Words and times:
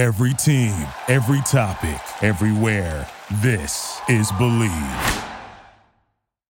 Every 0.00 0.32
team, 0.32 0.72
every 1.08 1.42
topic, 1.42 2.00
everywhere. 2.22 3.06
This 3.42 4.00
is 4.08 4.32
Believe. 4.32 4.72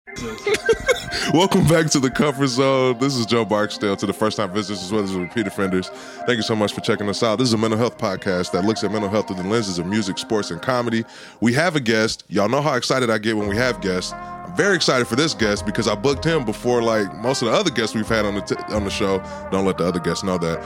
Welcome 1.34 1.67
back 1.67 1.86
to 1.86 1.99
the 1.99 2.13
Comfort 2.15 2.47
Zone. 2.47 2.97
This 3.00 3.17
is 3.17 3.26
Joe 3.26 3.44
Barksdale 3.44 3.97
to 3.97 4.07
the 4.07 4.13
first 4.13 4.36
time 4.36 4.52
visitors 4.52 4.84
as 4.84 4.92
well 4.92 5.02
as 5.02 5.13
repeat 5.15 5.49
offenders. 5.49 5.89
Thank 5.89 6.36
you 6.36 6.42
so 6.42 6.55
much 6.55 6.73
for 6.73 6.81
checking 6.81 7.08
us 7.08 7.25
out. 7.25 7.41
This 7.41 7.49
is 7.49 7.55
a 7.55 7.58
mental 7.58 7.76
health 7.76 7.99
podcast 7.99 8.52
that 8.52 8.64
looks 8.64 8.84
at 8.84 8.93
mental 8.93 9.10
health 9.10 9.26
through 9.26 9.42
the 9.42 9.48
lenses 9.48 9.80
of 9.80 9.86
music, 9.86 10.18
sports, 10.18 10.52
and 10.52 10.62
comedy. 10.62 11.04
We 11.40 11.52
have 11.54 11.74
a 11.74 11.80
guest. 11.80 12.22
Y'all 12.28 12.48
know 12.48 12.62
how 12.62 12.76
excited 12.76 13.10
I 13.10 13.18
get 13.18 13.36
when 13.36 13.48
we 13.48 13.56
have 13.56 13.80
guests. 13.80 14.12
I'm 14.12 14.54
very 14.54 14.76
excited 14.76 15.08
for 15.08 15.16
this 15.16 15.34
guest 15.34 15.66
because 15.66 15.88
I 15.88 15.96
booked 15.96 16.24
him 16.24 16.44
before 16.44 16.84
like 16.84 17.12
most 17.16 17.42
of 17.42 17.48
the 17.48 17.54
other 17.54 17.72
guests 17.72 17.96
we've 17.96 18.06
had 18.06 18.24
on 18.24 18.36
the 18.36 18.42
t- 18.42 18.54
on 18.72 18.84
the 18.84 18.90
show. 18.90 19.18
Don't 19.50 19.66
let 19.66 19.76
the 19.76 19.86
other 19.88 19.98
guests 19.98 20.22
know 20.22 20.38
that. 20.38 20.64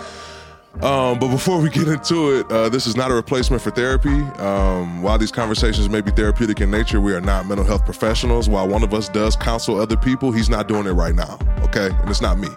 Um, 0.83 1.19
but 1.19 1.29
before 1.29 1.61
we 1.61 1.71
get 1.71 1.89
into 1.89 2.39
it, 2.39 2.51
uh, 2.51 2.69
this 2.69 2.87
is 2.87 2.97
not 2.97 3.11
a 3.11 3.15
replacement 3.15 3.63
for 3.63 3.71
therapy. 3.71 4.21
Um, 4.39 5.03
while 5.03 5.17
these 5.17 5.31
conversations 5.31 5.89
may 5.89 6.01
be 6.01 6.11
therapeutic 6.11 6.61
in 6.61 6.71
nature, 6.71 7.01
we 7.01 7.15
are 7.15 7.21
not 7.21 7.47
mental 7.47 7.65
health 7.65 7.85
professionals. 7.85 8.49
While 8.49 8.69
one 8.69 8.83
of 8.83 8.93
us 8.93 9.09
does 9.09 9.37
counsel 9.37 9.81
other 9.81 9.97
people, 9.97 10.33
he's 10.33 10.51
not 10.51 10.67
doing 10.67 10.87
it 10.87 10.93
right 10.93 11.15
now. 11.15 11.39
Okay, 11.61 11.91
and 11.91 12.11
it's 12.11 12.21
not 12.21 12.39
me. 12.39 12.49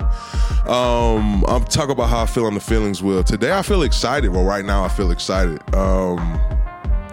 Um, 0.67 1.45
I'm 1.47 1.63
talking 1.65 1.91
about 1.91 2.09
how 2.09 2.23
I 2.23 2.25
feel 2.25 2.45
on 2.45 2.55
the 2.55 2.59
feelings 2.59 3.01
wheel. 3.03 3.23
Today, 3.23 3.57
I 3.57 3.61
feel 3.61 3.83
excited. 3.83 4.29
Well, 4.29 4.43
right 4.43 4.65
now, 4.65 4.83
I 4.83 4.89
feel 4.89 5.11
excited. 5.11 5.61
Um, 5.75 6.39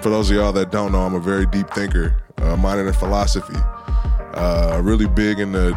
for 0.01 0.11
those 0.11 0.31
of 0.31 0.37
y'all 0.37 0.53
that 0.53 0.73
don't 0.73 0.91
know, 0.91 1.03
I'm 1.03 1.15
a 1.15 1.21
very 1.21 1.47
deep 1.47 1.71
thinker, 1.71 2.21
uh, 2.39 2.57
minored 2.57 2.89
in 2.89 2.93
philosophy. 2.95 3.57
Uh, 4.35 4.81
really 4.83 5.07
big 5.07 5.39
in 5.39 5.53
the 5.53 5.73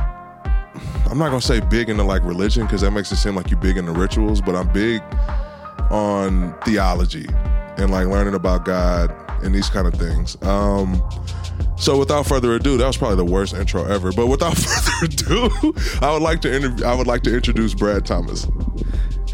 I'm 1.09 1.17
not 1.17 1.29
gonna 1.29 1.41
say 1.41 1.59
big 1.59 1.89
into 1.89 2.03
like 2.03 2.23
religion 2.23 2.63
because 2.63 2.81
that 2.81 2.91
makes 2.91 3.11
it 3.11 3.17
seem 3.17 3.35
like 3.35 3.49
you're 3.49 3.59
big 3.59 3.77
into 3.77 3.91
rituals, 3.91 4.41
but 4.41 4.55
I'm 4.55 4.71
big 4.71 5.01
on 5.91 6.53
theology 6.61 7.27
and 7.77 7.91
like 7.91 8.07
learning 8.07 8.33
about 8.33 8.65
God 8.65 9.13
and 9.43 9.53
these 9.53 9.69
kind 9.69 9.87
of 9.87 9.93
things. 9.93 10.41
Um, 10.43 11.01
so 11.77 11.97
without 11.97 12.25
further 12.25 12.55
ado, 12.55 12.77
that 12.77 12.87
was 12.87 12.97
probably 12.97 13.17
the 13.17 13.31
worst 13.31 13.53
intro 13.53 13.85
ever. 13.85 14.11
But 14.11 14.27
without 14.27 14.57
further 14.57 15.05
ado, 15.05 15.73
I 16.01 16.11
would 16.11 16.21
like 16.21 16.41
to. 16.41 16.83
I 16.85 16.93
would 16.93 17.07
like 17.07 17.21
to 17.23 17.35
introduce 17.35 17.73
Brad 17.73 18.05
Thomas. 18.05 18.47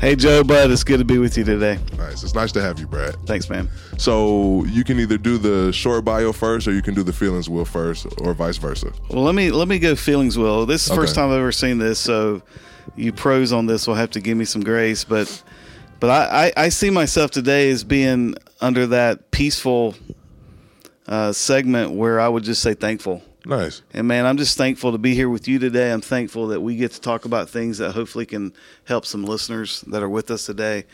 Hey 0.04 0.18
Joe, 0.18 0.44
bud, 0.44 0.70
it's 0.70 0.84
good 0.84 0.98
to 0.98 1.06
be 1.06 1.18
with 1.18 1.38
you 1.38 1.46
today. 1.46 1.80
Nice. 1.98 2.24
It's 2.24 2.36
nice 2.36 2.52
to 2.52 2.62
have 2.62 2.78
you, 2.78 2.86
Brad. 2.86 3.16
Thanks, 3.26 3.50
man. 3.50 3.70
So 3.98 4.66
you 4.66 4.84
can 4.84 5.00
either 5.00 5.18
do 5.18 5.38
the 5.38 5.72
short 5.72 6.04
bio 6.04 6.34
first, 6.34 6.68
or 6.68 6.74
you 6.74 6.82
can 6.82 6.94
do 6.94 7.04
the 7.04 7.14
feelings 7.14 7.50
wheel 7.50 7.64
first, 7.64 8.08
or 8.20 8.34
vice 8.34 8.58
versa. 8.58 8.92
Well, 9.10 9.24
let 9.24 9.34
me 9.34 9.50
let 9.50 9.70
me 9.70 9.80
go 9.80 9.96
feelings 9.96 10.38
wheel. 10.38 10.66
This 10.66 10.84
is 10.84 10.90
the 10.90 10.96
first 10.96 11.16
time 11.16 11.30
I've 11.30 11.38
ever 11.38 11.54
seen 11.54 11.78
this, 11.78 12.00
so 12.00 12.42
you 12.98 13.14
pros 13.14 13.54
on 13.54 13.66
this 13.66 13.88
will 13.88 13.96
have 13.96 14.10
to 14.12 14.20
give 14.20 14.36
me 14.36 14.44
some 14.44 14.62
grace. 14.62 15.06
But 15.06 15.42
but 16.02 16.10
I, 16.10 16.48
I, 16.48 16.66
I 16.66 16.68
see 16.68 16.90
myself 16.90 17.32
today 17.32 17.72
as 17.72 17.86
being 17.86 18.36
under 18.60 18.88
that 18.88 19.32
peaceful 19.32 19.96
uh, 21.08 21.32
segment 21.32 21.92
where 21.92 22.20
I 22.20 22.28
would 22.28 22.44
just 22.44 22.62
say 22.62 22.74
thankful. 22.74 23.24
Nice. 23.46 23.82
And 23.94 24.08
man, 24.08 24.26
I'm 24.26 24.38
just 24.38 24.58
thankful 24.58 24.94
to 24.94 24.98
be 24.98 25.16
here 25.16 25.28
with 25.28 25.48
you 25.48 25.60
today. 25.60 25.92
I'm 25.92 26.02
thankful 26.02 26.48
that 26.48 26.62
we 26.62 26.78
get 26.78 26.92
to 26.94 27.02
talk 27.02 27.26
about 27.26 27.50
things 27.50 27.78
that 27.80 27.92
hopefully 27.92 28.26
can 28.26 28.54
help 28.86 29.06
some 29.06 29.26
listeners 29.26 29.82
that 29.88 30.02
are 30.02 30.10
with 30.10 30.32
us 30.32 30.46
today. 30.46 30.86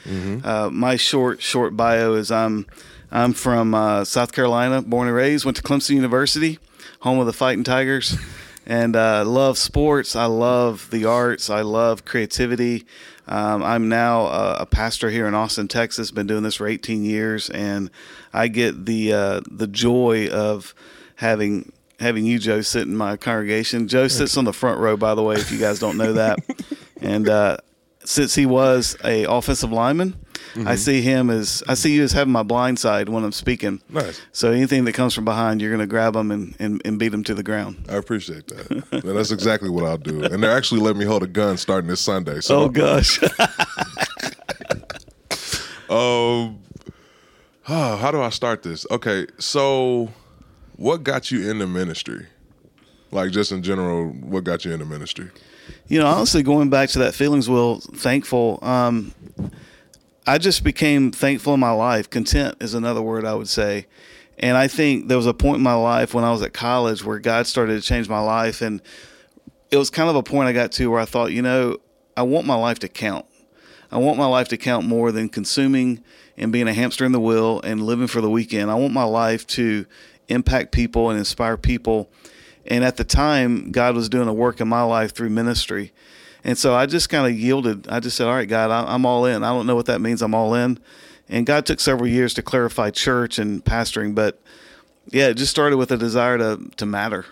Uh, 0.43 0.69
my 0.71 0.95
short 0.95 1.41
short 1.41 1.77
bio 1.77 2.13
is 2.13 2.31
I'm 2.31 2.65
I'm 3.11 3.33
from 3.33 3.73
uh, 3.75 4.03
South 4.03 4.31
Carolina, 4.31 4.81
born 4.81 5.07
and 5.07 5.15
raised. 5.15 5.45
Went 5.45 5.57
to 5.57 5.63
Clemson 5.63 5.95
University, 5.95 6.57
home 7.01 7.19
of 7.19 7.27
the 7.27 7.33
Fighting 7.33 7.63
Tigers, 7.63 8.17
and 8.65 8.95
uh, 8.95 9.25
love 9.25 9.57
sports. 9.57 10.15
I 10.15 10.25
love 10.25 10.89
the 10.89 11.05
arts. 11.05 11.49
I 11.51 11.61
love 11.61 12.03
creativity. 12.03 12.85
Um, 13.27 13.61
I'm 13.61 13.89
now 13.89 14.21
a, 14.25 14.57
a 14.61 14.65
pastor 14.65 15.11
here 15.11 15.27
in 15.27 15.35
Austin, 15.35 15.67
Texas. 15.67 16.09
Been 16.09 16.25
doing 16.25 16.41
this 16.41 16.55
for 16.55 16.67
18 16.67 17.03
years, 17.03 17.51
and 17.51 17.91
I 18.33 18.47
get 18.47 18.87
the 18.87 19.13
uh, 19.13 19.41
the 19.49 19.67
joy 19.67 20.29
of 20.29 20.73
having 21.15 21.71
having 21.99 22.25
you, 22.25 22.39
Joe, 22.39 22.61
sit 22.61 22.83
in 22.83 22.95
my 22.95 23.17
congregation. 23.17 23.87
Joe 23.87 24.07
sits 24.07 24.37
on 24.37 24.45
the 24.45 24.53
front 24.53 24.79
row, 24.79 24.97
by 24.97 25.15
the 25.15 25.23
way, 25.23 25.35
if 25.35 25.51
you 25.51 25.59
guys 25.59 25.79
don't 25.79 25.97
know 25.97 26.13
that. 26.13 26.39
and 27.01 27.27
uh, 27.27 27.57
since 28.03 28.35
he 28.35 28.45
was 28.45 28.97
a 29.03 29.25
offensive 29.25 29.71
lineman, 29.71 30.15
I 30.65 30.75
see 30.75 31.01
him 31.01 31.29
as 31.29 31.61
I 31.67 31.75
see 31.75 31.93
you 31.93 32.03
as 32.03 32.11
having 32.11 32.33
my 32.33 32.43
blind 32.43 32.79
side 32.79 33.07
when 33.07 33.23
I'm 33.23 33.31
speaking. 33.31 33.81
Nice. 33.89 34.19
So 34.31 34.51
anything 34.51 34.85
that 34.85 34.93
comes 34.93 35.13
from 35.13 35.25
behind, 35.25 35.61
you're 35.61 35.69
going 35.69 35.79
to 35.79 35.87
grab 35.87 36.13
them 36.13 36.31
and, 36.31 36.55
and, 36.59 36.81
and 36.85 36.97
beat 36.97 37.09
them 37.09 37.23
to 37.25 37.35
the 37.35 37.43
ground. 37.43 37.85
I 37.87 37.95
appreciate 37.95 38.47
that. 38.47 39.03
That's 39.03 39.31
exactly 39.31 39.69
what 39.69 39.85
I'll 39.85 39.97
do. 39.97 40.23
And 40.23 40.41
they're 40.43 40.55
actually 40.55 40.81
letting 40.81 40.99
me 40.99 41.05
hold 41.05 41.21
a 41.21 41.27
gun 41.27 41.57
starting 41.57 41.87
this 41.87 42.01
Sunday. 42.01 42.41
So 42.41 42.61
Oh 42.61 42.69
gosh. 42.69 43.19
Um, 45.89 46.59
ah, 47.67 47.97
how 48.01 48.11
do 48.11 48.21
I 48.21 48.29
start 48.29 48.61
this? 48.61 48.85
Okay, 48.91 49.25
so 49.39 50.09
what 50.79 51.03
got 51.03 51.29
you 51.29 51.49
into 51.49 51.67
ministry? 51.67 52.25
Like 53.11 53.31
just 53.31 53.51
in 53.51 53.61
general, 53.63 54.07
what 54.11 54.45
got 54.45 54.63
you 54.63 54.71
into 54.71 54.85
ministry? 54.85 55.29
You 55.87 55.99
know, 55.99 56.07
honestly, 56.07 56.41
going 56.41 56.69
back 56.69 56.89
to 56.91 56.99
that 56.99 57.13
feelings 57.13 57.49
wheel, 57.49 57.81
thankful. 57.81 58.59
Um, 58.61 59.13
I 60.25 60.37
just 60.37 60.63
became 60.63 61.11
thankful 61.11 61.53
in 61.53 61.59
my 61.59 61.71
life. 61.71 62.09
Content 62.09 62.55
is 62.61 62.75
another 62.75 63.01
word 63.01 63.25
I 63.25 63.33
would 63.33 63.49
say. 63.49 63.87
And 64.37 64.55
I 64.55 64.69
think 64.69 65.09
there 65.09 65.17
was 65.17 65.25
a 65.25 65.33
point 65.33 65.57
in 65.57 65.63
my 65.63 65.73
life 65.73 66.13
when 66.13 66.23
I 66.23 66.31
was 66.31 66.41
at 66.43 66.53
college 66.53 67.03
where 67.03 67.19
God 67.19 67.45
started 67.45 67.73
to 67.73 67.85
change 67.85 68.07
my 68.07 68.21
life. 68.21 68.61
And 68.61 68.81
it 69.71 69.75
was 69.75 69.89
kind 69.89 70.09
of 70.09 70.15
a 70.15 70.23
point 70.23 70.47
I 70.47 70.53
got 70.53 70.71
to 70.73 70.89
where 70.89 71.01
I 71.01 71.05
thought, 71.05 71.33
you 71.33 71.41
know, 71.41 71.77
I 72.15 72.21
want 72.21 72.47
my 72.47 72.55
life 72.55 72.79
to 72.79 72.87
count. 72.87 73.25
I 73.91 73.97
want 73.97 74.17
my 74.17 74.27
life 74.27 74.47
to 74.49 74.57
count 74.57 74.85
more 74.85 75.11
than 75.11 75.27
consuming 75.27 76.01
and 76.37 76.53
being 76.53 76.69
a 76.69 76.73
hamster 76.73 77.03
in 77.03 77.11
the 77.11 77.19
wheel 77.19 77.59
and 77.65 77.81
living 77.81 78.07
for 78.07 78.21
the 78.21 78.29
weekend. 78.29 78.71
I 78.71 78.75
want 78.75 78.93
my 78.93 79.03
life 79.03 79.45
to 79.47 79.85
impact 80.29 80.71
people 80.71 81.09
and 81.09 81.19
inspire 81.19 81.57
people. 81.57 82.09
And 82.65 82.83
at 82.83 82.97
the 82.97 83.03
time, 83.03 83.71
God 83.71 83.95
was 83.95 84.09
doing 84.09 84.27
a 84.27 84.33
work 84.33 84.61
in 84.61 84.67
my 84.67 84.83
life 84.83 85.13
through 85.13 85.29
ministry. 85.29 85.91
And 86.43 86.57
so 86.57 86.73
I 86.73 86.85
just 86.85 87.09
kind 87.09 87.25
of 87.31 87.37
yielded. 87.37 87.87
I 87.87 87.99
just 87.99 88.15
said, 88.15 88.27
All 88.27 88.33
right, 88.33 88.47
God, 88.47 88.71
I'm 88.71 89.05
all 89.05 89.25
in. 89.25 89.43
I 89.43 89.49
don't 89.49 89.65
know 89.65 89.75
what 89.75 89.87
that 89.87 90.01
means. 90.01 90.21
I'm 90.21 90.33
all 90.33 90.53
in. 90.53 90.79
And 91.27 91.45
God 91.45 91.65
took 91.65 91.79
several 91.79 92.07
years 92.07 92.33
to 92.35 92.41
clarify 92.41 92.89
church 92.89 93.37
and 93.37 93.63
pastoring. 93.63 94.15
But 94.15 94.41
yeah, 95.09 95.27
it 95.27 95.35
just 95.35 95.51
started 95.51 95.77
with 95.77 95.91
a 95.91 95.97
desire 95.97 96.37
to, 96.37 96.69
to 96.77 96.85
matter. 96.85 97.25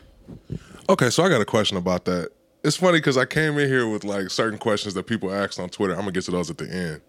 Okay, 0.90 1.09
so 1.09 1.24
I 1.24 1.30
got 1.30 1.41
a 1.41 1.46
question 1.46 1.78
about 1.78 2.06
that. 2.06 2.30
It's 2.63 2.78
funny 2.78 2.97
because 2.97 3.18
I 3.18 3.25
came 3.25 3.57
in 3.57 3.68
here 3.68 3.88
with 3.88 4.03
like 4.03 4.30
certain 4.30 4.59
questions 4.59 4.94
that 4.96 5.03
people 5.07 5.34
asked 5.34 5.59
on 5.59 5.69
Twitter. 5.69 5.94
I'm 5.94 6.02
gonna 6.02 6.12
get 6.12 6.25
to 6.25 6.31
those 6.31 6.50
at 6.50 6.57
the 6.57 6.69
end. 6.69 7.02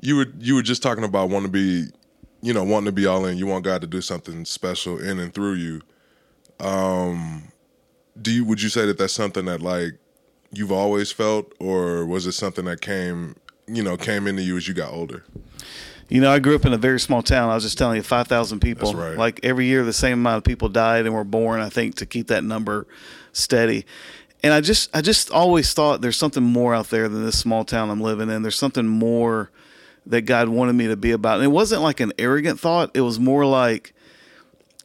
You 0.00 0.16
were 0.16 0.26
you 0.38 0.54
were 0.54 0.62
just 0.62 0.82
talking 0.82 1.04
about 1.04 1.30
wanting 1.30 1.48
to 1.48 1.52
be, 1.52 1.90
you 2.42 2.52
know, 2.52 2.64
wanting 2.64 2.86
to 2.86 2.92
be 2.92 3.06
all 3.06 3.24
in. 3.26 3.38
You 3.38 3.46
want 3.46 3.64
God 3.64 3.80
to 3.80 3.86
do 3.86 4.00
something 4.00 4.44
special 4.44 4.98
in 4.98 5.18
and 5.18 5.32
through 5.32 5.54
you. 5.54 5.82
Um, 6.58 7.52
do 8.20 8.30
you 8.30 8.44
would 8.44 8.60
you 8.60 8.68
say 8.68 8.86
that 8.86 8.98
that's 8.98 9.12
something 9.12 9.46
that 9.46 9.60
like 9.60 9.94
you've 10.52 10.72
always 10.72 11.12
felt, 11.12 11.52
or 11.58 12.06
was 12.06 12.26
it 12.26 12.32
something 12.32 12.64
that 12.66 12.80
came, 12.80 13.36
you 13.66 13.82
know, 13.82 13.96
came 13.96 14.26
into 14.26 14.42
you 14.42 14.56
as 14.56 14.66
you 14.68 14.74
got 14.74 14.92
older? 14.92 15.24
You 16.08 16.20
know, 16.20 16.30
I 16.30 16.40
grew 16.40 16.56
up 16.56 16.66
in 16.66 16.72
a 16.72 16.78
very 16.78 16.98
small 16.98 17.22
town. 17.22 17.50
I 17.50 17.54
was 17.54 17.62
just 17.62 17.78
telling 17.78 17.94
you, 17.96 18.02
5,000 18.02 18.58
people. 18.58 18.92
That's 18.92 19.10
right. 19.10 19.16
Like 19.16 19.38
every 19.44 19.66
year, 19.66 19.84
the 19.84 19.92
same 19.92 20.14
amount 20.14 20.38
of 20.38 20.44
people 20.44 20.68
died 20.68 21.06
and 21.06 21.14
were 21.14 21.22
born, 21.22 21.60
I 21.60 21.68
think, 21.68 21.94
to 21.96 22.06
keep 22.06 22.26
that 22.26 22.42
number 22.42 22.88
steady. 23.32 23.86
And 24.42 24.52
I 24.52 24.60
just, 24.60 24.94
I 24.94 25.02
just 25.02 25.30
always 25.30 25.72
thought 25.72 26.00
there's 26.00 26.16
something 26.16 26.42
more 26.42 26.74
out 26.74 26.90
there 26.90 27.08
than 27.08 27.24
this 27.24 27.38
small 27.38 27.64
town 27.64 27.90
I'm 27.90 28.00
living 28.00 28.28
in. 28.28 28.42
There's 28.42 28.58
something 28.58 28.88
more 28.88 29.52
that 30.06 30.22
God 30.22 30.48
wanted 30.48 30.74
me 30.74 30.88
to 30.88 30.96
be 30.96 31.12
about. 31.12 31.36
And 31.36 31.44
it 31.44 31.48
wasn't 31.48 31.82
like 31.82 32.00
an 32.00 32.12
arrogant 32.18 32.58
thought. 32.58 32.90
It 32.94 33.02
was 33.02 33.20
more 33.20 33.44
like, 33.44 33.92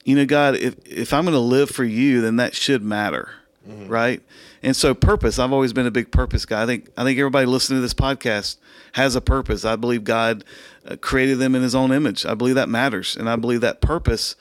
you 0.03 0.15
know, 0.15 0.25
God, 0.25 0.55
if, 0.55 0.75
if 0.85 1.13
I'm 1.13 1.23
going 1.25 1.33
to 1.33 1.39
live 1.39 1.69
for 1.69 1.83
you, 1.83 2.21
then 2.21 2.35
that 2.35 2.55
should 2.55 2.83
matter. 2.83 3.29
Right. 3.67 4.21
And 4.61 4.75
so 4.75 4.93
purpose, 4.93 5.39
I've 5.39 5.51
always 5.51 5.73
been 5.73 5.87
a 5.87 5.91
big 5.91 6.11
purpose 6.11 6.45
guy. 6.45 6.61
I 6.61 6.65
think, 6.65 6.89
I 6.95 7.03
think 7.03 7.17
everybody 7.17 7.47
listening 7.47 7.77
to 7.77 7.81
this 7.81 7.95
podcast 7.95 8.57
has 8.93 9.15
a 9.15 9.21
purpose. 9.21 9.65
I 9.65 9.75
believe 9.75 10.03
God 10.03 10.43
uh, 10.85 10.97
created 10.97 11.39
them 11.39 11.55
in 11.55 11.63
his 11.63 11.73
own 11.73 11.91
image. 11.91 12.25
I 12.25 12.35
believe 12.35 12.55
that 12.55 12.69
matters. 12.69 13.15
And 13.15 13.29
I 13.29 13.35
believe 13.35 13.61
that 13.61 13.81
purpose 13.81 14.35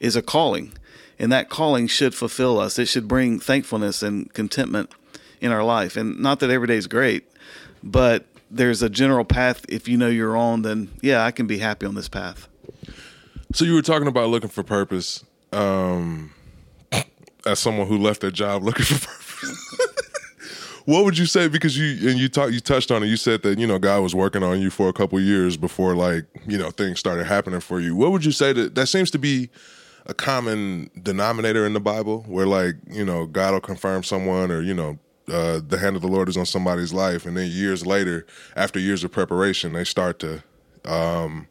is 0.00 0.16
a 0.16 0.22
calling. 0.22 0.72
And 1.18 1.30
that 1.30 1.50
calling 1.50 1.86
should 1.86 2.14
fulfill 2.14 2.58
us. 2.58 2.78
It 2.78 2.86
should 2.86 3.06
bring 3.06 3.38
thankfulness 3.38 4.02
and 4.02 4.32
contentment 4.32 4.90
in 5.42 5.52
our 5.52 5.62
life. 5.62 5.96
And 5.96 6.18
not 6.18 6.40
that 6.40 6.50
every 6.50 6.66
day 6.66 6.76
is 6.76 6.86
great, 6.86 7.24
but 7.82 8.24
there's 8.50 8.82
a 8.82 8.90
general 8.90 9.24
path. 9.24 9.64
If 9.68 9.88
you 9.88 9.96
know 9.96 10.08
you're 10.08 10.36
on, 10.36 10.62
then 10.62 10.90
yeah, 11.02 11.24
I 11.24 11.30
can 11.30 11.46
be 11.46 11.58
happy 11.58 11.86
on 11.86 11.94
this 11.94 12.08
path. 12.08 12.48
So 13.52 13.64
you 13.64 13.74
were 13.74 13.82
talking 13.82 14.08
about 14.08 14.28
looking 14.28 14.50
for 14.50 14.62
purpose. 14.62 15.24
Um, 15.52 16.32
as 17.46 17.58
someone 17.58 17.86
who 17.86 17.98
left 17.98 18.20
their 18.20 18.30
job 18.30 18.62
looking 18.62 18.84
for 18.84 18.94
purpose, 19.06 19.80
what 20.84 21.04
would 21.04 21.18
you 21.18 21.26
say? 21.26 21.48
Because 21.48 21.76
you 21.76 22.10
and 22.10 22.18
you 22.18 22.28
talked, 22.28 22.52
you 22.52 22.60
touched 22.60 22.90
on 22.90 23.02
it. 23.02 23.06
You 23.06 23.16
said 23.16 23.42
that 23.42 23.58
you 23.58 23.66
know 23.66 23.78
God 23.78 24.02
was 24.02 24.14
working 24.14 24.42
on 24.42 24.60
you 24.60 24.70
for 24.70 24.88
a 24.88 24.92
couple 24.92 25.18
years 25.20 25.56
before 25.56 25.94
like 25.94 26.26
you 26.46 26.58
know 26.58 26.70
things 26.70 26.98
started 26.98 27.26
happening 27.26 27.60
for 27.60 27.80
you. 27.80 27.96
What 27.96 28.12
would 28.12 28.24
you 28.24 28.32
say 28.32 28.52
that 28.52 28.74
that 28.74 28.86
seems 28.86 29.10
to 29.12 29.18
be 29.18 29.50
a 30.06 30.14
common 30.14 30.90
denominator 31.02 31.66
in 31.66 31.72
the 31.72 31.80
Bible, 31.80 32.24
where 32.26 32.46
like 32.46 32.76
you 32.88 33.04
know 33.04 33.26
God 33.26 33.52
will 33.52 33.60
confirm 33.60 34.02
someone, 34.02 34.50
or 34.50 34.60
you 34.60 34.74
know 34.74 34.98
uh, 35.30 35.60
the 35.66 35.78
hand 35.78 35.96
of 35.96 36.02
the 36.02 36.08
Lord 36.08 36.28
is 36.28 36.36
on 36.36 36.46
somebody's 36.46 36.92
life, 36.92 37.26
and 37.26 37.36
then 37.36 37.50
years 37.50 37.86
later, 37.86 38.26
after 38.56 38.78
years 38.78 39.04
of 39.04 39.12
preparation, 39.12 39.72
they 39.72 39.84
start 39.84 40.18
to 40.20 40.42
Um, 40.84 41.46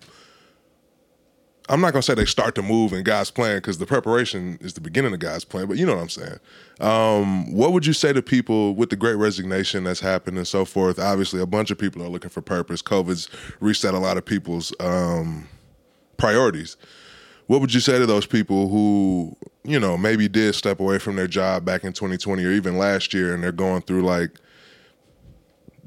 I'm 1.71 1.81
not 1.81 1.93
gonna 1.93 2.01
say 2.01 2.15
they 2.15 2.25
start 2.25 2.55
to 2.55 2.63
move 2.63 2.93
in 2.93 3.03
God's 3.03 3.29
plan 3.29 3.57
because 3.57 3.77
the 3.77 3.85
preparation 3.85 4.57
is 4.59 4.73
the 4.73 4.81
beginning 4.81 5.13
of 5.13 5.19
God's 5.19 5.45
plan, 5.45 5.67
but 5.67 5.77
you 5.77 5.85
know 5.85 5.93
what 5.93 6.01
I'm 6.01 6.09
saying. 6.09 6.39
Um, 6.79 7.53
what 7.53 7.73
would 7.73 7.85
you 7.85 7.93
say 7.93 8.11
to 8.11 8.23
people 8.23 8.73
with 8.73 8.89
the 8.89 8.95
great 8.95 9.15
resignation 9.15 9.83
that's 9.83 9.99
happened 9.99 10.37
and 10.37 10.47
so 10.47 10.65
forth? 10.65 10.97
Obviously, 10.97 11.39
a 11.39 11.45
bunch 11.45 11.69
of 11.69 11.77
people 11.77 12.01
are 12.01 12.09
looking 12.09 12.31
for 12.31 12.41
purpose. 12.41 12.81
COVID's 12.81 13.29
reset 13.59 13.93
a 13.93 13.99
lot 13.99 14.17
of 14.17 14.25
people's 14.25 14.73
um, 14.79 15.47
priorities. 16.17 16.75
What 17.49 17.61
would 17.61 17.73
you 17.73 17.79
say 17.79 17.97
to 17.97 18.05
those 18.05 18.27
people 18.27 18.69
who, 18.69 19.35
you 19.63 19.79
know, 19.79 19.97
maybe 19.97 20.27
did 20.27 20.53
step 20.53 20.79
away 20.79 20.99
from 20.99 21.15
their 21.15 21.25
job 21.25 21.65
back 21.65 21.83
in 21.83 21.93
2020 21.93 22.45
or 22.45 22.51
even 22.51 22.77
last 22.77 23.11
year 23.11 23.33
and 23.33 23.41
they're 23.41 23.51
going 23.51 23.81
through 23.81 24.03
like 24.03 24.39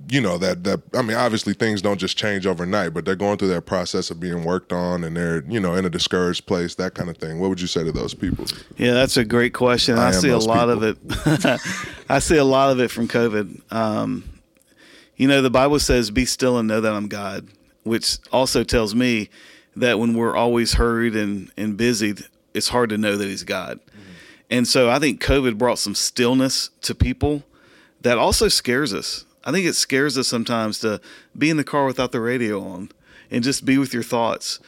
you 0.09 0.21
know 0.21 0.39
that 0.39 0.65
that 0.65 0.81
I 0.93 1.03
mean 1.03 1.17
obviously 1.17 1.55
things 1.55 1.81
don't 1.81 1.99
just 1.99 2.19
change 2.19 2.49
overnight, 2.49 2.93
but 2.93 3.05
they're 3.05 3.15
going 3.15 3.39
through 3.39 3.51
that 3.51 3.63
process 3.63 4.11
of 4.11 4.19
being 4.19 4.43
worked 4.43 4.73
on 4.73 5.05
and 5.05 5.17
they're 5.17 5.45
you 5.45 5.61
know 5.61 5.77
in 5.77 5.85
a 5.85 5.89
discouraged 5.89 6.47
place, 6.47 6.75
that 6.75 6.95
kind 6.97 7.09
of 7.09 7.17
thing. 7.17 7.39
What 7.39 7.49
would 7.51 7.61
you 7.61 7.69
say 7.69 7.85
to 7.85 7.93
those 7.93 8.13
people? 8.13 8.47
Yeah, 8.77 8.95
that's 8.95 9.17
a 9.17 9.25
great 9.25 9.55
question. 9.55 9.97
I, 10.01 10.09
I 10.09 10.11
see 10.11 10.31
a 10.31 10.39
lot 10.39 10.67
people. 10.69 10.83
of 10.83 11.27
it. 11.47 11.61
I 12.09 12.19
see 12.19 12.39
a 12.39 12.45
lot 12.45 12.73
of 12.73 12.81
it 12.81 12.91
from 12.91 13.07
COVID. 13.07 13.73
Um, 13.73 14.25
you 15.17 15.29
know, 15.29 15.41
the 15.41 15.51
Bible 15.51 15.79
says, 15.79 16.11
"Be 16.11 16.25
still 16.25 16.59
and 16.59 16.67
know 16.67 16.81
that 16.81 16.93
I'm 16.93 17.07
God," 17.07 17.47
which 17.85 18.19
also 18.33 18.65
tells 18.65 18.97
me 18.97 19.31
that 19.77 19.99
when 19.99 20.15
we're 20.15 20.37
always 20.37 20.75
hurried 20.75 21.17
and 21.17 21.51
and 21.57 21.77
busy, 21.77 22.15
it's 22.55 22.69
hard 22.69 22.91
to 22.91 22.99
know 22.99 23.17
that 23.17 23.27
He's 23.27 23.45
God. 23.45 23.81
Mm-hmm. 23.81 24.11
And 24.51 24.69
so 24.69 24.91
I 24.91 24.99
think 24.99 25.23
COVID 25.23 25.59
brought 25.59 25.79
some 25.79 25.95
stillness 25.95 26.71
to 26.83 26.95
people 26.95 27.43
that 28.03 28.19
also 28.19 28.49
scares 28.49 28.93
us 28.93 29.25
I 29.45 29.51
think 29.51 29.67
it 29.67 29.75
scares 29.75 30.17
us 30.17 30.29
sometimes 30.29 30.79
to 30.81 31.01
be 31.37 31.51
in 31.51 31.57
the 31.57 31.65
car 31.65 31.85
without 31.85 32.13
the 32.13 32.21
radio 32.21 32.63
on 32.63 32.91
and 33.31 33.43
just 33.43 33.65
be 33.65 33.79
with 33.79 33.93
your 33.93 34.03
thoughts. 34.03 34.61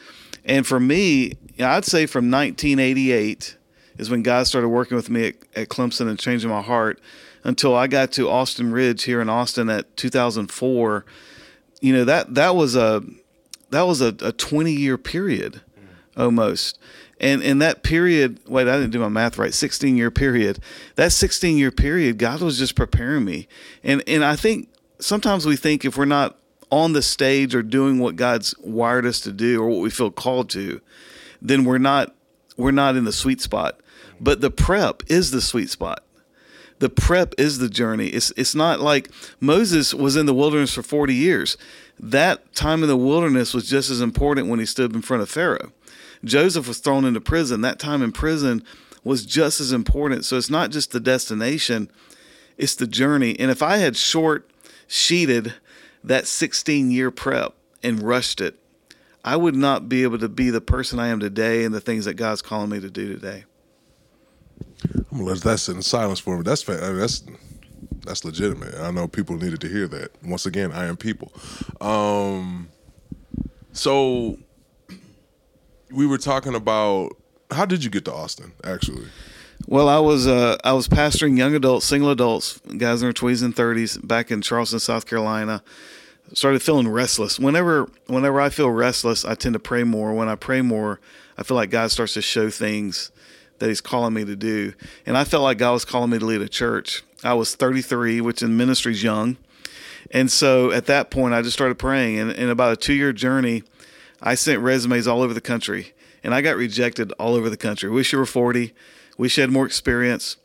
And 0.43 0.67
for 0.67 0.79
me, 0.79 1.33
I'd 1.59 1.85
say 1.85 2.05
from 2.05 2.29
1988 2.29 3.57
is 3.97 4.09
when 4.09 4.23
God 4.23 4.47
started 4.47 4.69
working 4.69 4.95
with 4.95 5.09
me 5.09 5.29
at, 5.29 5.35
at 5.55 5.69
Clemson 5.69 6.09
and 6.09 6.19
changing 6.19 6.49
my 6.49 6.61
heart 6.61 6.99
until 7.43 7.75
I 7.75 7.87
got 7.87 8.11
to 8.13 8.29
Austin 8.29 8.71
Ridge 8.71 9.03
here 9.03 9.21
in 9.21 9.29
Austin 9.29 9.69
at 9.69 9.95
2004. 9.95 11.05
You 11.81 11.93
know 11.93 12.05
that 12.05 12.33
that 12.35 12.55
was 12.55 12.75
a 12.75 13.03
that 13.75 13.83
was 13.83 14.01
a, 14.01 14.15
a 14.21 14.31
20 14.31 14.71
year 14.71 14.97
period 14.97 15.61
almost. 16.17 16.79
And 17.19 17.41
in 17.41 17.59
that 17.59 17.83
period, 17.83 18.39
wait, 18.47 18.67
I 18.67 18.73
didn't 18.77 18.91
do 18.91 18.99
my 18.99 19.09
math 19.09 19.37
right. 19.37 19.53
16 19.53 19.95
year 19.97 20.11
period. 20.11 20.59
That 20.95 21.11
16 21.11 21.57
year 21.57 21.71
period, 21.71 22.17
God 22.17 22.41
was 22.41 22.57
just 22.57 22.75
preparing 22.75 23.25
me. 23.25 23.47
And 23.83 24.03
and 24.07 24.23
I 24.23 24.35
think 24.35 24.69
sometimes 24.99 25.45
we 25.45 25.55
think 25.55 25.85
if 25.85 25.97
we're 25.97 26.05
not 26.05 26.37
on 26.71 26.93
the 26.93 27.01
stage 27.01 27.53
or 27.53 27.61
doing 27.63 27.99
what 27.99 28.15
God's 28.15 28.55
wired 28.59 29.05
us 29.05 29.19
to 29.21 29.31
do 29.31 29.61
or 29.61 29.69
what 29.69 29.81
we 29.81 29.89
feel 29.89 30.11
called 30.11 30.49
to, 30.51 30.81
then 31.41 31.63
we're 31.63 31.77
not 31.77 32.13
we're 32.57 32.71
not 32.71 32.95
in 32.95 33.05
the 33.05 33.13
sweet 33.13 33.41
spot. 33.41 33.79
But 34.19 34.41
the 34.41 34.51
prep 34.51 35.03
is 35.07 35.31
the 35.31 35.41
sweet 35.41 35.69
spot. 35.69 36.03
The 36.79 36.89
prep 36.89 37.33
is 37.37 37.59
the 37.59 37.69
journey. 37.69 38.07
It's 38.07 38.33
it's 38.35 38.55
not 38.55 38.81
like 38.81 39.09
Moses 39.39 39.93
was 39.93 40.17
in 40.17 40.25
the 40.25 40.33
wilderness 40.33 40.73
for 40.73 40.83
40 40.83 41.13
years. 41.13 41.57
That 41.99 42.53
time 42.53 42.83
in 42.83 42.89
the 42.89 42.97
wilderness 42.97 43.53
was 43.53 43.69
just 43.69 43.89
as 43.89 44.01
important 44.01 44.47
when 44.47 44.59
he 44.59 44.65
stood 44.65 44.93
in 44.93 45.01
front 45.01 45.23
of 45.23 45.29
Pharaoh. 45.29 45.71
Joseph 46.23 46.67
was 46.67 46.79
thrown 46.79 47.05
into 47.05 47.21
prison. 47.21 47.61
That 47.61 47.79
time 47.79 48.01
in 48.01 48.11
prison 48.11 48.63
was 49.03 49.25
just 49.25 49.61
as 49.61 49.71
important. 49.71 50.25
So 50.25 50.37
it's 50.37 50.49
not 50.49 50.71
just 50.71 50.91
the 50.91 50.99
destination, 50.99 51.89
it's 52.57 52.75
the 52.75 52.87
journey. 52.87 53.39
And 53.39 53.51
if 53.51 53.61
I 53.61 53.77
had 53.77 53.95
short 53.95 54.49
sheeted 54.87 55.53
that 56.03 56.27
16 56.27 56.91
year 56.91 57.11
prep 57.11 57.53
and 57.83 58.01
rushed 58.01 58.41
it, 58.41 58.59
I 59.23 59.35
would 59.35 59.55
not 59.55 59.89
be 59.89 60.03
able 60.03 60.19
to 60.19 60.29
be 60.29 60.49
the 60.49 60.61
person 60.61 60.99
I 60.99 61.07
am 61.07 61.19
today 61.19 61.63
and 61.63 61.73
the 61.73 61.81
things 61.81 62.05
that 62.05 62.13
God's 62.13 62.41
calling 62.41 62.69
me 62.69 62.79
to 62.79 62.89
do 62.89 63.13
today. 63.13 63.45
I'm 64.93 65.05
gonna 65.11 65.23
let 65.23 65.41
that 65.41 65.59
sit 65.59 65.75
in 65.75 65.81
silence 65.81 66.19
for 66.19 66.37
me. 66.37 66.43
That's 66.43 66.63
that's 66.63 67.23
that's 68.05 68.23
legitimate. 68.23 68.75
I 68.75 68.91
know 68.91 69.07
people 69.07 69.35
needed 69.35 69.61
to 69.61 69.67
hear 69.67 69.87
that. 69.87 70.11
Once 70.23 70.45
again, 70.45 70.71
I 70.71 70.85
am 70.85 70.97
people. 70.97 71.31
Um, 71.81 72.69
so 73.73 74.37
we 75.91 76.05
were 76.05 76.17
talking 76.17 76.55
about 76.55 77.11
how 77.51 77.65
did 77.65 77.83
you 77.83 77.89
get 77.89 78.05
to 78.05 78.13
Austin 78.13 78.53
actually? 78.63 79.07
Well, 79.67 79.89
I 79.89 79.99
was 79.99 80.27
uh, 80.27 80.57
I 80.63 80.73
was 80.73 80.87
pastoring 80.87 81.37
young 81.37 81.55
adults, 81.55 81.85
single 81.85 82.11
adults, 82.11 82.59
guys 82.77 83.01
in 83.01 83.07
their 83.07 83.13
twenties 83.13 83.41
and 83.41 83.55
thirties, 83.55 83.97
back 83.97 84.31
in 84.31 84.41
Charleston, 84.41 84.79
South 84.79 85.05
Carolina. 85.05 85.63
Started 86.33 86.61
feeling 86.61 86.87
restless. 86.87 87.39
Whenever 87.39 87.89
whenever 88.07 88.41
I 88.41 88.49
feel 88.49 88.69
restless, 88.69 89.25
I 89.25 89.35
tend 89.35 89.53
to 89.53 89.59
pray 89.59 89.83
more. 89.83 90.13
When 90.13 90.27
I 90.27 90.35
pray 90.35 90.61
more, 90.61 90.99
I 91.37 91.43
feel 91.43 91.55
like 91.55 91.69
God 91.69 91.91
starts 91.91 92.13
to 92.15 92.21
show 92.21 92.49
things 92.49 93.11
that 93.59 93.67
He's 93.69 93.81
calling 93.81 94.13
me 94.13 94.25
to 94.25 94.35
do. 94.35 94.73
And 95.05 95.17
I 95.17 95.23
felt 95.23 95.43
like 95.43 95.57
God 95.57 95.73
was 95.73 95.85
calling 95.85 96.09
me 96.09 96.19
to 96.19 96.25
lead 96.25 96.41
a 96.41 96.49
church. 96.49 97.03
I 97.25 97.33
was 97.33 97.55
33, 97.55 98.21
which 98.21 98.41
in 98.41 98.55
ministry 98.55 98.93
is 98.93 99.03
young, 99.03 99.37
and 100.11 100.31
so 100.31 100.71
at 100.71 100.85
that 100.85 101.09
point, 101.09 101.33
I 101.33 101.41
just 101.41 101.55
started 101.55 101.77
praying. 101.77 102.19
And 102.19 102.31
in 102.31 102.49
about 102.49 102.73
a 102.73 102.75
two 102.75 102.93
year 102.93 103.13
journey, 103.13 103.63
I 104.21 104.35
sent 104.35 104.61
resumes 104.61 105.07
all 105.07 105.21
over 105.21 105.33
the 105.33 105.41
country 105.41 105.93
and 106.23 106.33
I 106.33 106.41
got 106.41 106.55
rejected 106.55 107.11
all 107.13 107.35
over 107.35 107.49
the 107.49 107.57
country. 107.57 107.89
Wish 107.89 108.11
you 108.11 108.19
were 108.19 108.25
40. 108.25 108.73
Wish 109.17 109.37
you 109.37 109.41
had 109.41 109.51
more 109.51 109.65
experience. 109.65 110.37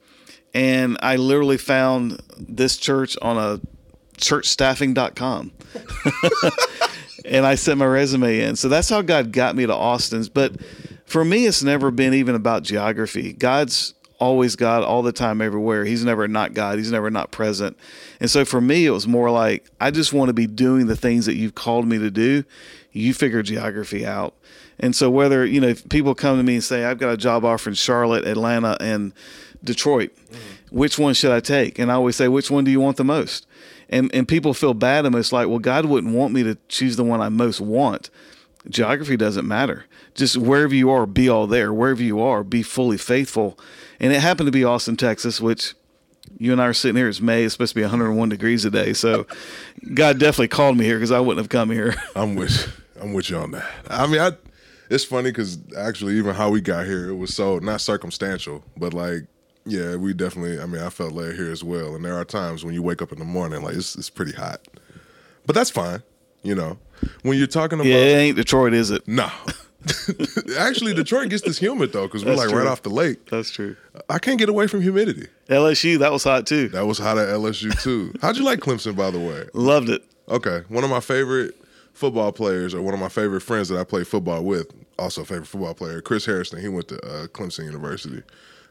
And 0.53 0.99
I 1.03 1.17
literally 1.17 1.57
found 1.57 2.21
this 2.37 2.77
church 2.77 3.17
on 3.23 3.39
a 3.39 3.61
churchstaffing.com. 4.17 5.53
and 7.25 7.47
I 7.47 7.55
sent 7.55 7.79
my 7.79 7.87
resume 7.87 8.41
in. 8.41 8.57
So 8.57 8.69
that's 8.69 8.89
how 8.89 9.03
God 9.03 9.33
got 9.33 9.57
me 9.57 9.67
to 9.67 9.75
Austin's. 9.75 10.29
But 10.29 10.57
for 11.07 11.25
me, 11.25 11.47
it's 11.47 11.63
never 11.63 11.91
been 11.91 12.15
even 12.15 12.35
about 12.35 12.65
geography. 12.65 13.33
God's 13.33 13.95
always 14.21 14.55
God 14.55 14.85
all 14.85 15.03
the 15.03 15.13
time, 15.13 15.41
everywhere. 15.41 15.85
He's 15.85 16.05
never 16.05 16.29
not 16.29 16.55
God. 16.55 16.79
He's 16.79 16.93
never 16.93 17.11
not 17.11 17.33
present. 17.33 17.77
And 18.21 18.31
so 18.31 18.45
for 18.45 18.61
me, 18.61 18.87
it 18.87 18.91
was 18.91 19.09
more 19.09 19.31
like, 19.31 19.69
I 19.81 19.91
just 19.91 20.13
want 20.13 20.29
to 20.29 20.35
be 20.35 20.47
doing 20.47 20.87
the 20.87 20.97
things 20.97 21.27
that 21.27 21.35
you've 21.35 21.55
called 21.55 21.87
me 21.87 21.99
to 21.99 22.11
do 22.11 22.45
you 22.93 23.15
figure 23.15 23.43
geography 23.43 24.05
out. 24.05 24.35
And 24.79 24.97
so 24.97 25.11
whether, 25.11 25.45
you 25.45 25.61
know, 25.61 25.69
if 25.69 25.89
people 25.89 26.15
come 26.15 26.39
to 26.39 26.43
me 26.43 26.55
and 26.55 26.65
say, 26.65 26.85
I've 26.85 26.99
got 26.99 27.13
a 27.13 27.17
job 27.17 27.45
offer 27.45 27.71
in 27.71 27.75
Charlotte, 27.75 28.27
Atlanta, 28.27 28.77
and 28.81 29.13
Detroit, 29.63 30.11
mm-hmm. 30.17 30.77
which 30.77 30.99
one 30.99 31.15
should 31.15 31.33
I 31.33 31.41
take? 31.41 31.79
And 31.79 31.91
I 31.91 31.95
always 31.95 32.17
say, 32.17 32.29
which 32.29 32.51
one 32.51 32.65
do 32.65 32.71
you 32.71 32.81
want 32.81 32.97
the 32.97 33.05
most? 33.05 33.47
And, 33.91 34.13
and 34.15 34.27
people 34.27 34.55
feel 34.55 34.75
bad 34.75 35.05
and 35.05 35.15
it's 35.15 35.33
like, 35.33 35.49
well, 35.49 35.59
God 35.59 35.85
wouldn't 35.85 36.15
want 36.15 36.33
me 36.33 36.43
to 36.45 36.57
choose 36.69 36.97
the 36.97 37.05
one 37.05 37.21
I 37.21 37.29
most 37.29 37.61
want. 37.61 38.09
Geography 38.69 39.17
doesn't 39.17 39.47
matter. 39.47 39.85
Just 40.15 40.37
wherever 40.37 40.75
you 40.75 40.91
are, 40.91 41.07
be 41.07 41.29
all 41.29 41.47
there. 41.47 41.73
Wherever 41.73 42.03
you 42.03 42.21
are, 42.21 42.43
be 42.43 42.63
fully 42.63 42.99
faithful. 42.99 43.59
And 43.99 44.13
it 44.13 44.21
happened 44.21 44.49
to 44.49 44.53
be 44.53 44.65
Austin, 44.65 44.97
Texas, 44.97 45.41
which 45.41 45.75
you 46.39 46.53
and 46.53 46.61
I 46.61 46.67
are 46.67 46.75
sitting 46.75 46.97
here. 46.97 47.09
It's 47.09 47.21
May. 47.21 47.45
It's 47.45 47.55
supposed 47.55 47.71
to 47.71 47.77
be 47.77 47.83
101 47.83 48.29
degrees 48.29 48.65
a 48.65 48.71
day. 48.71 48.93
So 48.93 49.27
God 49.95 50.19
definitely 50.19 50.49
called 50.49 50.77
me 50.77 50.85
here 50.85 50.97
because 50.97 51.13
I 51.13 51.21
wouldn't 51.21 51.39
have 51.43 51.49
come 51.49 51.71
here. 51.71 51.95
I'm 52.17 52.35
with 52.35 52.81
I'm 53.01 53.13
with 53.13 53.31
you 53.31 53.37
on 53.37 53.53
that. 53.53 53.69
I 53.89 54.07
mean, 54.07 54.21
I 54.21 54.33
it's 54.91 55.05
funny 55.05 55.31
because 55.31 55.59
actually, 55.77 56.17
even 56.17 56.35
how 56.35 56.51
we 56.51 56.61
got 56.61 56.85
here, 56.85 57.09
it 57.09 57.15
was 57.15 57.35
so 57.35 57.59
not 57.59 57.81
circumstantial, 57.81 58.65
but 58.77 58.93
like, 58.93 59.23
yeah, 59.65 59.97
we 59.97 60.13
definitely. 60.13 60.61
I 60.61 60.67
mean, 60.67 60.83
I 60.83 60.91
felt 60.91 61.13
led 61.13 61.37
here 61.37 61.51
as 61.51 61.63
well. 61.63 61.95
And 61.95 62.05
there 62.05 62.17
are 62.17 62.25
times 62.25 62.65
when 62.65 62.75
you 62.75 62.83
wake 62.83 63.01
up 63.01 63.13
in 63.13 63.19
the 63.19 63.25
morning, 63.25 63.63
like 63.63 63.77
it's 63.77 63.97
it's 63.97 64.11
pretty 64.11 64.33
hot, 64.33 64.67
but 65.47 65.55
that's 65.55 65.71
fine. 65.71 66.03
You 66.43 66.55
know, 66.55 66.79
when 67.23 67.39
you're 67.39 67.47
talking 67.47 67.79
about 67.79 67.89
yeah, 67.89 67.97
it 67.97 68.17
ain't 68.17 68.37
Detroit, 68.37 68.75
is 68.75 68.91
it? 68.91 69.07
No. 69.07 69.31
Actually, 70.59 70.95
Detroit 70.95 71.31
gets 71.31 71.43
this 71.43 71.59
humid 71.59 71.93
though 71.93 72.07
because 72.07 72.25
we're 72.25 72.35
like 72.35 72.51
true. 72.51 72.59
right 72.59 72.67
off 72.67 72.83
the 72.83 72.91
lake. 72.91 73.27
That's 73.31 73.51
true. 73.51 73.77
I 74.09 74.19
can't 74.19 74.39
get 74.39 74.49
away 74.49 74.67
from 74.67 74.83
humidity. 74.83 75.29
LSU, 75.49 75.99
that 75.99 76.13
was 76.13 76.25
hot 76.25 76.47
too. 76.47 76.69
That 76.69 76.87
was 76.87 76.99
hot 76.99 77.19
at 77.19 77.29
LSU 77.29 77.81
too. 77.83 78.13
How'd 78.21 78.37
you 78.37 78.45
like 78.45 78.61
Clemson, 78.61 78.95
by 78.97 79.11
the 79.11 79.19
way? 79.21 79.45
Loved 79.55 79.89
it. 79.89 80.05
Okay, 80.29 80.63
one 80.69 80.85
of 80.85 80.91
my 80.91 81.01
favorite 81.01 81.57
football 81.95 82.33
players, 82.33 82.75
or 82.75 82.83
one 82.83 82.95
of 82.95 83.01
my 83.01 83.09
favorite 83.09 83.41
friends 83.41 83.69
that 83.69 83.79
I 83.79 83.85
played 83.85 84.07
football 84.07 84.45
with, 84.45 84.71
also 84.99 85.23
a 85.23 85.25
favorite 85.25 85.47
football 85.47 85.75
player, 85.75 86.01
Chris 86.01 86.27
Hairston. 86.27 86.61
He 86.61 86.69
went 86.69 86.89
to 86.89 86.97
uh, 87.05 87.27
Clemson 87.29 87.65
University. 87.65 88.23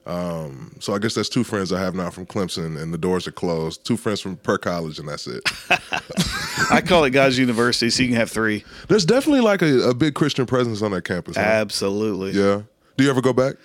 Um, 0.06 0.76
so 0.80 0.96
I 0.96 1.00
guess 1.00 1.14
that's 1.14 1.30
two 1.30 1.44
friends 1.44 1.72
I 1.72 1.80
have 1.80 1.94
now 1.94 2.10
from 2.10 2.26
Clemson, 2.26 2.82
and 2.82 2.94
the 2.94 2.98
doors 2.98 3.28
are 3.28 3.32
closed. 3.32 3.86
Two 3.86 3.98
friends 3.98 4.22
from 4.22 4.38
per 4.38 4.58
college, 4.58 4.98
and 4.98 5.08
that's 5.08 5.28
it. 5.28 5.44
I 6.72 6.82
call 6.82 7.04
it 7.04 7.12
God's 7.12 7.38
University, 7.38 7.90
so 7.90 8.04
you 8.04 8.10
can 8.10 8.18
have 8.18 8.32
three. 8.32 8.64
There's 8.88 9.06
definitely 9.06 9.42
like 9.42 9.62
a, 9.62 9.90
a 9.90 9.94
big 9.94 10.16
Christian 10.16 10.46
presence 10.46 10.82
on 10.82 10.92
that 10.92 11.04
campus. 11.04 11.38
Huh? 11.38 11.44
Absolutely. 11.44 12.32
Yeah. 12.32 12.64
Do 12.98 13.04
you 13.04 13.10
ever 13.10 13.22
go 13.22 13.34
back? 13.34 13.56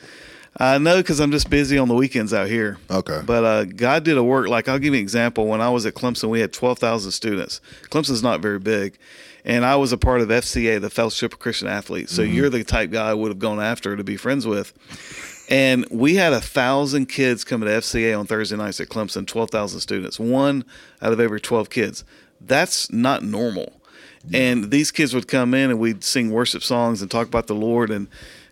I 0.56 0.78
know 0.78 0.98
because 0.98 1.18
I'm 1.18 1.32
just 1.32 1.50
busy 1.50 1.78
on 1.78 1.88
the 1.88 1.94
weekends 1.94 2.32
out 2.32 2.46
here. 2.46 2.78
Okay. 2.88 3.20
But 3.26 3.44
uh, 3.44 3.64
God 3.64 4.04
did 4.04 4.16
a 4.16 4.22
work. 4.22 4.48
Like 4.48 4.68
I'll 4.68 4.78
give 4.78 4.94
you 4.94 5.00
an 5.00 5.02
example. 5.02 5.46
When 5.46 5.60
I 5.60 5.70
was 5.70 5.84
at 5.86 5.94
Clemson, 5.94 6.28
we 6.28 6.40
had 6.40 6.52
12,000 6.52 7.10
students. 7.10 7.60
Clemson's 7.90 8.22
not 8.22 8.40
very 8.40 8.60
big, 8.60 8.96
and 9.44 9.64
I 9.64 9.76
was 9.76 9.92
a 9.92 9.98
part 9.98 10.20
of 10.20 10.28
FCA, 10.28 10.80
the 10.80 10.90
Fellowship 10.90 11.32
of 11.32 11.38
Christian 11.40 11.66
Athletes. 11.66 12.12
So 12.12 12.22
mm-hmm. 12.22 12.34
you're 12.34 12.50
the 12.50 12.62
type 12.62 12.90
guy 12.90 13.10
I 13.10 13.14
would 13.14 13.28
have 13.28 13.38
gone 13.40 13.60
after 13.60 13.96
to 13.96 14.04
be 14.04 14.16
friends 14.16 14.46
with. 14.46 14.72
And 15.48 15.86
we 15.90 16.14
had 16.14 16.32
a 16.32 16.40
thousand 16.40 17.06
kids 17.06 17.44
coming 17.44 17.68
to 17.68 17.74
FCA 17.74 18.18
on 18.18 18.26
Thursday 18.26 18.56
nights 18.56 18.80
at 18.80 18.88
Clemson, 18.88 19.26
12,000 19.26 19.80
students, 19.80 20.18
one 20.18 20.64
out 21.02 21.12
of 21.12 21.20
every 21.20 21.40
12 21.40 21.68
kids. 21.70 22.04
That's 22.40 22.90
not 22.90 23.22
normal. 23.22 23.80
And 24.32 24.70
these 24.70 24.90
kids 24.90 25.14
would 25.14 25.28
come 25.28 25.52
in 25.52 25.70
and 25.70 25.78
we'd 25.78 26.02
sing 26.02 26.30
worship 26.30 26.62
songs 26.62 27.02
and 27.02 27.10
talk 27.10 27.26
about 27.26 27.46
the 27.46 27.54
Lord. 27.54 27.90
And 27.90 28.08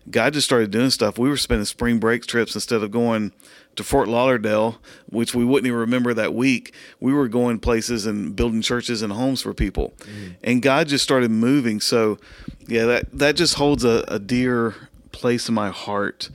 God 0.09 0.33
just 0.33 0.45
started 0.45 0.71
doing 0.71 0.89
stuff. 0.89 1.17
We 1.17 1.29
were 1.29 1.37
spending 1.37 1.65
spring 1.65 1.97
break 1.97 2.25
trips 2.25 2.53
instead 2.53 2.83
of 2.83 2.91
going 2.91 3.31
to 3.75 3.83
Fort 3.83 4.07
Lauderdale, 4.07 4.77
which 5.09 5.33
we 5.33 5.43
wouldn't 5.43 5.65
even 5.65 5.79
remember 5.79 6.13
that 6.13 6.33
week. 6.33 6.75
We 6.99 7.11
were 7.11 7.27
going 7.27 7.59
places 7.59 8.05
and 8.05 8.35
building 8.35 8.61
churches 8.61 9.01
and 9.01 9.11
homes 9.11 9.41
for 9.41 9.53
people. 9.53 9.93
Mm. 10.01 10.35
And 10.43 10.61
God 10.61 10.89
just 10.89 11.03
started 11.03 11.31
moving. 11.31 11.79
So, 11.79 12.19
yeah, 12.67 12.85
that, 12.85 13.11
that 13.17 13.35
just 13.35 13.55
holds 13.55 13.83
a, 13.83 14.03
a 14.07 14.19
dear 14.19 14.75
place 15.13 15.47
in 15.47 15.55
my 15.55 15.69
heart. 15.69 16.29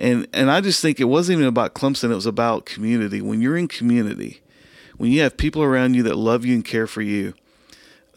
And 0.00 0.26
and 0.32 0.50
I 0.50 0.60
just 0.60 0.82
think 0.82 0.98
it 0.98 1.04
wasn't 1.04 1.38
even 1.38 1.48
about 1.48 1.74
Clemson, 1.74 2.10
it 2.10 2.16
was 2.16 2.26
about 2.26 2.66
community. 2.66 3.20
When 3.20 3.40
you're 3.40 3.56
in 3.56 3.68
community, 3.68 4.40
when 4.96 5.12
you 5.12 5.20
have 5.22 5.36
people 5.36 5.62
around 5.62 5.94
you 5.94 6.02
that 6.04 6.16
love 6.16 6.44
you 6.44 6.54
and 6.54 6.64
care 6.64 6.88
for 6.88 7.02
you, 7.02 7.34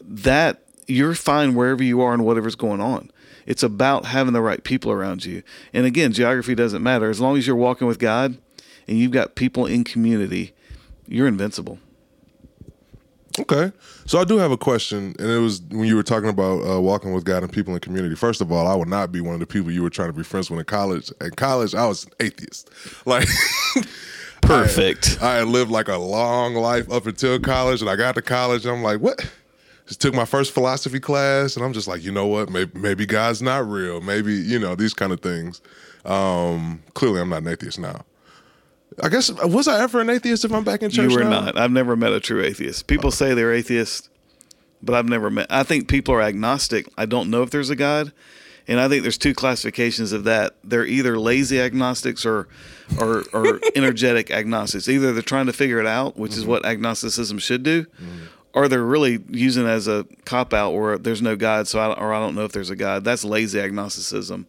that 0.00 0.62
you're 0.88 1.14
fine 1.14 1.54
wherever 1.54 1.82
you 1.82 2.00
are 2.00 2.14
and 2.14 2.24
whatever's 2.24 2.56
going 2.56 2.80
on. 2.80 3.10
It's 3.46 3.62
about 3.62 4.06
having 4.06 4.32
the 4.32 4.42
right 4.42 4.62
people 4.62 4.90
around 4.90 5.24
you. 5.24 5.42
And 5.72 5.86
again, 5.86 6.12
geography 6.12 6.54
doesn't 6.54 6.82
matter. 6.82 7.08
As 7.08 7.20
long 7.20 7.36
as 7.36 7.46
you're 7.46 7.56
walking 7.56 7.86
with 7.86 7.98
God 7.98 8.36
and 8.86 8.98
you've 8.98 9.12
got 9.12 9.36
people 9.36 9.66
in 9.66 9.84
community, 9.84 10.52
you're 11.06 11.28
invincible. 11.28 11.78
Okay. 13.38 13.72
So 14.06 14.18
I 14.18 14.24
do 14.24 14.38
have 14.38 14.50
a 14.50 14.56
question, 14.56 15.14
and 15.18 15.30
it 15.30 15.38
was 15.38 15.60
when 15.70 15.84
you 15.84 15.96
were 15.96 16.02
talking 16.02 16.28
about 16.28 16.66
uh, 16.66 16.80
walking 16.80 17.12
with 17.12 17.24
God 17.24 17.42
and 17.42 17.52
people 17.52 17.74
in 17.74 17.80
community. 17.80 18.14
First 18.14 18.40
of 18.40 18.50
all, 18.50 18.66
I 18.66 18.74
would 18.74 18.88
not 18.88 19.12
be 19.12 19.20
one 19.20 19.34
of 19.34 19.40
the 19.40 19.46
people 19.46 19.70
you 19.70 19.82
were 19.82 19.90
trying 19.90 20.08
to 20.08 20.12
be 20.12 20.22
friends 20.22 20.50
with 20.50 20.58
in 20.58 20.64
college. 20.64 21.12
In 21.20 21.30
college, 21.32 21.74
I 21.74 21.86
was 21.86 22.04
an 22.04 22.12
atheist. 22.20 22.70
Like, 23.06 23.28
Perfect. 24.42 25.18
I, 25.20 25.38
I 25.38 25.42
lived 25.42 25.70
like 25.70 25.88
a 25.88 25.96
long 25.96 26.54
life 26.54 26.90
up 26.90 27.06
until 27.06 27.38
college, 27.38 27.80
and 27.80 27.90
I 27.90 27.96
got 27.96 28.14
to 28.14 28.22
college, 28.22 28.64
and 28.64 28.76
I'm 28.76 28.82
like, 28.82 29.00
what? 29.00 29.30
Just 29.86 30.00
took 30.00 30.14
my 30.14 30.24
first 30.24 30.52
philosophy 30.52 31.00
class, 31.00 31.56
and 31.56 31.64
I'm 31.64 31.72
just 31.72 31.88
like, 31.88 32.02
you 32.02 32.12
know 32.12 32.26
what? 32.26 32.50
Maybe, 32.50 32.78
maybe 32.78 33.06
God's 33.06 33.40
not 33.40 33.66
real. 33.68 34.00
Maybe 34.00 34.34
you 34.34 34.58
know 34.58 34.74
these 34.74 34.94
kind 34.94 35.12
of 35.12 35.20
things. 35.20 35.60
Um, 36.04 36.82
clearly, 36.94 37.20
I'm 37.20 37.30
not 37.30 37.42
an 37.42 37.48
atheist 37.48 37.78
now. 37.78 38.04
I 39.02 39.08
guess 39.08 39.30
was 39.30 39.68
I 39.68 39.82
ever 39.82 40.00
an 40.00 40.10
atheist 40.10 40.44
if 40.44 40.52
I'm 40.52 40.64
back 40.64 40.82
in 40.82 40.90
church? 40.90 41.10
You 41.10 41.18
were 41.18 41.24
now? 41.24 41.40
not. 41.42 41.58
I've 41.58 41.70
never 41.70 41.96
met 41.96 42.12
a 42.12 42.20
true 42.20 42.42
atheist. 42.42 42.86
People 42.86 43.10
say 43.10 43.34
they're 43.34 43.52
atheists, 43.52 44.08
but 44.82 44.94
I've 44.94 45.08
never 45.08 45.30
met. 45.30 45.46
I 45.50 45.62
think 45.62 45.88
people 45.88 46.14
are 46.14 46.22
agnostic. 46.22 46.88
I 46.96 47.06
don't 47.06 47.30
know 47.30 47.42
if 47.42 47.50
there's 47.50 47.70
a 47.70 47.76
God, 47.76 48.12
and 48.66 48.80
I 48.80 48.88
think 48.88 49.02
there's 49.02 49.18
two 49.18 49.34
classifications 49.34 50.12
of 50.12 50.24
that. 50.24 50.54
They're 50.64 50.86
either 50.86 51.18
lazy 51.18 51.60
agnostics 51.60 52.26
or 52.26 52.48
or, 52.98 53.24
or 53.32 53.60
energetic 53.76 54.30
agnostics. 54.30 54.88
Either 54.88 55.12
they're 55.12 55.22
trying 55.22 55.46
to 55.46 55.52
figure 55.52 55.78
it 55.78 55.86
out, 55.86 56.16
which 56.16 56.32
is 56.32 56.40
mm-hmm. 56.40 56.50
what 56.50 56.64
agnosticism 56.64 57.38
should 57.38 57.62
do, 57.62 57.86
or 58.52 58.68
they're 58.68 58.82
really 58.82 59.20
using 59.28 59.64
it 59.64 59.68
as 59.68 59.86
a 59.86 60.06
cop 60.24 60.52
out, 60.52 60.72
or 60.72 60.98
there's 60.98 61.22
no 61.22 61.36
God, 61.36 61.68
so 61.68 61.78
I, 61.78 61.92
or 61.92 62.12
I 62.12 62.18
don't 62.18 62.34
know 62.34 62.44
if 62.44 62.52
there's 62.52 62.70
a 62.70 62.76
God. 62.76 63.04
That's 63.04 63.24
lazy 63.24 63.60
agnosticism. 63.60 64.46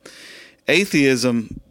Atheism 0.68 1.62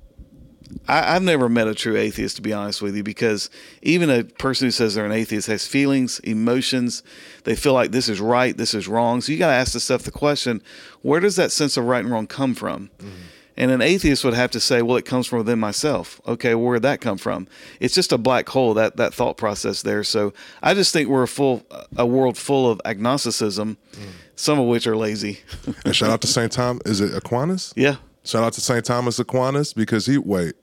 I, 0.87 1.15
I've 1.15 1.23
never 1.23 1.49
met 1.49 1.69
a 1.69 1.75
true 1.75 1.97
atheist, 1.97 2.37
to 2.37 2.43
be 2.43 2.53
honest 2.53 2.83
with 2.83 2.97
you, 2.97 3.03
because 3.03 3.51
even 3.83 4.11
a 4.11 4.25
person 4.25 4.67
who 4.67 4.71
says 4.71 4.95
they're 4.95 5.07
an 5.07 5.13
atheist 5.13 5.47
has 5.49 5.67
feelings, 5.67 6.19
emotions. 6.21 7.03
They 7.45 7.57
feel 7.57 7.75
like 7.75 7.91
this 7.91 8.09
is 8.09 8.21
right, 8.21 8.57
this 8.57 8.75
is 8.75 8.89
wrong. 8.89 9.21
So 9.21 9.33
you 9.33 9.39
got 9.39 9.49
to 9.49 9.55
ask 9.55 9.75
yourself 9.75 10.03
the 10.03 10.11
question: 10.11 10.63
Where 11.03 11.21
does 11.21 11.37
that 11.37 11.53
sense 11.53 11.77
of 11.77 11.85
right 11.85 12.05
and 12.05 12.11
wrong 12.11 12.27
come 12.27 12.55
from? 12.55 12.91
Mm-hmm. 12.99 13.11
And 13.59 13.73
an 13.73 13.83
atheist 13.83 14.23
would 14.23 14.35
have 14.35 14.53
to 14.53 14.61
say, 14.61 14.83
"Well, 14.83 14.97
it 14.97 15.05
comes 15.05 15.27
from 15.27 15.39
within 15.39 15.59
myself." 15.59 16.21
Okay, 16.29 16.55
well, 16.55 16.67
where'd 16.67 16.83
that 16.83 17.01
come 17.01 17.19
from? 17.19 17.49
It's 17.81 17.95
just 17.95 18.13
a 18.13 18.19
black 18.19 18.49
hole 18.49 18.73
that 18.75 18.97
that 18.99 19.13
thought 19.13 19.37
process 19.37 19.83
there. 19.83 20.05
So 20.05 20.33
I 20.63 20.75
just 20.75 20.93
think 20.93 21.09
we're 21.09 21.25
a 21.25 21.29
full 21.29 21.67
a 21.97 22.07
world 22.07 22.39
full 22.39 22.71
of 22.71 22.81
agnosticism, 22.85 23.77
mm. 23.93 24.09
some 24.37 24.61
of 24.61 24.67
which 24.67 24.87
are 24.87 24.97
lazy. 24.97 25.41
And 25.85 25.95
shout 25.95 26.11
out 26.11 26.21
to 26.21 26.29
St. 26.29 26.53
Thomas. 26.53 26.83
Is 26.87 27.01
it 27.01 27.13
Aquinas? 27.17 27.75
yeah, 27.77 27.97
Shout 28.29 28.45
out 28.45 28.53
to 28.53 28.61
St. 28.61 28.85
Thomas 28.85 29.19
Aquinas 29.19 29.73
because 29.73 30.05
he 30.05 30.19
wait. 30.19 30.55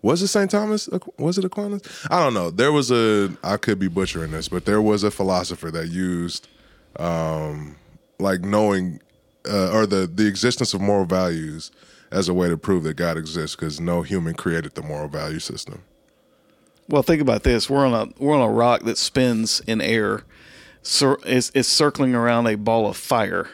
Was 0.00 0.22
it 0.22 0.28
St. 0.28 0.50
Thomas? 0.50 0.88
Was 1.18 1.36
it 1.36 1.44
Aquinas? 1.44 1.82
I 2.10 2.18
don't 2.18 2.32
know. 2.32 2.50
There 2.50 2.72
was 2.72 2.90
a 2.90 3.36
I 3.44 3.58
could 3.58 3.78
be 3.78 3.88
butchering 3.88 4.30
this, 4.30 4.48
but 4.48 4.64
there 4.64 4.80
was 4.80 5.04
a 5.04 5.10
philosopher 5.10 5.70
that 5.72 5.88
used 5.88 6.48
um 6.96 7.76
like 8.18 8.40
knowing 8.40 9.00
uh, 9.46 9.72
or 9.72 9.84
the 9.84 10.06
the 10.06 10.26
existence 10.26 10.72
of 10.72 10.80
moral 10.80 11.04
values 11.04 11.70
as 12.10 12.30
a 12.30 12.34
way 12.34 12.48
to 12.48 12.56
prove 12.56 12.82
that 12.84 12.94
God 12.94 13.18
exists 13.18 13.56
because 13.56 13.78
no 13.78 14.00
human 14.00 14.32
created 14.32 14.74
the 14.74 14.82
moral 14.82 15.08
value 15.08 15.38
system. 15.38 15.82
Well, 16.88 17.02
think 17.02 17.20
about 17.20 17.42
this. 17.42 17.68
We're 17.68 17.86
on 17.86 17.92
a 17.92 18.22
we're 18.22 18.34
on 18.34 18.48
a 18.48 18.52
rock 18.52 18.84
that 18.84 18.96
spins 18.96 19.60
in 19.66 19.82
air. 19.82 20.22
Cir- 20.80 21.18
it's, 21.26 21.52
it's 21.54 21.68
circling 21.68 22.14
around 22.14 22.46
a 22.46 22.54
ball 22.54 22.88
of 22.88 22.96
fire. 22.96 23.50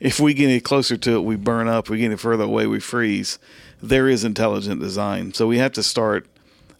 If 0.00 0.20
we 0.20 0.34
get 0.34 0.44
any 0.44 0.60
closer 0.60 0.96
to 0.96 1.16
it, 1.16 1.20
we 1.20 1.36
burn 1.36 1.68
up. 1.68 1.88
We 1.88 1.98
get 1.98 2.06
any 2.06 2.16
further 2.16 2.44
away, 2.44 2.66
we 2.66 2.80
freeze. 2.80 3.38
There 3.82 4.08
is 4.08 4.24
intelligent 4.24 4.80
design, 4.80 5.34
so 5.34 5.46
we 5.46 5.58
have 5.58 5.72
to 5.72 5.82
start 5.82 6.26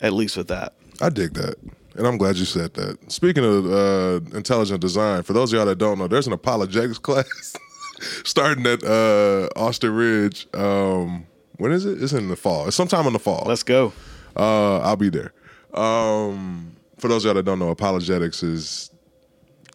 at 0.01 0.13
least 0.13 0.37
with 0.37 0.49
that. 0.49 0.75
I 1.01 1.09
dig 1.09 1.35
that. 1.35 1.57
And 1.95 2.07
I'm 2.07 2.17
glad 2.17 2.37
you 2.37 2.45
said 2.45 2.75
that. 2.75 3.11
Speaking 3.11 3.45
of 3.45 3.67
uh, 3.67 4.37
intelligent 4.37 4.81
design, 4.81 5.25
for 5.25 5.33
those 5.33 5.53
of 5.53 5.57
y'all 5.57 5.67
that 5.67 5.79
don't 5.79 5.99
know, 5.99 6.07
there's 6.07 6.29
an 6.29 6.33
apologetics 6.33 6.99
class 6.99 7.57
starting 8.25 8.65
at 8.67 8.85
uh, 8.85 9.49
Austin 9.57 9.93
Ridge. 9.93 10.47
Um, 10.55 11.27
when 11.57 11.73
is 11.73 11.85
it? 11.85 12.01
It's 12.01 12.13
in 12.13 12.29
the 12.29 12.37
fall. 12.37 12.69
It's 12.69 12.77
sometime 12.77 13.07
in 13.07 13.13
the 13.13 13.19
fall. 13.19 13.45
Let's 13.47 13.65
go. 13.65 13.93
Uh, 14.37 14.79
I'll 14.79 14.97
be 14.97 15.09
there. 15.09 15.33
Um, 15.75 16.77
for 16.99 17.09
those 17.09 17.25
of 17.25 17.31
y'all 17.31 17.35
that 17.35 17.45
don't 17.45 17.59
know, 17.59 17.71
apologetics 17.71 18.43
is. 18.43 18.91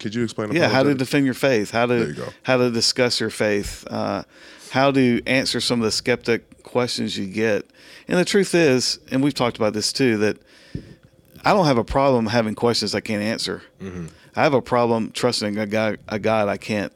Could 0.03 0.13
you 0.13 0.23
explain? 0.25 0.51
Yeah, 0.51 0.67
how 0.67 0.83
to 0.83 0.93
defend 0.93 1.23
your 1.23 1.33
faith, 1.33 1.71
how 1.71 1.85
to 1.85 2.29
how 2.43 2.57
to 2.57 2.69
discuss 2.69 3.21
your 3.21 3.29
faith, 3.29 3.87
uh, 3.89 4.23
how 4.71 4.91
to 4.91 5.21
answer 5.25 5.61
some 5.61 5.79
of 5.79 5.85
the 5.85 5.91
skeptic 5.91 6.61
questions 6.63 7.17
you 7.17 7.25
get. 7.25 7.65
And 8.09 8.19
the 8.19 8.25
truth 8.25 8.53
is, 8.53 8.99
and 9.11 9.23
we've 9.23 9.33
talked 9.33 9.55
about 9.55 9.71
this 9.71 9.93
too, 9.93 10.17
that 10.17 10.39
I 11.45 11.53
don't 11.53 11.67
have 11.67 11.77
a 11.77 11.85
problem 11.85 12.25
having 12.25 12.53
questions 12.53 12.93
I 12.93 12.99
can't 12.99 13.23
answer. 13.23 13.61
Mm-hmm. 13.81 14.07
I 14.35 14.43
have 14.43 14.53
a 14.53 14.61
problem 14.61 15.11
trusting 15.11 15.57
a 15.57 15.65
God, 15.65 15.99
a 16.09 16.19
God 16.19 16.49
I 16.49 16.57
can't 16.57 16.91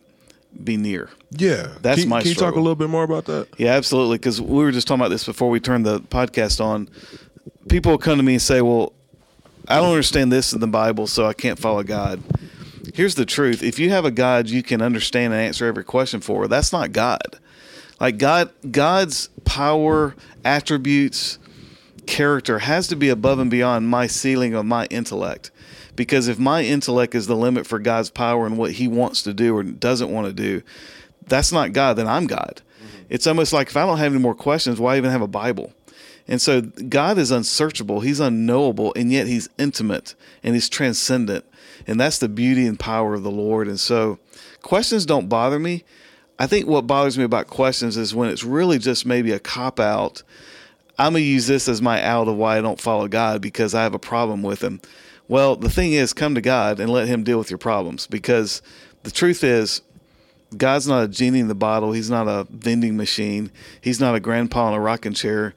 be 0.61 0.75
near. 0.75 1.09
Yeah, 1.31 1.75
That's 1.81 2.01
can, 2.01 2.09
my 2.09 2.19
Can 2.19 2.27
you 2.27 2.35
talk 2.35 2.55
a 2.55 2.59
little 2.59 2.75
bit 2.75 2.89
more 2.89 3.03
about 3.03 3.23
that? 3.25 3.47
Yeah, 3.57 3.71
absolutely. 3.75 4.17
Because 4.17 4.41
we 4.41 4.65
were 4.65 4.73
just 4.73 4.85
talking 4.85 4.99
about 4.99 5.11
this 5.11 5.23
before 5.23 5.49
we 5.49 5.61
turned 5.61 5.85
the 5.85 6.01
podcast 6.01 6.59
on. 6.59 6.89
People 7.69 7.97
come 7.97 8.17
to 8.17 8.23
me 8.23 8.33
and 8.33 8.41
say, 8.41 8.59
"Well, 8.59 8.91
I 9.65 9.77
don't 9.77 9.91
understand 9.91 10.29
this 10.29 10.51
in 10.51 10.59
the 10.59 10.67
Bible, 10.67 11.07
so 11.07 11.25
I 11.25 11.31
can't 11.31 11.57
follow 11.57 11.83
God." 11.83 12.21
Here's 12.97 13.13
the 13.13 13.27
truth: 13.27 13.61
if 13.61 13.77
you 13.77 13.91
have 13.91 14.05
a 14.05 14.09
God 14.11 14.49
you 14.49 14.63
can 14.63 14.81
understand 14.81 15.31
and 15.31 15.39
answer 15.39 15.67
every 15.67 15.83
question 15.83 16.19
for, 16.19 16.47
that's 16.47 16.73
not 16.73 16.93
God. 16.93 17.37
Like 17.99 18.17
God, 18.17 18.49
God's 18.71 19.29
power, 19.45 20.15
attributes, 20.43 21.37
character 22.07 22.57
has 22.57 22.87
to 22.87 22.95
be 22.95 23.09
above 23.09 23.37
and 23.37 23.51
beyond 23.51 23.87
my 23.87 24.07
ceiling 24.07 24.55
of 24.55 24.65
my 24.65 24.87
intellect. 24.87 25.51
Because 25.95 26.27
if 26.27 26.39
my 26.39 26.63
intellect 26.63 27.13
is 27.13 27.27
the 27.27 27.35
limit 27.35 27.67
for 27.67 27.77
God's 27.77 28.09
power 28.09 28.47
and 28.47 28.57
what 28.57 28.71
He 28.71 28.87
wants 28.87 29.21
to 29.21 29.33
do 29.35 29.55
or 29.55 29.61
doesn't 29.61 30.11
want 30.11 30.25
to 30.25 30.33
do, 30.33 30.63
that's 31.27 31.51
not 31.51 31.73
God, 31.73 31.97
then 31.97 32.07
I'm 32.07 32.25
God. 32.25 32.63
Mm-hmm. 32.63 33.03
It's 33.09 33.27
almost 33.27 33.53
like 33.53 33.67
if 33.67 33.77
I 33.77 33.85
don't 33.85 33.99
have 33.99 34.11
any 34.11 34.21
more 34.23 34.33
questions, 34.33 34.79
why 34.79 34.97
even 34.97 35.11
have 35.11 35.21
a 35.21 35.27
Bible? 35.27 35.71
And 36.27 36.41
so 36.41 36.61
God 36.61 37.19
is 37.19 37.29
unsearchable, 37.29 37.99
He's 37.99 38.19
unknowable, 38.19 38.91
and 38.95 39.11
yet 39.11 39.27
He's 39.27 39.49
intimate 39.59 40.15
and 40.41 40.55
He's 40.55 40.67
transcendent. 40.67 41.45
And 41.87 41.99
that's 41.99 42.19
the 42.19 42.29
beauty 42.29 42.67
and 42.67 42.77
power 42.77 43.15
of 43.15 43.23
the 43.23 43.31
Lord. 43.31 43.67
And 43.67 43.79
so 43.79 44.19
questions 44.61 45.05
don't 45.05 45.29
bother 45.29 45.57
me. 45.57 45.83
I 46.37 46.45
think 46.45 46.67
what 46.67 46.85
bothers 46.85 47.17
me 47.17 47.23
about 47.23 47.47
questions 47.47 47.97
is 47.97 48.13
when 48.13 48.29
it's 48.29 48.43
really 48.43 48.77
just 48.77 49.05
maybe 49.05 49.31
a 49.31 49.39
cop 49.39 49.79
out. 49.79 50.21
I'm 50.99 51.13
going 51.13 51.23
to 51.23 51.27
use 51.27 51.47
this 51.47 51.67
as 51.67 51.81
my 51.81 52.03
out 52.03 52.27
of 52.27 52.35
why 52.35 52.57
I 52.57 52.61
don't 52.61 52.81
follow 52.81 53.07
God 53.07 53.41
because 53.41 53.73
I 53.73 53.83
have 53.83 53.93
a 53.93 53.99
problem 53.99 54.43
with 54.43 54.61
Him. 54.61 54.81
Well, 55.27 55.55
the 55.55 55.69
thing 55.69 55.93
is, 55.93 56.13
come 56.13 56.35
to 56.35 56.41
God 56.41 56.79
and 56.79 56.91
let 56.91 57.07
Him 57.07 57.23
deal 57.23 57.37
with 57.37 57.49
your 57.49 57.57
problems 57.57 58.07
because 58.07 58.61
the 59.03 59.11
truth 59.11 59.43
is, 59.43 59.81
God's 60.55 60.87
not 60.87 61.03
a 61.03 61.07
genie 61.07 61.39
in 61.39 61.49
the 61.49 61.55
bottle. 61.55 61.91
He's 61.91 62.09
not 62.09 62.27
a 62.27 62.47
vending 62.49 62.95
machine. 62.95 63.51
He's 63.81 63.99
not 63.99 64.15
a 64.15 64.19
grandpa 64.19 64.69
in 64.69 64.75
a 64.75 64.79
rocking 64.79 65.13
chair 65.13 65.53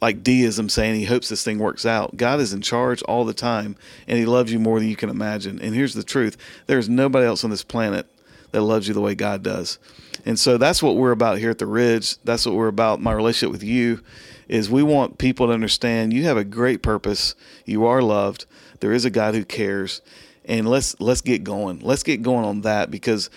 like 0.00 0.22
deism 0.22 0.68
saying 0.68 0.94
he 0.94 1.04
hopes 1.04 1.28
this 1.28 1.44
thing 1.44 1.58
works 1.58 1.84
out. 1.84 2.16
God 2.16 2.40
is 2.40 2.52
in 2.52 2.60
charge 2.60 3.02
all 3.02 3.24
the 3.24 3.34
time 3.34 3.76
and 4.06 4.18
he 4.18 4.26
loves 4.26 4.52
you 4.52 4.58
more 4.58 4.78
than 4.78 4.88
you 4.88 4.96
can 4.96 5.10
imagine. 5.10 5.60
And 5.60 5.74
here's 5.74 5.94
the 5.94 6.02
truth 6.02 6.36
there's 6.66 6.88
nobody 6.88 7.26
else 7.26 7.44
on 7.44 7.50
this 7.50 7.64
planet 7.64 8.06
that 8.52 8.62
loves 8.62 8.88
you 8.88 8.94
the 8.94 9.00
way 9.00 9.14
God 9.14 9.42
does. 9.42 9.78
And 10.24 10.38
so 10.38 10.58
that's 10.58 10.82
what 10.82 10.96
we're 10.96 11.12
about 11.12 11.38
here 11.38 11.50
at 11.50 11.58
the 11.58 11.66
Ridge. 11.66 12.16
That's 12.24 12.46
what 12.46 12.54
we're 12.54 12.68
about. 12.68 13.00
My 13.00 13.12
relationship 13.12 13.52
with 13.52 13.62
you 13.62 14.00
is 14.48 14.70
we 14.70 14.82
want 14.82 15.18
people 15.18 15.46
to 15.46 15.52
understand 15.52 16.12
you 16.12 16.24
have 16.24 16.36
a 16.36 16.44
great 16.44 16.82
purpose. 16.82 17.34
You 17.64 17.86
are 17.86 18.02
loved. 18.02 18.46
There 18.80 18.92
is 18.92 19.04
a 19.04 19.10
God 19.10 19.34
who 19.34 19.44
cares. 19.44 20.00
And 20.44 20.68
let's 20.68 20.98
let's 20.98 21.20
get 21.20 21.44
going. 21.44 21.80
Let's 21.80 22.02
get 22.02 22.22
going 22.22 22.46
on 22.46 22.62
that 22.62 22.90
because 22.90 23.28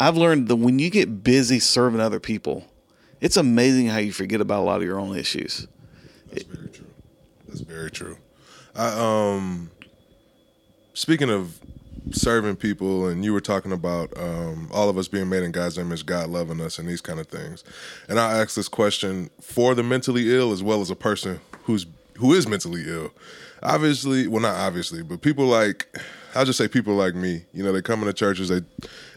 I've 0.00 0.16
learned 0.16 0.48
that 0.48 0.56
when 0.56 0.78
you 0.78 0.90
get 0.90 1.22
busy 1.22 1.60
serving 1.60 2.00
other 2.00 2.18
people, 2.18 2.64
it's 3.20 3.36
amazing 3.36 3.86
how 3.86 3.98
you 3.98 4.12
forget 4.12 4.40
about 4.40 4.62
a 4.62 4.66
lot 4.66 4.78
of 4.78 4.82
your 4.82 4.98
own 4.98 5.16
issues. 5.16 5.68
That's 6.36 6.48
very 6.48 6.68
true. 6.68 6.86
That's 7.48 7.60
very 7.60 7.90
true. 7.90 8.16
I, 8.74 9.34
um, 9.34 9.70
speaking 10.94 11.30
of 11.30 11.58
serving 12.12 12.56
people, 12.56 13.06
and 13.06 13.24
you 13.24 13.32
were 13.32 13.40
talking 13.40 13.72
about 13.72 14.16
um, 14.16 14.68
all 14.72 14.88
of 14.88 14.98
us 14.98 15.08
being 15.08 15.28
made 15.28 15.42
in 15.42 15.52
God's 15.52 15.78
image, 15.78 16.06
God 16.06 16.28
loving 16.28 16.60
us, 16.60 16.78
and 16.78 16.88
these 16.88 17.00
kind 17.00 17.18
of 17.18 17.26
things. 17.26 17.64
And 18.08 18.18
I 18.18 18.38
ask 18.38 18.54
this 18.54 18.68
question 18.68 19.30
for 19.40 19.74
the 19.74 19.82
mentally 19.82 20.34
ill 20.34 20.52
as 20.52 20.62
well 20.62 20.80
as 20.80 20.90
a 20.90 20.96
person 20.96 21.40
who's 21.64 21.86
who 22.18 22.32
is 22.32 22.46
mentally 22.46 22.84
ill. 22.86 23.12
Obviously, 23.62 24.26
well, 24.26 24.40
not 24.40 24.56
obviously, 24.56 25.02
but 25.02 25.20
people 25.20 25.46
like 25.46 25.88
I'll 26.36 26.44
just 26.44 26.58
say 26.58 26.68
people 26.68 26.94
like 26.94 27.14
me. 27.14 27.44
You 27.52 27.64
know, 27.64 27.72
they 27.72 27.82
come 27.82 28.00
into 28.00 28.12
churches, 28.12 28.48
they 28.48 28.60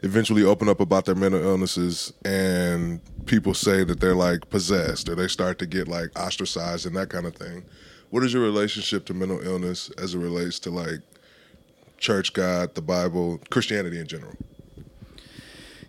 eventually 0.04 0.44
open 0.44 0.70
up 0.70 0.80
about 0.80 1.06
their 1.06 1.16
mental 1.16 1.42
illnesses, 1.42 2.14
and 2.24 3.02
people 3.26 3.54
say 3.54 3.84
that 3.84 4.00
they're 4.00 4.16
like 4.16 4.50
possessed, 4.50 5.10
or 5.10 5.16
they 5.16 5.28
start 5.28 5.60
to 5.60 5.66
get 5.66 5.88
like 5.88 6.18
ostracized 6.18 6.86
and 6.86 6.96
that 6.96 7.10
kind 7.10 7.26
of 7.26 7.36
thing. 7.36 7.64
What 8.10 8.24
is 8.24 8.34
your 8.34 8.42
relationship 8.42 9.06
to 9.06 9.14
mental 9.14 9.40
illness 9.42 9.92
as 9.98 10.16
it 10.16 10.20
relates 10.20 10.60
to 10.60 10.72
like 10.72 11.02
church, 11.98 12.34
God, 12.34 12.74
the 12.76 12.82
Bible, 12.82 13.40
Christianity 13.50 14.00
in 14.00 14.08
general? 14.08 14.36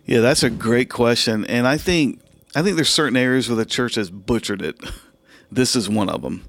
Yeah, 0.05 0.19
that's 0.19 0.43
a 0.43 0.49
great 0.49 0.89
question, 0.89 1.45
and 1.45 1.67
I 1.67 1.77
think 1.77 2.21
I 2.53 2.61
think 2.61 2.75
there's 2.75 2.89
certain 2.89 3.17
areas 3.17 3.47
where 3.47 3.55
the 3.55 3.65
church 3.65 3.95
has 3.95 4.09
butchered 4.09 4.61
it. 4.61 4.77
this 5.51 5.75
is 5.75 5.89
one 5.89 6.09
of 6.09 6.21
them. 6.21 6.43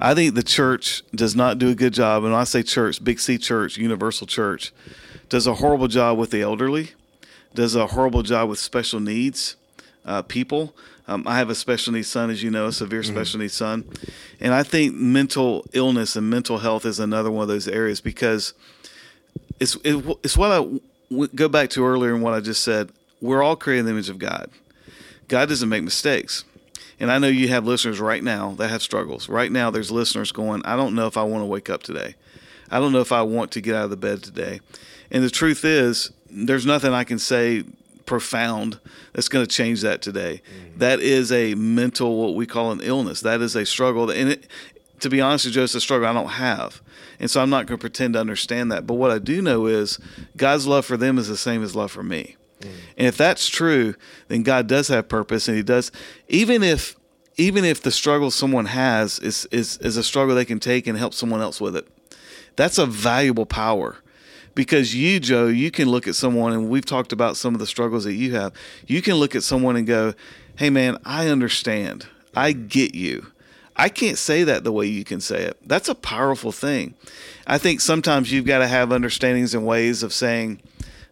I 0.00 0.14
think 0.14 0.34
the 0.34 0.42
church 0.42 1.02
does 1.14 1.36
not 1.36 1.58
do 1.58 1.70
a 1.70 1.74
good 1.74 1.94
job. 1.94 2.24
And 2.24 2.32
when 2.32 2.40
I 2.40 2.44
say 2.44 2.62
church, 2.62 3.02
Big 3.02 3.20
C 3.20 3.38
Church, 3.38 3.76
Universal 3.76 4.26
Church, 4.26 4.72
does 5.28 5.46
a 5.46 5.54
horrible 5.54 5.88
job 5.88 6.18
with 6.18 6.30
the 6.30 6.42
elderly, 6.42 6.92
does 7.54 7.74
a 7.74 7.86
horrible 7.88 8.22
job 8.22 8.48
with 8.48 8.58
special 8.58 9.00
needs 9.00 9.56
uh, 10.04 10.22
people. 10.22 10.74
Um, 11.06 11.24
I 11.26 11.36
have 11.38 11.50
a 11.50 11.54
special 11.54 11.92
needs 11.92 12.08
son, 12.08 12.30
as 12.30 12.42
you 12.42 12.50
know, 12.50 12.66
a 12.66 12.72
severe 12.72 13.02
mm-hmm. 13.02 13.14
special 13.14 13.40
needs 13.40 13.54
son. 13.54 13.84
And 14.40 14.54
I 14.54 14.62
think 14.62 14.94
mental 14.94 15.66
illness 15.72 16.16
and 16.16 16.28
mental 16.28 16.58
health 16.58 16.86
is 16.86 16.98
another 16.98 17.30
one 17.30 17.42
of 17.42 17.48
those 17.48 17.68
areas 17.68 18.00
because 18.00 18.54
it's, 19.60 19.76
it, 19.84 20.04
it's 20.22 20.36
what 20.36 20.50
I 20.50 20.56
w- 21.10 21.28
go 21.34 21.48
back 21.48 21.70
to 21.70 21.84
earlier 21.84 22.14
and 22.14 22.22
what 22.22 22.34
I 22.34 22.40
just 22.40 22.62
said. 22.62 22.90
We're 23.20 23.42
all 23.42 23.56
created 23.56 23.80
in 23.80 23.86
the 23.86 23.92
image 23.92 24.08
of 24.08 24.18
God. 24.18 24.50
God 25.28 25.48
doesn't 25.48 25.68
make 25.68 25.82
mistakes. 25.82 26.44
And 27.00 27.10
I 27.10 27.18
know 27.18 27.28
you 27.28 27.48
have 27.48 27.66
listeners 27.66 28.00
right 28.00 28.22
now 28.22 28.52
that 28.52 28.68
have 28.68 28.82
struggles. 28.82 29.28
Right 29.28 29.50
now, 29.50 29.70
there's 29.70 29.90
listeners 29.90 30.32
going, 30.32 30.64
I 30.64 30.76
don't 30.76 30.94
know 30.94 31.06
if 31.06 31.16
I 31.16 31.22
want 31.22 31.42
to 31.42 31.46
wake 31.46 31.68
up 31.68 31.82
today. 31.82 32.14
I 32.70 32.78
don't 32.80 32.92
know 32.92 33.00
if 33.00 33.12
I 33.12 33.22
want 33.22 33.50
to 33.52 33.60
get 33.60 33.74
out 33.74 33.84
of 33.84 33.90
the 33.90 33.96
bed 33.96 34.22
today. 34.22 34.60
And 35.10 35.22
the 35.22 35.30
truth 35.30 35.64
is, 35.64 36.12
there's 36.30 36.66
nothing 36.66 36.92
I 36.92 37.04
can 37.04 37.18
say 37.18 37.64
profound 38.06 38.78
that's 39.12 39.28
going 39.28 39.44
to 39.44 39.50
change 39.50 39.82
that 39.82 40.02
today. 40.02 40.42
Mm-hmm. 40.44 40.78
That 40.78 41.00
is 41.00 41.32
a 41.32 41.54
mental, 41.54 42.16
what 42.20 42.34
we 42.34 42.46
call 42.46 42.72
an 42.72 42.80
illness. 42.82 43.20
That 43.20 43.40
is 43.40 43.56
a 43.56 43.64
struggle. 43.64 44.10
And 44.10 44.30
it, 44.30 44.46
to 45.00 45.08
be 45.08 45.20
honest 45.20 45.46
with 45.46 45.56
you, 45.56 45.62
it's 45.62 45.74
a 45.74 45.80
struggle 45.80 46.08
I 46.08 46.12
don't 46.12 46.26
have. 46.28 46.80
And 47.20 47.30
so 47.30 47.40
I'm 47.40 47.50
not 47.50 47.66
going 47.66 47.78
to 47.78 47.80
pretend 47.80 48.14
to 48.14 48.20
understand 48.20 48.72
that. 48.72 48.86
But 48.86 48.94
what 48.94 49.10
I 49.10 49.18
do 49.18 49.40
know 49.40 49.66
is 49.66 49.98
God's 50.36 50.66
love 50.66 50.84
for 50.84 50.96
them 50.96 51.18
is 51.18 51.28
the 51.28 51.36
same 51.36 51.62
as 51.62 51.76
love 51.76 51.92
for 51.92 52.02
me. 52.02 52.36
Mm. 52.60 52.68
And 52.98 53.06
if 53.06 53.16
that's 53.16 53.48
true, 53.48 53.94
then 54.28 54.42
God 54.42 54.66
does 54.66 54.88
have 54.88 55.08
purpose 55.08 55.48
and 55.48 55.56
he 55.56 55.62
does 55.62 55.90
even 56.28 56.62
if 56.62 56.96
even 57.36 57.64
if 57.64 57.82
the 57.82 57.90
struggle 57.90 58.30
someone 58.30 58.66
has 58.66 59.18
is 59.18 59.46
is 59.50 59.76
is 59.78 59.96
a 59.96 60.02
struggle 60.02 60.34
they 60.34 60.44
can 60.44 60.60
take 60.60 60.86
and 60.86 60.96
help 60.96 61.14
someone 61.14 61.40
else 61.40 61.60
with 61.60 61.76
it. 61.76 61.88
That's 62.56 62.78
a 62.78 62.86
valuable 62.86 63.46
power. 63.46 63.96
Because 64.54 64.94
you, 64.94 65.18
Joe, 65.18 65.48
you 65.48 65.72
can 65.72 65.88
look 65.88 66.06
at 66.06 66.14
someone 66.14 66.52
and 66.52 66.70
we've 66.70 66.86
talked 66.86 67.12
about 67.12 67.36
some 67.36 67.54
of 67.54 67.60
the 67.60 67.66
struggles 67.66 68.04
that 68.04 68.12
you 68.12 68.36
have. 68.36 68.52
You 68.86 69.02
can 69.02 69.14
look 69.14 69.34
at 69.34 69.42
someone 69.42 69.74
and 69.74 69.84
go, 69.84 70.14
"Hey 70.56 70.70
man, 70.70 70.98
I 71.04 71.28
understand. 71.28 72.06
I 72.36 72.52
get 72.52 72.94
you." 72.94 73.26
I 73.76 73.88
can't 73.88 74.18
say 74.18 74.44
that 74.44 74.62
the 74.62 74.70
way 74.70 74.86
you 74.86 75.02
can 75.02 75.20
say 75.20 75.42
it. 75.42 75.58
That's 75.66 75.88
a 75.88 75.96
powerful 75.96 76.52
thing. 76.52 76.94
I 77.44 77.58
think 77.58 77.80
sometimes 77.80 78.30
you've 78.30 78.46
got 78.46 78.58
to 78.58 78.68
have 78.68 78.92
understandings 78.92 79.52
and 79.52 79.66
ways 79.66 80.04
of 80.04 80.12
saying, 80.12 80.60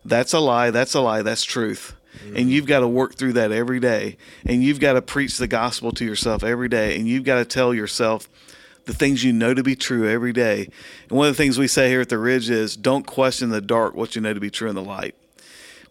that's 0.04 0.32
a 0.32 0.40
lie. 0.40 0.70
That's 0.70 0.94
a 0.94 1.00
lie. 1.00 1.22
That's 1.22 1.44
truth. 1.44 1.94
Mm-hmm. 2.16 2.36
And 2.36 2.50
you've 2.50 2.66
got 2.66 2.80
to 2.80 2.88
work 2.88 3.14
through 3.14 3.34
that 3.34 3.52
every 3.52 3.80
day. 3.80 4.16
And 4.44 4.62
you've 4.62 4.80
got 4.80 4.94
to 4.94 5.02
preach 5.02 5.38
the 5.38 5.46
gospel 5.46 5.92
to 5.92 6.04
yourself 6.04 6.42
every 6.44 6.68
day. 6.68 6.96
And 6.96 7.08
you've 7.08 7.24
got 7.24 7.36
to 7.36 7.44
tell 7.44 7.72
yourself 7.72 8.28
the 8.84 8.94
things 8.94 9.22
you 9.22 9.32
know 9.32 9.54
to 9.54 9.62
be 9.62 9.76
true 9.76 10.08
every 10.08 10.32
day. 10.32 10.68
And 11.08 11.18
one 11.18 11.28
of 11.28 11.36
the 11.36 11.42
things 11.42 11.58
we 11.58 11.68
say 11.68 11.88
here 11.88 12.00
at 12.00 12.08
the 12.08 12.18
Ridge 12.18 12.50
is 12.50 12.76
don't 12.76 13.06
question 13.06 13.50
the 13.50 13.60
dark 13.60 13.94
what 13.94 14.14
you 14.14 14.22
know 14.22 14.34
to 14.34 14.40
be 14.40 14.50
true 14.50 14.68
in 14.68 14.74
the 14.74 14.82
light. 14.82 15.14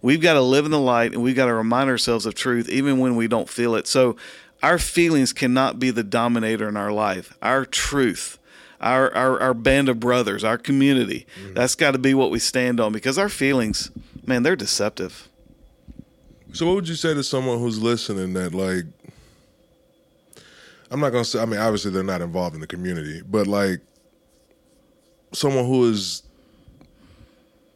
We've 0.01 0.21
got 0.21 0.33
to 0.33 0.41
live 0.41 0.65
in 0.65 0.71
the 0.71 0.79
light 0.79 1.13
and 1.13 1.21
we've 1.21 1.35
got 1.35 1.45
to 1.45 1.53
remind 1.53 1.89
ourselves 1.89 2.25
of 2.25 2.33
truth 2.33 2.67
even 2.69 2.99
when 2.99 3.15
we 3.15 3.27
don't 3.27 3.47
feel 3.47 3.75
it. 3.75 3.87
So 3.87 4.17
our 4.63 4.77
feelings 4.77 5.31
cannot 5.31 5.79
be 5.79 5.91
the 5.91 6.03
dominator 6.03 6.67
in 6.67 6.75
our 6.75 6.91
life. 6.91 7.37
Our 7.41 7.65
truth 7.65 8.39
our, 8.81 9.13
our, 9.13 9.39
our 9.39 9.53
band 9.53 9.89
of 9.89 9.99
brothers, 9.99 10.43
our 10.43 10.57
community. 10.57 11.27
Mm-hmm. 11.39 11.53
That's 11.53 11.75
got 11.75 11.91
to 11.91 11.99
be 11.99 12.13
what 12.13 12.31
we 12.31 12.39
stand 12.39 12.79
on 12.79 12.91
because 12.91 13.17
our 13.17 13.29
feelings, 13.29 13.91
man, 14.25 14.43
they're 14.43 14.55
deceptive. 14.55 15.29
So, 16.53 16.65
what 16.65 16.75
would 16.75 16.89
you 16.89 16.95
say 16.95 17.13
to 17.13 17.23
someone 17.23 17.59
who's 17.59 17.81
listening 17.81 18.33
that, 18.33 18.53
like, 18.53 18.85
I'm 20.89 20.99
not 20.99 21.11
going 21.11 21.23
to 21.23 21.29
say, 21.29 21.39
I 21.39 21.45
mean, 21.45 21.59
obviously 21.59 21.91
they're 21.91 22.03
not 22.03 22.21
involved 22.21 22.55
in 22.55 22.61
the 22.61 22.67
community, 22.67 23.21
but 23.25 23.47
like 23.47 23.79
someone 25.31 25.65
who 25.65 25.89
is, 25.89 26.23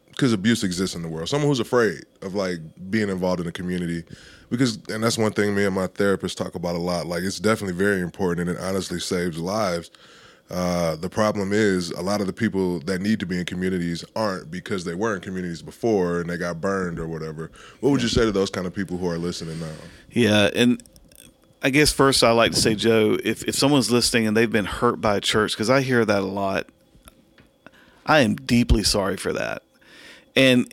because 0.08 0.34
abuse 0.34 0.62
exists 0.62 0.94
in 0.94 1.00
the 1.00 1.08
world, 1.08 1.28
someone 1.28 1.48
who's 1.48 1.60
afraid 1.60 2.04
of 2.20 2.34
like 2.34 2.58
being 2.90 3.08
involved 3.08 3.40
in 3.40 3.46
the 3.46 3.52
community. 3.52 4.04
Because, 4.50 4.78
and 4.88 5.02
that's 5.02 5.16
one 5.16 5.32
thing 5.32 5.54
me 5.54 5.64
and 5.64 5.74
my 5.74 5.86
therapist 5.86 6.36
talk 6.36 6.54
about 6.54 6.74
a 6.74 6.78
lot. 6.78 7.06
Like, 7.06 7.22
it's 7.22 7.40
definitely 7.40 7.74
very 7.74 8.00
important 8.00 8.48
and 8.48 8.58
it 8.58 8.62
honestly 8.62 9.00
saves 9.00 9.38
lives 9.38 9.90
uh, 10.48 10.94
the 10.96 11.08
problem 11.08 11.52
is 11.52 11.90
a 11.90 12.00
lot 12.00 12.20
of 12.20 12.26
the 12.28 12.32
people 12.32 12.78
that 12.80 13.00
need 13.00 13.18
to 13.18 13.26
be 13.26 13.38
in 13.38 13.44
communities 13.44 14.04
aren't 14.14 14.50
because 14.50 14.84
they 14.84 14.94
were 14.94 15.14
in 15.16 15.20
communities 15.20 15.60
before 15.60 16.20
and 16.20 16.30
they 16.30 16.36
got 16.36 16.60
burned 16.60 17.00
or 17.00 17.08
whatever. 17.08 17.50
What 17.80 17.90
would 17.90 18.02
you 18.02 18.08
say 18.08 18.24
to 18.24 18.32
those 18.32 18.50
kind 18.50 18.66
of 18.66 18.74
people 18.74 18.96
who 18.96 19.08
are 19.08 19.18
listening 19.18 19.58
now? 19.58 19.72
Yeah, 20.10 20.50
and 20.54 20.82
I 21.62 21.70
guess 21.70 21.90
first 21.90 22.22
I 22.22 22.30
like 22.30 22.52
to 22.52 22.60
say, 22.60 22.76
Joe, 22.76 23.18
if 23.24 23.42
if 23.44 23.56
someone's 23.56 23.90
listening 23.90 24.28
and 24.28 24.36
they've 24.36 24.50
been 24.50 24.66
hurt 24.66 25.00
by 25.00 25.16
a 25.16 25.20
church, 25.20 25.52
because 25.52 25.68
I 25.68 25.80
hear 25.80 26.04
that 26.04 26.22
a 26.22 26.26
lot, 26.26 26.68
I 28.04 28.20
am 28.20 28.36
deeply 28.36 28.84
sorry 28.84 29.16
for 29.16 29.32
that. 29.32 29.62
And 30.36 30.72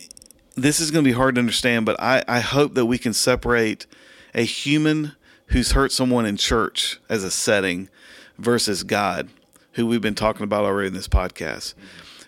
this 0.55 0.79
is 0.79 0.91
going 0.91 1.03
to 1.03 1.09
be 1.09 1.15
hard 1.15 1.33
to 1.35 1.39
understand, 1.39 1.87
but 1.87 1.99
I, 1.99 2.23
I 2.27 2.41
hope 2.41 2.75
that 2.75 2.85
we 2.85 2.99
can 2.99 3.13
separate 3.13 3.87
a 4.35 4.43
human 4.43 5.13
who's 5.47 5.71
hurt 5.71 5.91
someone 5.91 6.27
in 6.27 6.37
church 6.37 6.99
as 7.09 7.23
a 7.23 7.31
setting 7.31 7.89
versus 8.37 8.83
God 8.83 9.29
who 9.73 9.85
we've 9.85 10.01
been 10.01 10.15
talking 10.15 10.43
about 10.43 10.65
already 10.65 10.87
in 10.87 10.93
this 10.93 11.07
podcast. 11.07 11.73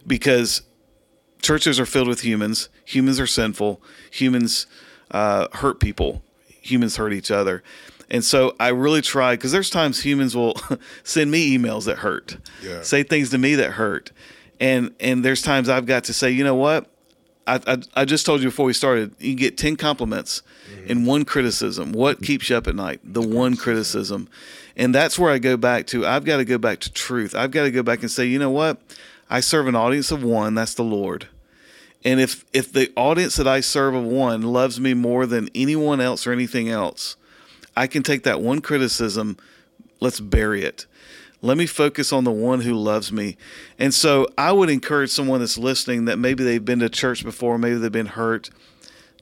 Because 0.05 0.61
churches 1.41 1.79
are 1.79 1.85
filled 1.85 2.07
with 2.07 2.21
humans, 2.21 2.69
humans 2.85 3.19
are 3.19 3.27
sinful, 3.27 3.81
humans 4.11 4.67
uh, 5.11 5.47
hurt 5.53 5.79
people, 5.79 6.23
humans 6.47 6.97
hurt 6.97 7.13
each 7.13 7.31
other. 7.31 7.63
And 8.09 8.23
so 8.23 8.55
I 8.59 8.69
really 8.69 9.01
try 9.01 9.33
because 9.35 9.51
there's 9.51 9.69
times 9.69 10.03
humans 10.03 10.35
will 10.35 10.55
send 11.03 11.31
me 11.31 11.57
emails 11.57 11.85
that 11.85 11.99
hurt, 11.99 12.37
yeah. 12.61 12.81
say 12.81 13.03
things 13.03 13.31
to 13.31 13.37
me 13.37 13.55
that 13.55 13.71
hurt, 13.71 14.11
and 14.59 14.93
and 14.99 15.25
there's 15.25 15.41
times 15.41 15.69
I've 15.69 15.87
got 15.87 16.03
to 16.05 16.13
say, 16.13 16.29
you 16.29 16.43
know 16.43 16.53
what, 16.53 16.87
I, 17.47 17.59
I, 17.67 17.77
I, 17.95 18.05
just 18.05 18.25
told 18.25 18.41
you 18.41 18.47
before 18.49 18.65
we 18.65 18.73
started, 18.73 19.15
you 19.19 19.35
get 19.35 19.57
10 19.57 19.75
compliments 19.75 20.41
mm-hmm. 20.71 20.91
and 20.91 21.07
one 21.07 21.25
criticism. 21.25 21.91
What 21.91 22.21
keeps 22.21 22.49
you 22.49 22.57
up 22.57 22.67
at 22.67 22.75
night? 22.75 23.01
The 23.03 23.21
one 23.21 23.55
criticism. 23.55 24.29
And 24.77 24.93
that's 24.93 25.17
where 25.17 25.31
I 25.31 25.39
go 25.39 25.57
back 25.57 25.87
to. 25.87 26.05
I've 26.05 26.25
got 26.25 26.37
to 26.37 26.45
go 26.45 26.57
back 26.57 26.79
to 26.81 26.91
truth. 26.91 27.33
I've 27.33 27.51
got 27.51 27.63
to 27.63 27.71
go 27.71 27.83
back 27.83 28.01
and 28.01 28.11
say, 28.11 28.25
you 28.25 28.39
know 28.39 28.51
what? 28.51 28.77
I 29.29 29.39
serve 29.39 29.67
an 29.67 29.75
audience 29.75 30.11
of 30.11 30.23
one. 30.23 30.53
That's 30.53 30.73
the 30.73 30.83
Lord. 30.83 31.27
And 32.03 32.19
if 32.19 32.45
if 32.53 32.71
the 32.71 32.91
audience 32.95 33.35
that 33.37 33.47
I 33.47 33.61
serve 33.61 33.95
of 33.95 34.03
one 34.03 34.41
loves 34.43 34.79
me 34.79 34.93
more 34.93 35.25
than 35.25 35.49
anyone 35.55 35.99
else 35.99 36.27
or 36.27 36.31
anything 36.31 36.69
else, 36.69 37.15
I 37.75 37.87
can 37.87 38.03
take 38.03 38.23
that 38.23 38.41
one 38.41 38.61
criticism. 38.61 39.37
Let's 39.99 40.19
bury 40.19 40.63
it. 40.63 40.85
Let 41.41 41.57
me 41.57 41.65
focus 41.65 42.13
on 42.13 42.23
the 42.23 42.31
one 42.31 42.61
who 42.61 42.73
loves 42.73 43.11
me. 43.11 43.37
And 43.79 43.93
so 43.93 44.27
I 44.37 44.51
would 44.51 44.69
encourage 44.69 45.09
someone 45.09 45.39
that's 45.39 45.57
listening 45.57 46.05
that 46.05 46.17
maybe 46.17 46.43
they've 46.43 46.63
been 46.63 46.79
to 46.79 46.89
church 46.89 47.23
before, 47.23 47.57
maybe 47.57 47.75
they've 47.77 47.91
been 47.91 48.05
hurt. 48.05 48.49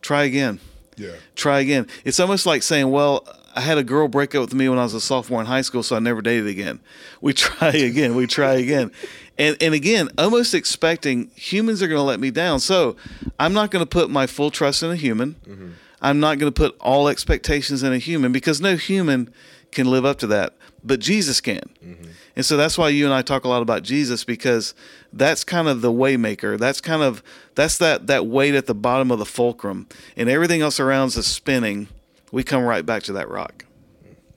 Try 0.01 0.23
again. 0.23 0.59
Yeah. 0.97 1.13
Try 1.35 1.59
again. 1.59 1.87
It's 2.05 2.19
almost 2.19 2.45
like 2.45 2.63
saying, 2.63 2.91
well, 2.91 3.25
I 3.55 3.61
had 3.61 3.77
a 3.77 3.83
girl 3.83 4.07
break 4.07 4.33
up 4.33 4.41
with 4.41 4.53
me 4.53 4.67
when 4.67 4.79
I 4.79 4.83
was 4.83 4.93
a 4.93 5.01
sophomore 5.01 5.39
in 5.39 5.45
high 5.45 5.61
school, 5.61 5.83
so 5.83 5.95
I 5.95 5.99
never 5.99 6.21
dated 6.21 6.47
again. 6.47 6.79
We 7.21 7.33
try 7.33 7.69
again. 7.69 8.15
We 8.15 8.27
try 8.27 8.53
again. 8.53 8.91
And, 9.37 9.57
and 9.61 9.73
again, 9.73 10.09
almost 10.17 10.53
expecting 10.53 11.29
humans 11.35 11.81
are 11.81 11.87
going 11.87 11.99
to 11.99 12.03
let 12.03 12.19
me 12.19 12.31
down. 12.31 12.59
So 12.59 12.95
I'm 13.39 13.53
not 13.53 13.71
going 13.71 13.83
to 13.83 13.89
put 13.89 14.09
my 14.09 14.27
full 14.27 14.51
trust 14.51 14.83
in 14.83 14.91
a 14.91 14.95
human. 14.95 15.35
Mm-hmm. 15.47 15.69
I'm 16.01 16.19
not 16.19 16.37
going 16.37 16.51
to 16.51 16.55
put 16.55 16.75
all 16.79 17.07
expectations 17.07 17.81
in 17.81 17.93
a 17.93 17.97
human 17.97 18.31
because 18.31 18.59
no 18.59 18.75
human 18.75 19.33
can 19.71 19.89
live 19.89 20.05
up 20.05 20.19
to 20.19 20.27
that, 20.27 20.53
but 20.83 20.99
Jesus 20.99 21.41
can. 21.41 21.69
Mm-hmm. 21.83 22.11
And 22.35 22.45
so 22.45 22.57
that's 22.57 22.77
why 22.77 22.89
you 22.89 23.05
and 23.05 23.13
I 23.13 23.21
talk 23.21 23.43
a 23.43 23.47
lot 23.47 23.61
about 23.61 23.83
Jesus 23.83 24.23
because 24.23 24.73
that's 25.11 25.43
kind 25.43 25.67
of 25.67 25.81
the 25.81 25.91
waymaker. 25.91 26.59
That's 26.59 26.81
kind 26.81 27.01
of 27.01 27.23
that's 27.55 27.77
that 27.77 28.07
that 28.07 28.25
weight 28.25 28.55
at 28.55 28.65
the 28.65 28.75
bottom 28.75 29.11
of 29.11 29.19
the 29.19 29.25
fulcrum, 29.25 29.87
and 30.17 30.29
everything 30.29 30.61
else 30.61 30.79
around 30.79 31.07
is 31.15 31.27
spinning 31.27 31.87
we 32.33 32.43
come 32.43 32.63
right 32.63 32.85
back 32.85 33.03
to 33.03 33.13
that 33.13 33.29
rock. 33.29 33.63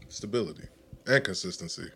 Stability 0.08 0.64
and 1.06 1.24
consistency. 1.24 1.90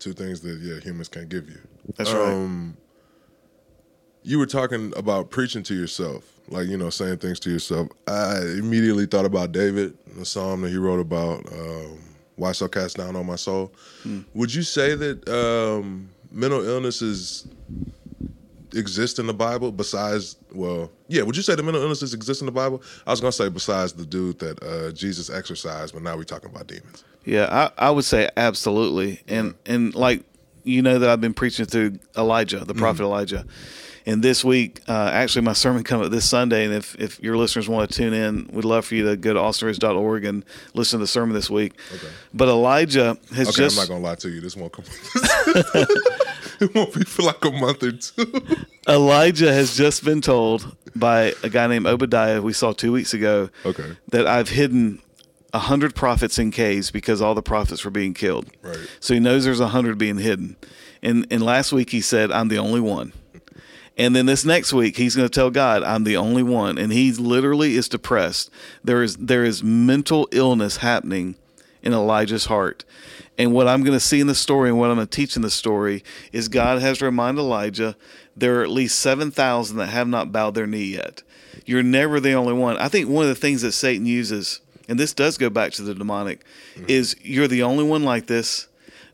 Two 0.00 0.14
things 0.14 0.40
that 0.40 0.58
yeah 0.60 0.80
humans 0.80 1.08
can't 1.08 1.28
give 1.28 1.48
you. 1.48 1.60
That's 1.96 2.12
um, 2.12 2.76
you 4.24 4.38
were 4.38 4.46
talking 4.46 4.92
about 4.96 5.30
preaching 5.30 5.62
to 5.64 5.74
yourself, 5.74 6.24
like 6.48 6.66
you 6.66 6.76
know, 6.76 6.90
saying 6.90 7.18
things 7.18 7.38
to 7.40 7.50
yourself. 7.50 7.88
I 8.08 8.38
immediately 8.58 9.06
thought 9.06 9.26
about 9.26 9.52
David, 9.52 9.96
the 10.16 10.24
psalm 10.24 10.62
that 10.62 10.70
he 10.70 10.76
wrote 10.76 11.00
about, 11.00 11.46
um, 11.52 11.98
"Why 12.36 12.52
so 12.52 12.66
cast 12.66 12.96
down 12.96 13.14
on 13.14 13.26
my 13.26 13.36
soul." 13.36 13.72
Would 14.34 14.52
you 14.52 14.62
say 14.62 14.94
that 14.96 15.28
um, 15.28 16.08
mental 16.32 16.66
illnesses 16.66 17.46
exist 18.74 19.18
in 19.18 19.26
the 19.26 19.34
Bible 19.34 19.72
besides? 19.72 20.36
Well, 20.52 20.90
yeah. 21.08 21.22
Would 21.22 21.36
you 21.36 21.42
say 21.42 21.54
the 21.54 21.62
mental 21.62 21.82
illnesses 21.82 22.14
exist 22.14 22.40
in 22.40 22.46
the 22.46 22.52
Bible? 22.52 22.82
I 23.06 23.10
was 23.10 23.20
gonna 23.20 23.32
say 23.32 23.48
besides 23.48 23.92
the 23.92 24.06
dude 24.06 24.38
that 24.40 24.62
uh, 24.62 24.92
Jesus 24.92 25.30
exorcised, 25.30 25.94
but 25.94 26.02
now 26.02 26.16
we're 26.16 26.24
talking 26.24 26.50
about 26.50 26.66
demons. 26.66 27.04
Yeah, 27.24 27.70
I, 27.78 27.86
I 27.86 27.90
would 27.90 28.04
say 28.04 28.28
absolutely. 28.36 29.20
And 29.28 29.54
and 29.66 29.94
like 29.94 30.24
you 30.64 30.82
know 30.82 30.98
that 30.98 31.08
I've 31.08 31.20
been 31.20 31.34
preaching 31.34 31.66
through 31.66 31.98
Elijah, 32.16 32.64
the 32.64 32.74
prophet 32.74 33.02
Elijah. 33.02 33.44
And 34.04 34.22
this 34.22 34.44
week, 34.44 34.80
uh, 34.88 35.10
actually, 35.12 35.42
my 35.42 35.52
sermon 35.52 35.84
coming 35.84 36.06
up 36.06 36.12
this 36.12 36.28
Sunday. 36.28 36.64
And 36.64 36.74
if, 36.74 36.94
if 37.00 37.20
your 37.22 37.36
listeners 37.36 37.68
want 37.68 37.88
to 37.90 37.96
tune 37.96 38.12
in, 38.12 38.48
we'd 38.52 38.64
love 38.64 38.84
for 38.86 38.94
you 38.96 39.08
to 39.08 39.16
go 39.16 39.32
to 39.32 39.38
awestories.org 39.38 40.24
and 40.24 40.44
listen 40.74 40.98
to 40.98 41.02
the 41.04 41.06
sermon 41.06 41.34
this 41.34 41.48
week. 41.48 41.74
Okay. 41.94 42.08
But 42.34 42.48
Elijah 42.48 43.16
has 43.34 43.48
Okay, 43.48 43.56
just 43.64 43.78
I'm 43.78 43.82
not 43.82 43.88
gonna 43.88 44.04
lie 44.04 44.14
to 44.16 44.28
you. 44.28 44.40
This 44.40 44.56
won't 44.56 44.72
come. 44.72 44.84
it 46.60 46.74
won't 46.74 46.94
be 46.94 47.04
for 47.04 47.22
like 47.22 47.44
a 47.44 47.50
month 47.50 47.82
or 47.82 47.92
two. 47.92 48.42
Elijah 48.88 49.52
has 49.52 49.76
just 49.76 50.04
been 50.04 50.20
told 50.20 50.76
by 50.94 51.34
a 51.42 51.48
guy 51.48 51.66
named 51.66 51.86
Obadiah 51.86 52.42
we 52.42 52.52
saw 52.52 52.72
two 52.72 52.92
weeks 52.92 53.14
ago 53.14 53.48
Okay. 53.64 53.96
that 54.08 54.26
I've 54.26 54.48
hidden 54.50 55.00
a 55.54 55.58
hundred 55.58 55.94
prophets 55.94 56.38
in 56.38 56.50
caves 56.50 56.90
because 56.90 57.20
all 57.20 57.34
the 57.34 57.42
prophets 57.42 57.84
were 57.84 57.90
being 57.90 58.14
killed. 58.14 58.50
Right. 58.62 58.78
So 59.00 59.14
he 59.14 59.20
knows 59.20 59.44
there's 59.44 59.60
a 59.60 59.68
hundred 59.68 59.98
being 59.98 60.18
hidden. 60.18 60.56
And 61.02 61.26
and 61.30 61.42
last 61.42 61.72
week 61.72 61.90
he 61.90 62.00
said, 62.00 62.30
I'm 62.32 62.48
the 62.48 62.58
only 62.58 62.80
one. 62.80 63.12
And 63.96 64.16
then 64.16 64.26
this 64.26 64.44
next 64.44 64.72
week 64.72 64.96
he's 64.96 65.14
going 65.14 65.28
to 65.28 65.34
tell 65.34 65.50
God, 65.50 65.82
I'm 65.82 66.04
the 66.04 66.16
only 66.16 66.42
one. 66.42 66.78
And 66.78 66.92
he 66.92 67.12
literally 67.12 67.76
is 67.76 67.88
depressed. 67.88 68.50
There 68.82 69.02
is 69.02 69.16
there 69.16 69.44
is 69.44 69.62
mental 69.62 70.28
illness 70.32 70.78
happening 70.78 71.36
in 71.82 71.92
Elijah's 71.92 72.46
heart. 72.46 72.84
And 73.36 73.52
what 73.52 73.66
I'm 73.66 73.82
going 73.82 73.96
to 73.96 74.00
see 74.00 74.20
in 74.20 74.26
the 74.26 74.34
story 74.34 74.68
and 74.68 74.78
what 74.78 74.90
I'm 74.90 74.96
going 74.96 75.06
to 75.06 75.16
teach 75.16 75.36
in 75.36 75.42
the 75.42 75.50
story 75.50 76.04
is 76.32 76.48
God 76.48 76.80
has 76.80 76.98
to 76.98 77.06
remind 77.06 77.38
Elijah 77.38 77.96
there 78.36 78.60
are 78.60 78.62
at 78.62 78.70
least 78.70 79.00
7,000 79.00 79.76
that 79.76 79.86
have 79.86 80.08
not 80.08 80.32
bowed 80.32 80.54
their 80.54 80.66
knee 80.66 80.84
yet. 80.84 81.22
You're 81.66 81.82
never 81.82 82.20
the 82.20 82.32
only 82.32 82.52
one. 82.52 82.76
I 82.78 82.88
think 82.88 83.08
one 83.08 83.24
of 83.24 83.28
the 83.28 83.34
things 83.34 83.62
that 83.62 83.72
Satan 83.72 84.06
uses, 84.06 84.60
and 84.88 84.98
this 84.98 85.12
does 85.12 85.38
go 85.38 85.50
back 85.50 85.72
to 85.72 85.82
the 85.82 85.94
demonic, 85.94 86.44
mm-hmm. 86.74 86.84
is 86.88 87.16
you're 87.22 87.48
the 87.48 87.62
only 87.62 87.84
one 87.84 88.04
like 88.04 88.26
this. 88.26 88.68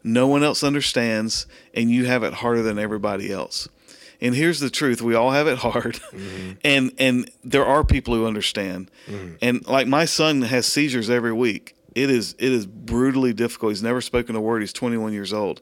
No 0.04 0.26
one 0.28 0.44
else 0.44 0.62
understands, 0.62 1.46
and 1.74 1.90
you 1.90 2.06
have 2.06 2.22
it 2.22 2.34
harder 2.34 2.62
than 2.62 2.78
everybody 2.78 3.32
else. 3.32 3.68
And 4.20 4.35
here's 4.35 4.61
the 4.61 4.70
truth: 4.70 5.00
we 5.00 5.14
all 5.14 5.31
have 5.31 5.46
it 5.46 5.59
hard, 5.59 5.94
mm-hmm. 5.94 6.52
and 6.64 6.92
and 6.98 7.31
there 7.44 7.64
are 7.64 7.85
people 7.85 8.14
who 8.14 8.26
understand. 8.26 8.90
Mm-hmm. 9.07 9.35
And 9.40 9.66
like 9.66 9.87
my 9.87 10.04
son 10.04 10.42
has 10.42 10.66
seizures 10.66 11.09
every 11.09 11.33
week. 11.33 11.76
It 11.94 12.11
is 12.11 12.35
it 12.38 12.52
is 12.52 12.66
brutally 12.66 13.33
difficult. 13.33 13.72
He's 13.72 13.83
never 13.83 14.00
spoken 14.00 14.37
a 14.37 14.40
word. 14.40 14.62
He's 14.62 14.72
21 14.72 15.12
years 15.12 15.33
old. 15.33 15.61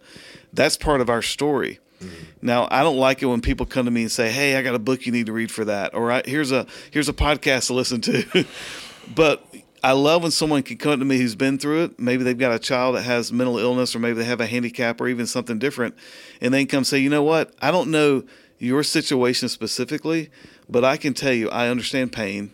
That's 0.53 0.77
part 0.77 1.01
of 1.01 1.11
our 1.11 1.23
story. 1.23 1.81
Mm-hmm. 2.01 2.25
Now, 2.43 2.69
I 2.71 2.83
don't 2.83 2.99
like 2.99 3.23
it 3.23 3.27
when 3.27 3.41
people 3.41 3.65
come 3.65 3.87
to 3.87 3.91
me 3.91 4.03
and 4.03 4.13
say, 4.13 4.31
"Hey, 4.31 4.57
I 4.57 4.63
got 4.63 4.75
a 4.75 4.79
book 4.79 5.07
you 5.07 5.13
need 5.13 5.27
to 5.27 5.33
read 5.33 5.51
for 5.51 5.65
that," 5.65 5.95
or 5.95 6.23
"Here's 6.25 6.53
a 6.53 6.67
here's 6.91 7.09
a 7.09 7.15
podcast 7.15 7.69
to 7.69 7.75
listen 7.75 8.01
to." 8.03 8.45
but 9.15 9.47
I 9.83 9.93
love 9.93 10.23
when 10.23 10.33
someone 10.33 10.63
can 10.63 10.79
come 10.79 10.99
to 10.99 11.05
me 11.05 11.19
who's 11.19 11.35
been 11.35 11.59
through 11.59 11.85
it. 11.85 12.01
Maybe 12.01 12.25
they've 12.25 12.37
got 12.37 12.53
a 12.53 12.59
child 12.59 12.97
that 12.97 13.03
has 13.03 13.33
mental 13.33 13.59
illness, 13.59 13.95
or 13.95 13.99
maybe 13.99 14.19
they 14.19 14.25
have 14.25 14.41
a 14.41 14.47
handicap, 14.47 15.01
or 15.01 15.09
even 15.09 15.27
something 15.27 15.59
different, 15.59 15.95
and 16.41 16.53
they 16.53 16.61
can 16.65 16.69
come 16.79 16.85
say, 16.85 16.99
"You 16.99 17.11
know 17.11 17.23
what? 17.23 17.55
I 17.63 17.71
don't 17.71 17.91
know 17.91 18.25
your 18.59 18.83
situation 18.83 19.49
specifically, 19.49 20.31
but 20.69 20.85
I 20.85 20.97
can 20.97 21.15
tell 21.15 21.33
you, 21.33 21.49
I 21.51 21.69
understand 21.69 22.13
pain, 22.13 22.53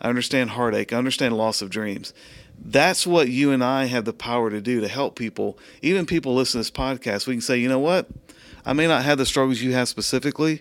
I 0.00 0.08
understand 0.08 0.50
heartache, 0.50 0.92
I 0.92 0.96
understand 0.96 1.36
loss 1.36 1.62
of 1.62 1.70
dreams." 1.70 2.12
That's 2.62 3.06
what 3.06 3.30
you 3.30 3.52
and 3.52 3.64
I 3.64 3.86
have 3.86 4.04
the 4.04 4.12
power 4.12 4.50
to 4.50 4.60
do 4.60 4.80
to 4.80 4.88
help 4.88 5.18
people, 5.18 5.58
even 5.80 6.04
people 6.04 6.34
listening 6.34 6.62
to 6.62 6.70
this 6.70 6.78
podcast. 6.78 7.26
We 7.26 7.34
can 7.34 7.40
say, 7.40 7.56
you 7.56 7.68
know 7.70 7.78
what? 7.78 8.06
I 8.66 8.74
may 8.74 8.86
not 8.86 9.04
have 9.04 9.16
the 9.16 9.24
struggles 9.24 9.62
you 9.62 9.72
have 9.72 9.88
specifically, 9.88 10.60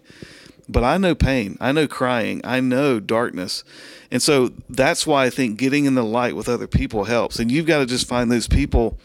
but 0.69 0.83
I 0.83 0.97
know 0.97 1.13
pain. 1.13 1.57
I 1.59 1.73
know 1.73 1.87
crying. 1.87 2.39
I 2.45 2.61
know 2.61 3.01
darkness. 3.01 3.65
And 4.11 4.21
so 4.21 4.53
that's 4.69 5.05
why 5.05 5.25
I 5.25 5.29
think 5.29 5.57
getting 5.57 5.85
in 5.85 5.95
the 5.95 6.03
light 6.03 6.35
with 6.35 6.47
other 6.47 6.67
people 6.67 7.03
helps. 7.03 7.37
And 7.37 7.51
you've 7.51 7.65
got 7.65 7.79
to 7.79 7.85
just 7.85 8.07
find 8.07 8.31
those 8.31 8.47
people 8.47 8.97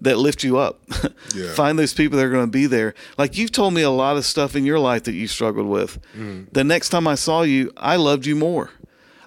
that 0.00 0.18
lift 0.18 0.42
you 0.44 0.58
up. 0.58 0.80
Yeah. 1.34 1.52
find 1.52 1.78
those 1.78 1.92
people 1.92 2.16
that 2.16 2.24
are 2.24 2.30
going 2.30 2.46
to 2.46 2.50
be 2.50 2.66
there. 2.66 2.94
Like 3.18 3.36
you've 3.36 3.52
told 3.52 3.74
me 3.74 3.82
a 3.82 3.90
lot 3.90 4.16
of 4.16 4.24
stuff 4.24 4.56
in 4.56 4.64
your 4.64 4.78
life 4.78 5.02
that 5.04 5.12
you 5.12 5.26
struggled 5.26 5.66
with. 5.66 6.00
Mm-hmm. 6.16 6.44
The 6.52 6.64
next 6.64 6.88
time 6.88 7.06
I 7.06 7.14
saw 7.14 7.42
you, 7.42 7.72
I 7.76 7.96
loved 7.96 8.24
you 8.24 8.34
more. 8.36 8.70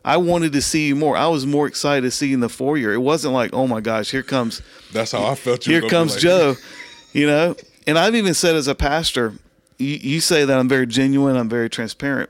I 0.03 0.17
wanted 0.17 0.53
to 0.53 0.61
see 0.61 0.87
you 0.87 0.95
more. 0.95 1.15
I 1.17 1.27
was 1.27 1.45
more 1.45 1.67
excited 1.67 2.01
to 2.01 2.11
see 2.11 2.29
you 2.29 2.33
in 2.35 2.39
the 2.39 2.49
foyer. 2.49 2.93
It 2.93 2.99
wasn't 3.01 3.35
like, 3.35 3.53
oh 3.53 3.67
my 3.67 3.79
gosh, 3.81 4.09
here 4.09 4.23
comes 4.23 4.63
That's 4.91 5.11
how 5.11 5.23
I 5.25 5.35
felt. 5.35 5.67
You 5.67 5.81
here 5.81 5.89
comes 5.89 6.13
like- 6.13 6.21
Joe. 6.21 6.55
You 7.13 7.25
know, 7.27 7.55
and 7.87 7.97
I've 7.97 8.13
even 8.15 8.33
said 8.35 8.55
as 8.55 8.67
a 8.67 8.75
pastor, 8.75 9.33
you, 9.79 9.95
you 9.95 10.19
say 10.19 10.45
that 10.45 10.57
I'm 10.59 10.69
very 10.69 10.85
genuine, 10.85 11.35
I'm 11.35 11.49
very 11.49 11.67
transparent, 11.69 12.29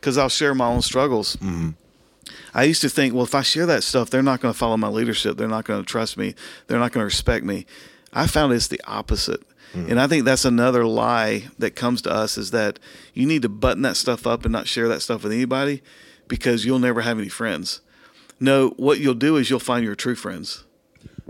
because 0.00 0.16
I'll 0.18 0.30
share 0.30 0.54
my 0.54 0.66
own 0.66 0.80
struggles. 0.80 1.36
Mm-hmm. 1.36 1.70
I 2.54 2.64
used 2.64 2.80
to 2.82 2.88
think, 2.88 3.12
well, 3.12 3.24
if 3.24 3.34
I 3.34 3.42
share 3.42 3.66
that 3.66 3.82
stuff, 3.82 4.10
they're 4.10 4.22
not 4.22 4.40
going 4.40 4.54
to 4.54 4.58
follow 4.58 4.76
my 4.76 4.88
leadership. 4.88 5.36
They're 5.36 5.48
not 5.48 5.64
going 5.64 5.82
to 5.82 5.86
trust 5.86 6.16
me. 6.16 6.34
They're 6.66 6.78
not 6.78 6.92
going 6.92 7.02
to 7.02 7.06
respect 7.06 7.44
me. 7.44 7.66
I 8.12 8.28
found 8.28 8.52
it's 8.52 8.68
the 8.68 8.80
opposite. 8.86 9.42
Hmm. 9.72 9.90
And 9.90 10.00
I 10.00 10.06
think 10.06 10.24
that's 10.24 10.44
another 10.44 10.86
lie 10.86 11.48
that 11.58 11.72
comes 11.74 12.00
to 12.02 12.12
us 12.12 12.38
is 12.38 12.52
that 12.52 12.78
you 13.12 13.26
need 13.26 13.42
to 13.42 13.48
button 13.48 13.82
that 13.82 13.96
stuff 13.96 14.24
up 14.26 14.44
and 14.44 14.52
not 14.52 14.68
share 14.68 14.86
that 14.88 15.02
stuff 15.02 15.24
with 15.24 15.32
anybody 15.32 15.82
because 16.28 16.64
you'll 16.64 16.78
never 16.78 17.00
have 17.00 17.18
any 17.18 17.28
friends. 17.28 17.80
No, 18.38 18.70
what 18.76 19.00
you'll 19.00 19.14
do 19.14 19.36
is 19.36 19.50
you'll 19.50 19.58
find 19.58 19.84
your 19.84 19.94
true 19.96 20.14
friends. 20.14 20.64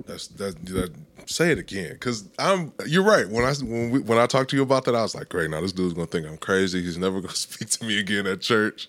That's 0.06 0.26
that, 0.28 0.64
that. 0.66 0.92
Say 1.26 1.52
it 1.52 1.58
again, 1.58 1.92
because 1.92 2.28
I'm. 2.38 2.72
You're 2.87 3.04
right. 3.04 3.26
When 3.26 3.44
I 3.44 3.54
when 3.54 3.90
we, 3.90 4.00
when 4.00 4.18
I 4.18 4.26
talked 4.26 4.50
to 4.50 4.56
you 4.56 4.62
about 4.62 4.84
that, 4.84 4.94
I 4.94 5.02
was 5.02 5.14
like, 5.14 5.30
"Great, 5.30 5.48
now 5.48 5.60
this 5.60 5.72
dude's 5.72 5.94
gonna 5.94 6.06
think 6.06 6.26
I'm 6.26 6.37
crazy. 6.37 6.82
He's 6.82 6.98
never 6.98 7.20
gonna 7.20 7.34
speak 7.34 7.70
to 7.70 7.84
me 7.84 7.98
again 7.98 8.26
at 8.26 8.40
church." 8.40 8.88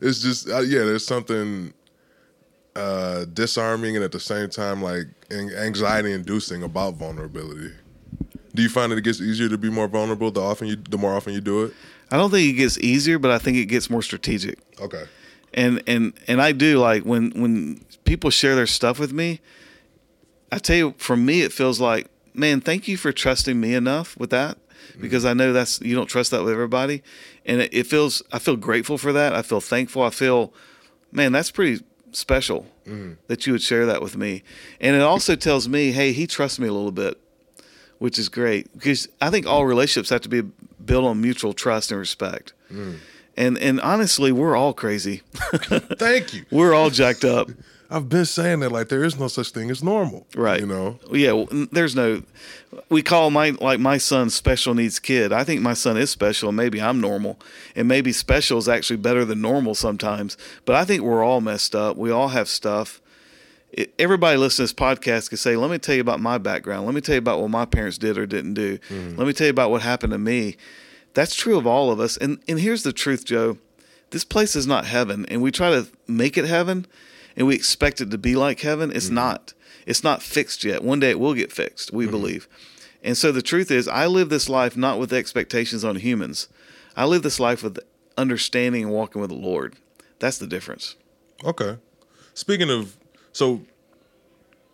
It's 0.00 0.20
just, 0.20 0.48
uh, 0.48 0.60
yeah, 0.60 0.80
there's 0.80 1.06
something 1.06 1.72
uh, 2.76 3.24
disarming 3.26 3.96
and 3.96 4.04
at 4.04 4.12
the 4.12 4.20
same 4.20 4.50
time 4.50 4.82
like 4.82 5.06
anxiety 5.30 6.12
inducing 6.12 6.62
about 6.62 6.94
vulnerability. 6.94 7.72
Do 8.54 8.62
you 8.62 8.68
find 8.68 8.92
that 8.92 8.98
it 8.98 9.02
gets 9.02 9.20
easier 9.20 9.48
to 9.48 9.58
be 9.58 9.70
more 9.70 9.88
vulnerable 9.88 10.30
the 10.30 10.40
often 10.40 10.68
you 10.68 10.76
the 10.76 10.98
more 10.98 11.14
often 11.14 11.32
you 11.32 11.40
do 11.40 11.64
it? 11.64 11.74
I 12.10 12.16
don't 12.16 12.30
think 12.30 12.48
it 12.48 12.52
gets 12.52 12.78
easier, 12.78 13.18
but 13.18 13.30
I 13.30 13.38
think 13.38 13.56
it 13.56 13.66
gets 13.66 13.90
more 13.90 14.02
strategic. 14.02 14.58
Okay. 14.80 15.04
And 15.52 15.82
and 15.86 16.12
and 16.28 16.40
I 16.40 16.52
do 16.52 16.78
like 16.78 17.04
when 17.04 17.30
when 17.30 17.84
people 18.04 18.30
share 18.30 18.54
their 18.54 18.66
stuff 18.66 18.98
with 18.98 19.12
me. 19.12 19.40
I 20.52 20.58
tell 20.58 20.76
you, 20.76 20.94
for 20.98 21.16
me, 21.16 21.42
it 21.42 21.52
feels 21.52 21.80
like, 21.80 22.06
man, 22.32 22.60
thank 22.60 22.86
you 22.86 22.96
for 22.96 23.10
trusting 23.10 23.60
me 23.60 23.74
enough 23.74 24.16
with 24.16 24.30
that 24.30 24.56
Mm-hmm. 24.90 25.02
because 25.02 25.24
I 25.24 25.34
know 25.34 25.52
that's 25.52 25.80
you 25.80 25.94
don't 25.94 26.06
trust 26.06 26.30
that 26.30 26.42
with 26.42 26.52
everybody, 26.52 27.02
and 27.44 27.60
it, 27.60 27.72
it 27.72 27.86
feels 27.86 28.22
I 28.32 28.38
feel 28.38 28.56
grateful 28.56 28.98
for 28.98 29.12
that. 29.12 29.34
I 29.34 29.42
feel 29.42 29.60
thankful. 29.60 30.02
I 30.02 30.10
feel, 30.10 30.52
man, 31.12 31.32
that's 31.32 31.50
pretty 31.50 31.84
special 32.12 32.66
mm-hmm. 32.86 33.14
that 33.26 33.46
you 33.46 33.52
would 33.52 33.62
share 33.62 33.86
that 33.86 34.02
with 34.02 34.16
me, 34.16 34.42
and 34.80 34.94
it 34.96 35.02
also 35.02 35.36
tells 35.36 35.68
me, 35.68 35.92
hey, 35.92 36.12
he 36.12 36.26
trusts 36.26 36.58
me 36.58 36.68
a 36.68 36.72
little 36.72 36.92
bit, 36.92 37.20
which 37.98 38.18
is 38.18 38.28
great 38.28 38.72
because 38.72 39.08
I 39.20 39.30
think 39.30 39.46
all 39.46 39.66
relationships 39.66 40.10
have 40.10 40.22
to 40.22 40.28
be 40.28 40.42
built 40.84 41.04
on 41.04 41.20
mutual 41.20 41.52
trust 41.52 41.90
and 41.90 41.98
respect. 41.98 42.52
Mm-hmm. 42.70 42.96
And 43.36 43.58
and 43.58 43.80
honestly, 43.80 44.32
we're 44.32 44.56
all 44.56 44.72
crazy. 44.72 45.22
Thank 45.34 46.34
you. 46.34 46.44
we're 46.50 46.74
all 46.74 46.90
jacked 46.90 47.24
up. 47.24 47.50
I've 47.90 48.08
been 48.08 48.24
saying 48.24 48.60
that 48.60 48.72
like 48.72 48.88
there 48.88 49.04
is 49.04 49.18
no 49.18 49.28
such 49.28 49.50
thing 49.50 49.70
as 49.70 49.82
normal. 49.82 50.26
Right. 50.34 50.60
You 50.60 50.66
know. 50.66 50.98
Yeah. 51.10 51.32
well, 51.32 51.48
There's 51.70 51.94
no. 51.94 52.22
We 52.88 53.02
call 53.02 53.30
my 53.30 53.50
like 53.50 53.78
my 53.80 53.98
son 53.98 54.30
special 54.30 54.74
needs 54.74 54.98
kid. 54.98 55.32
I 55.32 55.44
think 55.44 55.60
my 55.62 55.74
son 55.74 55.96
is 55.96 56.10
special, 56.10 56.48
and 56.48 56.56
maybe 56.56 56.80
I'm 56.80 57.00
normal, 57.00 57.38
and 57.76 57.86
maybe 57.86 58.12
special 58.12 58.58
is 58.58 58.68
actually 58.68 58.96
better 58.96 59.24
than 59.24 59.40
normal 59.40 59.74
sometimes. 59.74 60.36
But 60.64 60.76
I 60.76 60.84
think 60.84 61.02
we're 61.02 61.22
all 61.22 61.40
messed 61.40 61.74
up. 61.74 61.96
We 61.96 62.10
all 62.10 62.28
have 62.28 62.48
stuff. 62.48 63.00
It, 63.72 63.92
everybody 63.98 64.38
listening 64.38 64.68
to 64.68 64.74
this 64.74 64.80
podcast 64.80 65.28
can 65.28 65.38
say, 65.38 65.56
"Let 65.56 65.70
me 65.70 65.78
tell 65.78 65.94
you 65.94 66.00
about 66.00 66.20
my 66.20 66.38
background. 66.38 66.86
Let 66.86 66.94
me 66.94 67.00
tell 67.00 67.14
you 67.14 67.20
about 67.20 67.40
what 67.40 67.50
my 67.50 67.64
parents 67.64 67.98
did 67.98 68.16
or 68.18 68.26
didn't 68.26 68.54
do. 68.54 68.78
Mm. 68.88 69.18
Let 69.18 69.26
me 69.26 69.32
tell 69.32 69.46
you 69.46 69.52
about 69.52 69.70
what 69.70 69.82
happened 69.82 70.12
to 70.12 70.18
me." 70.18 70.56
That's 71.14 71.34
true 71.34 71.56
of 71.56 71.66
all 71.66 71.90
of 71.90 72.00
us. 72.00 72.16
And 72.16 72.40
and 72.46 72.60
here's 72.60 72.82
the 72.82 72.92
truth, 72.92 73.24
Joe. 73.24 73.58
This 74.10 74.24
place 74.24 74.54
is 74.54 74.66
not 74.66 74.84
heaven, 74.86 75.26
and 75.26 75.42
we 75.42 75.50
try 75.50 75.70
to 75.70 75.88
make 76.06 76.36
it 76.38 76.44
heaven, 76.44 76.86
and 77.36 77.46
we 77.46 77.54
expect 77.54 78.00
it 78.00 78.10
to 78.10 78.18
be 78.18 78.36
like 78.36 78.60
heaven. 78.60 78.92
It's 78.94 79.10
not. 79.10 79.54
It's 79.86 80.04
not 80.04 80.22
fixed 80.22 80.64
yet. 80.64 80.84
One 80.84 81.00
day 81.00 81.10
it 81.10 81.20
will 81.20 81.34
get 81.34 81.52
fixed, 81.52 81.92
we 81.92 82.06
believe. 82.06 82.48
And 83.02 83.16
so 83.16 83.32
the 83.32 83.42
truth 83.42 83.70
is, 83.70 83.86
I 83.86 84.06
live 84.06 84.30
this 84.30 84.48
life 84.48 84.76
not 84.76 84.98
with 84.98 85.12
expectations 85.12 85.84
on 85.84 85.96
humans. 85.96 86.48
I 86.96 87.04
live 87.04 87.22
this 87.22 87.38
life 87.40 87.62
with 87.62 87.78
understanding 88.16 88.84
and 88.84 88.92
walking 88.92 89.20
with 89.20 89.30
the 89.30 89.36
Lord. 89.36 89.74
That's 90.20 90.38
the 90.38 90.46
difference. 90.46 90.96
Okay. 91.44 91.76
Speaking 92.32 92.70
of, 92.70 92.96
so 93.32 93.60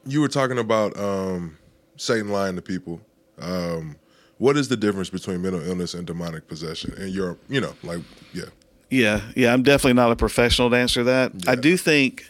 you 0.07 0.21
were 0.21 0.29
talking 0.29 0.59
about 0.59 0.97
um, 0.99 1.59
Satan 1.97 2.29
lying 2.29 2.57
to 2.57 2.63
people. 2.63 3.01
Um, 3.39 3.97
What 4.41 4.57
is 4.57 4.69
the 4.69 4.77
difference 4.77 5.11
between 5.11 5.43
mental 5.43 5.61
illness 5.61 5.93
and 5.93 6.07
demonic 6.07 6.49
possession? 6.49 6.95
And 6.97 7.11
you're, 7.11 7.37
you 7.51 7.61
know, 7.61 7.75
like, 7.83 8.01
yeah. 8.33 8.45
Yeah, 8.89 9.21
yeah, 9.37 9.53
I'm 9.53 9.63
definitely 9.63 9.93
not 9.93 10.11
a 10.11 10.17
professional 10.17 10.71
to 10.71 10.77
answer 10.77 11.05
that. 11.05 11.33
I 11.47 11.57
do 11.57 11.77
think. 11.77 12.25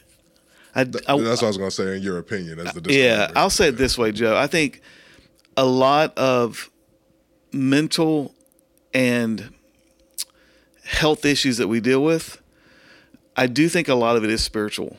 I, 0.75 0.81
I- 0.81 0.85
That's 0.85 1.07
what 1.07 1.43
I 1.45 1.47
was 1.47 1.57
gonna 1.57 1.71
say. 1.71 1.97
In 1.97 2.03
your 2.03 2.19
opinion, 2.19 2.59
as 2.59 2.73
the 2.75 2.93
yeah. 2.93 3.31
I'll 3.37 3.49
say 3.49 3.69
it 3.69 3.77
this 3.77 3.97
way, 3.97 4.11
Joe. 4.11 4.37
I 4.37 4.49
think 4.49 4.83
a 5.57 5.65
lot 5.65 6.19
of 6.19 6.69
mental 7.53 8.35
and 8.93 9.55
health 10.85 11.25
issues 11.25 11.59
that 11.59 11.69
we 11.69 11.79
deal 11.79 12.03
with, 12.03 12.43
I 13.37 13.47
do 13.47 13.69
think 13.69 13.87
a 13.87 13.95
lot 13.95 14.17
of 14.17 14.25
it 14.25 14.31
is 14.31 14.43
spiritual. 14.43 14.97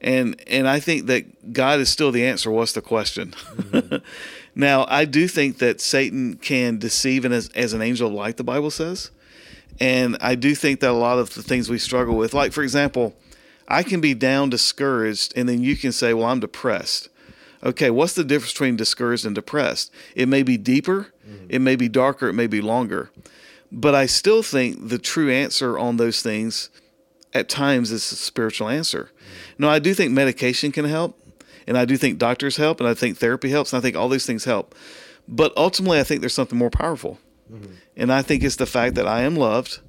And 0.00 0.40
and 0.46 0.66
I 0.66 0.80
think 0.80 1.06
that 1.06 1.52
God 1.52 1.80
is 1.80 1.90
still 1.90 2.12
the 2.12 2.24
answer. 2.24 2.50
What's 2.50 2.72
the 2.72 2.80
question? 2.82 3.32
Mm-hmm. 3.56 3.96
now, 4.58 4.86
I 4.88 5.04
do 5.04 5.28
think 5.28 5.58
that 5.58 5.80
Satan 5.80 6.34
can 6.34 6.78
deceive 6.78 7.24
and 7.24 7.32
as, 7.32 7.48
as 7.50 7.74
an 7.74 7.80
angel 7.80 8.08
of 8.08 8.12
light, 8.12 8.38
the 8.38 8.44
Bible 8.44 8.72
says. 8.72 9.12
And 9.78 10.18
I 10.20 10.34
do 10.34 10.56
think 10.56 10.80
that 10.80 10.90
a 10.90 10.92
lot 10.92 11.20
of 11.20 11.32
the 11.34 11.44
things 11.44 11.70
we 11.70 11.78
struggle 11.78 12.16
with, 12.16 12.34
like 12.34 12.52
for 12.52 12.64
example, 12.64 13.14
I 13.68 13.84
can 13.84 14.00
be 14.00 14.14
down, 14.14 14.50
discouraged, 14.50 15.32
and 15.36 15.48
then 15.48 15.62
you 15.62 15.76
can 15.76 15.92
say, 15.92 16.12
Well, 16.12 16.26
I'm 16.26 16.40
depressed. 16.40 17.08
Okay, 17.62 17.88
what's 17.90 18.14
the 18.14 18.24
difference 18.24 18.52
between 18.52 18.74
discouraged 18.74 19.24
and 19.24 19.34
depressed? 19.34 19.92
It 20.16 20.28
may 20.28 20.42
be 20.42 20.56
deeper, 20.56 21.12
mm-hmm. 21.24 21.46
it 21.48 21.60
may 21.60 21.76
be 21.76 21.88
darker, 21.88 22.28
it 22.28 22.34
may 22.34 22.48
be 22.48 22.60
longer. 22.60 23.10
But 23.70 23.94
I 23.94 24.06
still 24.06 24.42
think 24.42 24.88
the 24.88 24.98
true 24.98 25.30
answer 25.30 25.78
on 25.78 25.98
those 25.98 26.20
things 26.20 26.70
at 27.32 27.48
times 27.48 27.92
is 27.92 28.10
a 28.10 28.16
spiritual 28.16 28.68
answer. 28.68 29.10
Mm-hmm. 29.12 29.62
No, 29.62 29.68
I 29.68 29.78
do 29.78 29.94
think 29.94 30.12
medication 30.12 30.72
can 30.72 30.84
help, 30.84 31.17
and 31.68 31.76
I 31.76 31.84
do 31.84 31.98
think 31.98 32.18
doctors 32.18 32.56
help, 32.56 32.80
and 32.80 32.88
I 32.88 32.94
think 32.94 33.18
therapy 33.18 33.50
helps, 33.50 33.72
and 33.72 33.78
I 33.78 33.82
think 33.82 33.94
all 33.94 34.08
these 34.08 34.24
things 34.24 34.44
help. 34.44 34.74
But 35.28 35.52
ultimately, 35.54 36.00
I 36.00 36.02
think 36.02 36.22
there's 36.22 36.32
something 36.32 36.58
more 36.58 36.70
powerful. 36.70 37.18
Mm-hmm. 37.52 37.72
And 37.94 38.10
I 38.10 38.22
think 38.22 38.42
it's 38.42 38.56
the 38.56 38.64
fact 38.64 38.94
that 38.94 39.06
I 39.06 39.20
am 39.20 39.36
loved, 39.36 39.80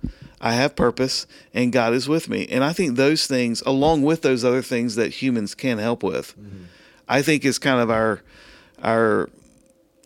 I 0.41 0.53
have 0.53 0.75
purpose, 0.75 1.25
and 1.53 1.71
God 1.71 1.93
is 1.93 2.09
with 2.09 2.27
me. 2.27 2.45
And 2.47 2.65
I 2.65 2.73
think 2.73 2.97
those 2.97 3.27
things, 3.27 3.61
along 3.65 4.03
with 4.03 4.23
those 4.23 4.43
other 4.43 4.61
things 4.61 4.95
that 4.95 5.13
humans 5.13 5.55
can 5.55 5.77
help 5.77 6.03
with, 6.03 6.37
mm-hmm. 6.37 6.65
I 7.07 7.21
think 7.21 7.45
is 7.45 7.57
kind 7.57 7.79
of 7.79 7.89
our 7.89 8.21
our 8.83 9.29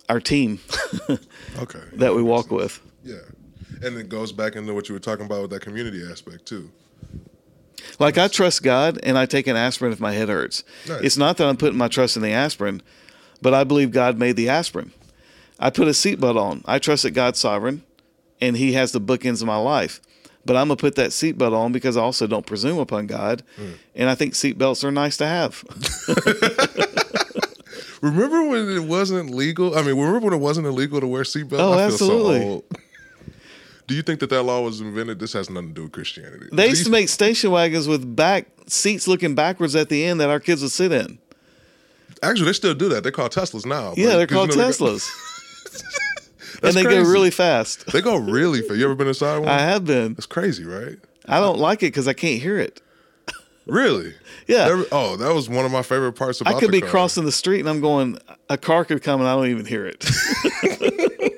our 0.10 0.20
team 0.20 0.60
okay. 1.58 1.82
that 1.94 2.14
we 2.14 2.22
walk 2.22 2.52
with. 2.52 2.80
Yeah, 3.04 3.16
and 3.82 3.98
it 3.98 4.10
goes 4.10 4.32
back 4.32 4.56
into 4.56 4.76
what 4.76 4.90
you 4.90 4.94
were 4.94 5.00
talking 5.00 5.26
about 5.26 5.42
with 5.42 5.52
that 5.52 5.62
community 5.62 6.04
aspect 6.08 6.46
too. 6.46 6.70
Like 8.00 8.18
I 8.18 8.28
trust 8.28 8.64
God 8.64 9.00
and 9.04 9.18
I 9.18 9.26
take 9.26 9.48
an 9.48 9.56
aspirin 9.56 9.92
if 9.94 10.00
my 10.00 10.12
head 10.12 10.30
hurts. 10.30 10.64
Nice. 10.88 11.02
It's 11.02 11.18
not 11.18 11.38
that 11.38 11.48
I'm 11.48 11.58
putting 11.58 11.78
my 11.78 11.88
trust 11.88 12.16
in 12.16 12.22
the 12.22 12.32
aspirin, 12.32 12.82
but 13.42 13.54
I 13.54 13.64
believe 13.64 13.92
God 13.92 14.18
made 14.18 14.36
the 14.36 14.50
aspirin. 14.50 14.92
I 15.60 15.70
put 15.70 15.88
a 15.88 15.92
seatbelt 15.92 16.38
on. 16.38 16.64
I 16.66 16.80
trust 16.80 17.04
that 17.04 17.12
God's 17.12 17.40
sovereign 17.40 17.84
and 18.42 18.58
he 18.58 18.74
has 18.74 18.92
the 18.92 19.02
bookends 19.02 19.42
of 19.42 19.48
my 19.48 19.58
life. 19.58 20.02
But 20.46 20.58
I'm 20.58 20.68
gonna 20.68 20.76
put 20.76 20.96
that 20.96 21.12
seatbelt 21.12 21.54
on 21.54 21.72
because 21.72 21.96
I 21.96 22.02
also 22.02 22.28
don't 22.28 22.46
presume 22.46 22.78
upon 22.78 23.08
God. 23.08 23.44
Hmm. 23.56 23.72
And 23.96 24.10
I 24.10 24.16
think 24.16 24.34
seatbelts 24.34 24.84
are 24.84 24.92
nice 24.92 25.16
to 25.18 25.26
have. 25.26 25.64
Remember 28.04 28.44
when 28.44 28.70
it 28.70 28.84
wasn't 28.84 29.30
legal? 29.30 29.78
I 29.78 29.82
mean, 29.82 29.98
remember 29.98 30.20
when 30.20 30.34
it 30.34 30.42
wasn't 30.42 30.68
illegal 30.68 31.00
to 31.00 31.08
wear 31.08 31.24
seatbelts? 31.24 31.60
Oh, 31.60 31.72
I 31.72 31.76
feel 31.78 31.86
absolutely. 31.86 32.40
So 32.42 32.46
old. 32.46 32.66
Do 33.88 33.96
you 33.96 34.02
think 34.02 34.20
that 34.22 34.30
that 34.30 34.44
law 34.44 34.62
was 34.62 34.80
invented? 34.82 35.20
This 35.20 35.34
has 35.34 35.50
nothing 35.50 35.70
to 35.70 35.74
do 35.74 35.84
with 35.84 35.92
Christianity. 35.92 36.48
They 36.52 36.70
used 36.70 36.86
to 36.86 36.92
make 36.92 37.10
station 37.10 37.52
wagons 37.52 37.88
with 37.88 38.16
back 38.16 38.48
seats 38.68 39.08
looking 39.08 39.36
backwards 39.36 39.76
at 39.76 39.90
the 39.90 40.06
end 40.06 40.20
that 40.22 40.30
our 40.30 40.40
kids 40.40 40.62
would 40.62 40.72
sit 40.72 40.92
in. 40.92 41.20
Actually, 42.22 42.46
they 42.46 42.54
still 42.54 42.74
do 42.74 42.88
that. 42.90 43.04
They're 43.04 43.12
called 43.12 43.32
Teslas 43.34 43.66
now. 43.66 43.94
Yeah, 43.98 44.16
they're 44.16 44.26
'cause 44.28 44.48
you 44.50 44.54
called 44.56 44.58
know 44.58 44.70
Teslas. 44.70 45.10
And 46.62 46.74
they 46.76 46.84
crazy. 46.84 47.04
go 47.04 47.10
really 47.10 47.32
fast. 47.32 47.88
They 47.92 48.00
go 48.02 48.16
really 48.16 48.62
fast. 48.62 48.76
You 48.80 48.86
ever 48.86 48.96
been 48.96 49.08
inside 49.10 49.40
one? 49.40 49.50
I 49.50 49.60
have 49.60 49.84
been. 49.84 50.14
It's 50.14 50.26
crazy, 50.26 50.64
right? 50.64 50.98
I 51.28 51.42
don't 51.42 51.60
like 51.60 51.80
it 51.84 51.88
because 51.88 52.08
I 52.08 52.14
can't 52.14 52.42
hear 52.42 52.58
it. 52.58 52.82
Really? 53.66 54.14
Yeah. 54.48 54.70
That- 54.70 54.88
oh, 54.94 55.18
that 55.18 55.34
was 55.34 55.50
one 55.50 55.66
of 55.66 55.72
my 55.74 55.82
favorite 55.82 56.14
parts 56.14 56.40
about 56.40 56.56
I 56.56 56.60
could 56.62 56.72
be 56.72 56.80
car. 56.80 56.90
crossing 56.90 57.26
the 57.26 57.34
street 57.34 57.60
and 57.60 57.68
I'm 57.70 57.82
going, 57.82 58.18
a 58.50 58.58
car 58.58 58.86
could 58.86 59.04
come 59.04 59.20
and 59.20 59.28
I 59.28 59.36
don't 59.36 59.48
even 59.48 59.66
hear 59.66 59.86
it. 59.86 60.06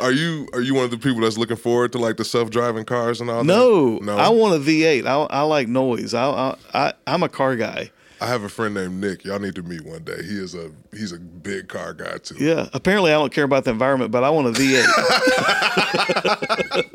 Are 0.00 0.12
you 0.12 0.48
are 0.52 0.60
you 0.60 0.74
one 0.74 0.84
of 0.84 0.90
the 0.90 0.98
people 0.98 1.20
that's 1.20 1.38
looking 1.38 1.56
forward 1.56 1.92
to 1.92 1.98
like 1.98 2.16
the 2.16 2.24
self 2.24 2.50
driving 2.50 2.84
cars 2.84 3.20
and 3.20 3.30
all 3.30 3.44
no, 3.44 3.94
that? 3.94 4.04
No, 4.04 4.16
I 4.16 4.28
want 4.28 4.54
a 4.54 4.58
V8. 4.58 5.06
I, 5.06 5.14
I 5.24 5.42
like 5.42 5.68
noise. 5.68 6.14
I, 6.14 6.28
I, 6.28 6.56
I, 6.74 6.92
I'm 7.06 7.22
a 7.22 7.28
car 7.28 7.56
guy. 7.56 7.90
I 8.20 8.26
have 8.26 8.42
a 8.42 8.48
friend 8.48 8.74
named 8.74 9.00
Nick. 9.00 9.24
Y'all 9.24 9.38
need 9.38 9.54
to 9.54 9.62
meet 9.62 9.84
one 9.84 10.02
day. 10.02 10.22
He 10.24 10.38
is 10.38 10.54
a 10.54 10.72
he's 10.92 11.12
a 11.12 11.18
big 11.18 11.68
car 11.68 11.94
guy 11.94 12.18
too. 12.18 12.34
Yeah. 12.38 12.68
Apparently, 12.72 13.12
I 13.12 13.14
don't 13.14 13.32
care 13.32 13.44
about 13.44 13.64
the 13.64 13.70
environment, 13.70 14.10
but 14.10 14.24
I 14.24 14.30
want 14.30 14.48
a 14.48 14.52
V8. 14.60 14.84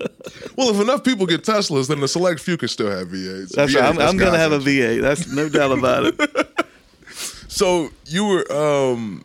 Well, 0.56 0.70
if 0.70 0.80
enough 0.80 1.04
people 1.04 1.26
get 1.26 1.44
Teslas, 1.44 1.88
then 1.88 2.00
the 2.00 2.08
select 2.08 2.39
few 2.39 2.58
can 2.58 2.68
still 2.68 2.92
have 2.92 3.08
V8s. 3.08 3.50
That's 3.50 3.74
V8, 3.74 3.76
right. 3.76 3.84
I'm, 3.86 4.00
I'm 4.00 4.18
going 4.18 4.34
to 4.34 4.38
have 4.38 4.52
a 4.52 4.56
entry. 4.56 4.74
V8. 4.74 5.02
That's 5.02 5.32
no 5.32 5.50
doubt 5.50 5.72
about 5.78 6.06
it. 6.06 6.50
So 7.54 7.92
you 8.06 8.26
were 8.26 8.52
um 8.52 9.24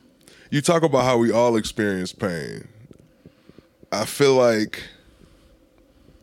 you 0.50 0.60
talk 0.60 0.82
about 0.82 1.04
how 1.04 1.16
we 1.16 1.32
all 1.32 1.56
experience 1.56 2.12
pain. 2.12 2.68
I 3.92 4.04
feel 4.04 4.34
like 4.34 4.82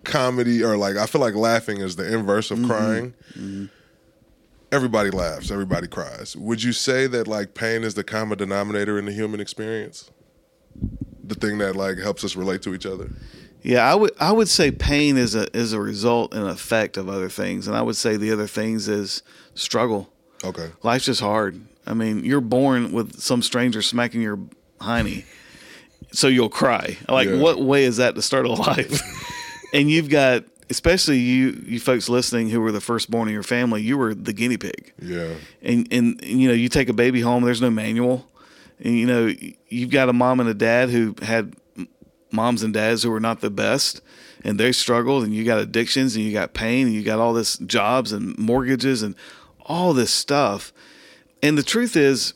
comedy 0.04 0.64
or 0.64 0.78
like 0.78 0.98
I 0.98 1.06
feel 1.06 1.22
like 1.22 1.36
laughing 1.36 1.80
is 1.82 1.96
the 1.96 2.12
inverse 2.14 2.50
Mm-hmm. 2.50 2.64
of 2.64 2.70
crying. 2.70 3.70
Everybody 4.72 5.10
laughs, 5.10 5.52
everybody 5.52 5.88
cries. 5.88 6.36
Would 6.36 6.62
you 6.64 6.74
say 6.74 7.08
that 7.08 7.28
like 7.28 7.54
pain 7.54 7.84
is 7.84 7.94
the 7.94 8.04
common 8.04 8.38
denominator 8.38 9.00
in 9.00 9.06
the 9.06 9.14
human 9.14 9.40
experience? 9.40 10.10
The 11.24 11.36
thing 11.36 11.60
that 11.60 11.76
like 11.76 11.98
helps 11.98 12.24
us 12.24 12.36
relate 12.36 12.62
to 12.64 12.74
each 12.74 12.86
other? 12.86 13.10
Yeah, 13.62 13.90
I 13.90 13.96
would 13.96 14.12
I 14.20 14.32
would 14.32 14.50
say 14.50 14.70
pain 14.72 15.18
is 15.18 15.34
a 15.34 15.48
is 15.58 15.72
a 15.74 15.80
result 15.80 16.34
and 16.34 16.48
effect 16.48 16.98
of 16.98 17.10
other 17.10 17.30
things, 17.30 17.68
and 17.68 17.76
I 17.78 17.82
would 17.82 17.96
say 17.96 18.18
the 18.18 18.32
other 18.32 18.48
things 18.48 18.88
is 18.88 19.24
struggle. 19.54 20.10
Okay. 20.44 20.70
Life's 20.84 21.06
just 21.06 21.22
hard. 21.22 21.62
I 21.88 21.94
mean, 21.94 22.26
you're 22.26 22.42
born 22.42 22.92
with 22.92 23.20
some 23.20 23.42
stranger 23.42 23.82
smacking 23.82 24.22
your 24.22 24.38
hiney, 24.82 25.24
so 26.18 26.28
you'll 26.28 26.50
cry. 26.50 26.98
Like, 27.10 27.28
Yeah. 27.30 27.38
what 27.40 27.60
way 27.62 27.84
is 27.84 27.98
that 27.98 28.16
to 28.16 28.22
start 28.22 28.46
a 28.46 28.52
life? 28.54 29.02
and 29.74 29.90
you've 29.92 30.10
got, 30.10 30.44
especially 30.70 31.18
you, 31.20 31.62
you 31.66 31.80
folks 31.80 32.10
listening 32.10 32.50
who 32.50 32.62
were 32.62 32.72
the 32.72 32.82
firstborn 32.82 33.28
in 33.28 33.34
your 33.34 33.44
family, 33.44 33.82
you 33.82 33.98
were 33.98 34.14
the 34.16 34.34
guinea 34.34 34.58
pig. 34.58 34.94
Yeah. 35.02 35.34
And, 35.62 35.88
and 35.92 36.20
and, 36.24 36.42
you 36.42 36.48
know, 36.48 36.54
you 36.54 36.70
take 36.70 36.90
a 36.90 36.94
baby 36.94 37.22
home, 37.22 37.44
there's 37.44 37.62
no 37.62 37.70
manual, 37.70 38.28
and 38.80 38.98
you 38.98 39.06
know, 39.06 39.32
you've 39.70 39.92
got 39.92 40.10
a 40.10 40.14
mom 40.14 40.40
and 40.40 40.50
a 40.50 40.54
dad 40.54 40.90
who 40.90 41.16
had 41.22 41.54
moms 42.32 42.64
and 42.64 42.74
dads 42.74 43.04
who 43.04 43.10
were 43.12 43.20
not 43.20 43.40
the 43.42 43.50
best 43.50 44.02
and 44.44 44.60
they 44.60 44.72
struggled 44.72 45.24
and 45.24 45.34
you 45.34 45.46
got 45.46 45.58
addictions 45.60 46.16
and 46.16 46.26
you 46.26 46.34
got 46.34 46.54
pain 46.54 46.86
and 46.86 46.94
you 46.94 47.02
got 47.02 47.18
all 47.20 47.34
this 47.34 47.58
jobs 47.60 48.12
and 48.12 48.38
mortgages 48.38 49.02
and 49.04 49.16
all 49.66 49.94
this 49.94 50.12
stuff 50.12 50.74
and 51.42 51.58
the 51.58 51.64
truth 51.64 51.96
is 51.96 52.34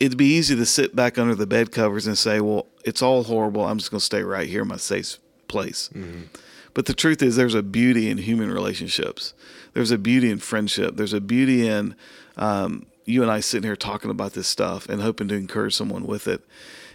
it'd 0.00 0.18
be 0.18 0.26
easy 0.34 0.56
to 0.56 0.66
sit 0.66 0.96
back 0.96 1.18
under 1.18 1.36
the 1.36 1.46
bed 1.46 1.70
covers 1.70 2.06
and 2.08 2.18
say 2.18 2.40
well 2.40 2.66
it's 2.88 3.02
all 3.02 3.22
horrible 3.24 3.64
i'm 3.64 3.78
just 3.78 3.90
going 3.90 3.98
to 3.98 4.04
stay 4.04 4.22
right 4.22 4.48
here 4.48 4.62
in 4.62 4.68
my 4.68 4.76
safe 4.76 5.18
place 5.48 5.90
but 6.74 6.86
the 6.86 6.94
truth 6.94 7.22
is 7.22 7.36
there's 7.36 7.54
a 7.54 7.62
beauty 7.62 8.08
in 8.10 8.18
human 8.18 8.50
relationships 8.50 9.34
there's 9.74 9.90
a 9.90 9.98
beauty 9.98 10.30
in 10.30 10.38
friendship 10.38 10.96
there's 10.96 11.12
a 11.12 11.20
beauty 11.20 11.66
in 11.66 11.94
um, 12.36 12.86
you 13.04 13.22
and 13.22 13.30
i 13.30 13.40
sitting 13.40 13.66
here 13.68 13.76
talking 13.76 14.10
about 14.10 14.32
this 14.32 14.46
stuff 14.48 14.88
and 14.88 15.00
hoping 15.02 15.28
to 15.28 15.34
encourage 15.34 15.74
someone 15.74 16.04
with 16.06 16.26
it 16.28 16.42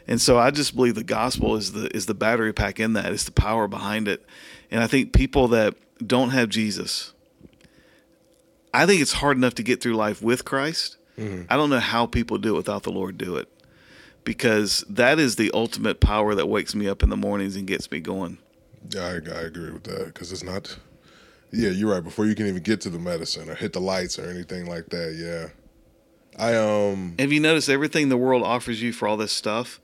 and 0.06 0.20
so 0.20 0.38
I 0.38 0.52
just 0.52 0.76
believe 0.76 0.96
the 0.96 1.04
gospel 1.22 1.56
is 1.56 1.72
the 1.72 1.88
is 1.96 2.08
the 2.08 2.14
battery 2.14 2.52
pack 2.52 2.78
in 2.78 2.92
that. 2.92 3.14
It's 3.14 3.24
the 3.24 3.32
power 3.32 3.70
behind 3.70 4.10
it. 4.10 4.26
And 4.70 4.84
I 4.84 4.88
think 4.88 5.14
people 5.14 5.48
that 5.56 5.76
don't 6.06 6.32
have 6.32 6.50
Jesus, 6.50 7.14
I 8.74 8.86
think 8.86 9.02
it's 9.02 9.14
hard 9.14 9.38
enough 9.38 9.56
to 9.56 9.64
get 9.64 9.82
through 9.82 9.96
life 9.96 10.22
with 10.22 10.44
Christ. 10.44 10.98
I 11.50 11.56
don't 11.56 11.70
know 11.70 11.80
how 11.80 12.06
people 12.06 12.38
do 12.38 12.54
it 12.56 12.58
without 12.58 12.84
the 12.84 12.92
Lord 12.92 13.18
do 13.18 13.38
it. 13.38 13.48
Because 14.24 14.86
that 14.90 15.20
is 15.20 15.36
the 15.36 15.52
ultimate 15.54 16.00
power 16.00 16.34
that 16.36 16.48
wakes 16.48 16.74
me 16.74 16.88
up 16.88 17.04
in 17.04 17.10
the 17.10 17.18
mornings 17.18 17.56
and 17.56 17.68
gets 17.68 17.92
me 17.92 18.00
going. 18.00 18.38
Yeah, 18.90 19.06
I, 19.06 19.12
I 19.14 19.42
agree 19.42 19.72
with 19.72 19.84
that 19.84 20.06
because 20.08 20.32
it's 20.32 20.44
not. 20.44 20.78
Yeah, 21.52 21.70
you're 21.70 21.92
right. 21.92 22.04
Before 22.04 22.26
you 22.26 22.34
can 22.36 22.48
even 22.48 22.64
get 22.64 22.82
to 22.82 22.90
the 22.90 23.00
medicine 23.00 23.50
or 23.50 23.56
hit 23.56 23.74
the 23.74 23.82
lights 23.82 24.18
or 24.18 24.30
anything 24.30 24.66
like 24.66 24.88
that, 24.90 25.16
yeah. 25.16 25.50
I 26.38 26.56
um 26.56 27.16
Have 27.20 27.32
you 27.32 27.40
noticed 27.40 27.70
everything 27.70 28.10
the 28.10 28.18
world 28.18 28.44
offers 28.44 28.82
you 28.82 28.92
for 28.92 29.08
all 29.08 29.18
this 29.18 29.32
stuff? 29.32 29.80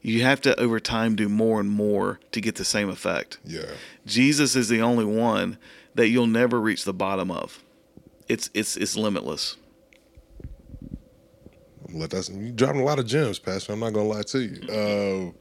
You 0.00 0.22
have 0.22 0.40
to 0.42 0.58
over 0.58 0.80
time 0.80 1.14
do 1.14 1.28
more 1.28 1.60
and 1.60 1.70
more 1.70 2.18
to 2.32 2.40
get 2.40 2.56
the 2.56 2.64
same 2.64 2.88
effect. 2.88 3.38
yeah 3.44 3.66
Jesus 4.06 4.56
is 4.56 4.68
the 4.68 4.80
only 4.80 5.04
one 5.04 5.58
that 5.94 6.08
you'll 6.08 6.26
never 6.26 6.60
reach 6.60 6.84
the 6.84 6.94
bottom 6.94 7.30
of. 7.30 7.62
It's 8.26 8.48
it's 8.54 8.76
it's 8.76 8.96
limitless. 8.96 9.56
Let 11.92 12.10
that 12.10 12.28
you 12.28 12.52
dropping 12.52 12.80
a 12.80 12.84
lot 12.84 12.98
of 12.98 13.06
gems, 13.06 13.38
Pastor. 13.38 13.72
I'm 13.72 13.80
not 13.80 13.92
gonna 13.92 14.08
lie 14.08 14.22
to 14.22 14.40
you. 14.40 14.68
Uh, 14.68 15.32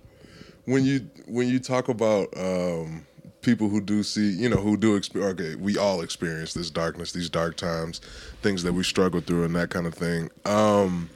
when 0.65 0.85
you 0.85 1.09
when 1.27 1.47
you 1.47 1.59
talk 1.59 1.89
about 1.89 2.27
um, 2.37 3.05
people 3.41 3.69
who 3.69 3.81
do 3.81 4.03
see, 4.03 4.31
you 4.31 4.49
know, 4.49 4.57
who 4.57 4.77
do 4.77 4.95
experience. 4.95 5.39
Okay, 5.39 5.55
we 5.55 5.77
all 5.77 6.01
experience 6.01 6.53
this 6.53 6.69
darkness, 6.69 7.11
these 7.11 7.29
dark 7.29 7.57
times, 7.57 7.99
things 8.41 8.63
that 8.63 8.73
we 8.73 8.83
struggle 8.83 9.21
through, 9.21 9.43
and 9.43 9.55
that 9.55 9.69
kind 9.69 9.87
of 9.87 9.93
thing. 9.93 10.29
Um, 10.45 11.09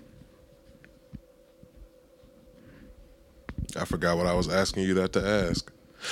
I 3.76 3.86
forgot 3.86 4.18
what 4.18 4.28
I 4.28 4.34
was 4.34 4.48
asking 4.50 4.84
you 4.84 4.94
that 4.96 5.14
to 5.14 5.26
ask. 5.26 5.72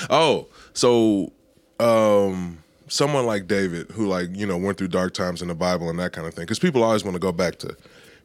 Oh, 0.10 0.48
so 0.74 1.32
um 1.80 2.64
someone 2.88 3.26
like 3.26 3.48
David 3.48 3.90
who 3.92 4.08
like, 4.08 4.30
you 4.32 4.46
know, 4.46 4.58
went 4.58 4.78
through 4.78 4.90
dark 4.90 5.14
times 5.14 5.42
in 5.42 5.48
the 5.48 5.56
Bible 5.56 5.90
and 5.90 5.98
that 6.00 6.14
kind 6.14 6.28
of 6.28 6.34
thing. 6.34 6.46
Cuz 6.46 6.60
people 6.60 6.84
always 6.84 7.04
want 7.04 7.16
to 7.16 7.20
go 7.20 7.32
back 7.32 7.58
to 7.60 7.76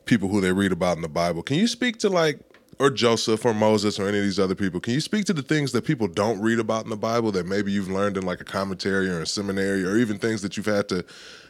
people 0.08 0.28
who 0.28 0.40
they 0.40 0.52
read 0.52 0.72
about 0.72 0.96
in 0.96 1.02
the 1.02 1.08
Bible. 1.08 1.42
Can 1.42 1.58
you 1.58 1.68
speak 1.68 1.98
to 1.98 2.08
like 2.08 2.40
or 2.78 2.90
Joseph 2.90 3.44
or 3.44 3.54
Moses 3.54 3.98
or 3.98 4.08
any 4.08 4.18
of 4.18 4.24
these 4.24 4.38
other 4.38 4.54
people, 4.54 4.80
can 4.80 4.94
you 4.94 5.00
speak 5.00 5.24
to 5.26 5.32
the 5.32 5.42
things 5.42 5.72
that 5.72 5.84
people 5.84 6.06
don't 6.06 6.40
read 6.40 6.58
about 6.58 6.84
in 6.84 6.90
the 6.90 6.96
Bible 6.96 7.32
that 7.32 7.46
maybe 7.46 7.72
you've 7.72 7.90
learned 7.90 8.16
in 8.16 8.24
like 8.24 8.40
a 8.40 8.44
commentary 8.44 9.08
or 9.08 9.20
a 9.20 9.26
seminary 9.26 9.84
or 9.84 9.96
even 9.96 10.18
things 10.18 10.42
that 10.42 10.56
you've 10.56 10.66
had 10.66 10.88
to 10.88 11.04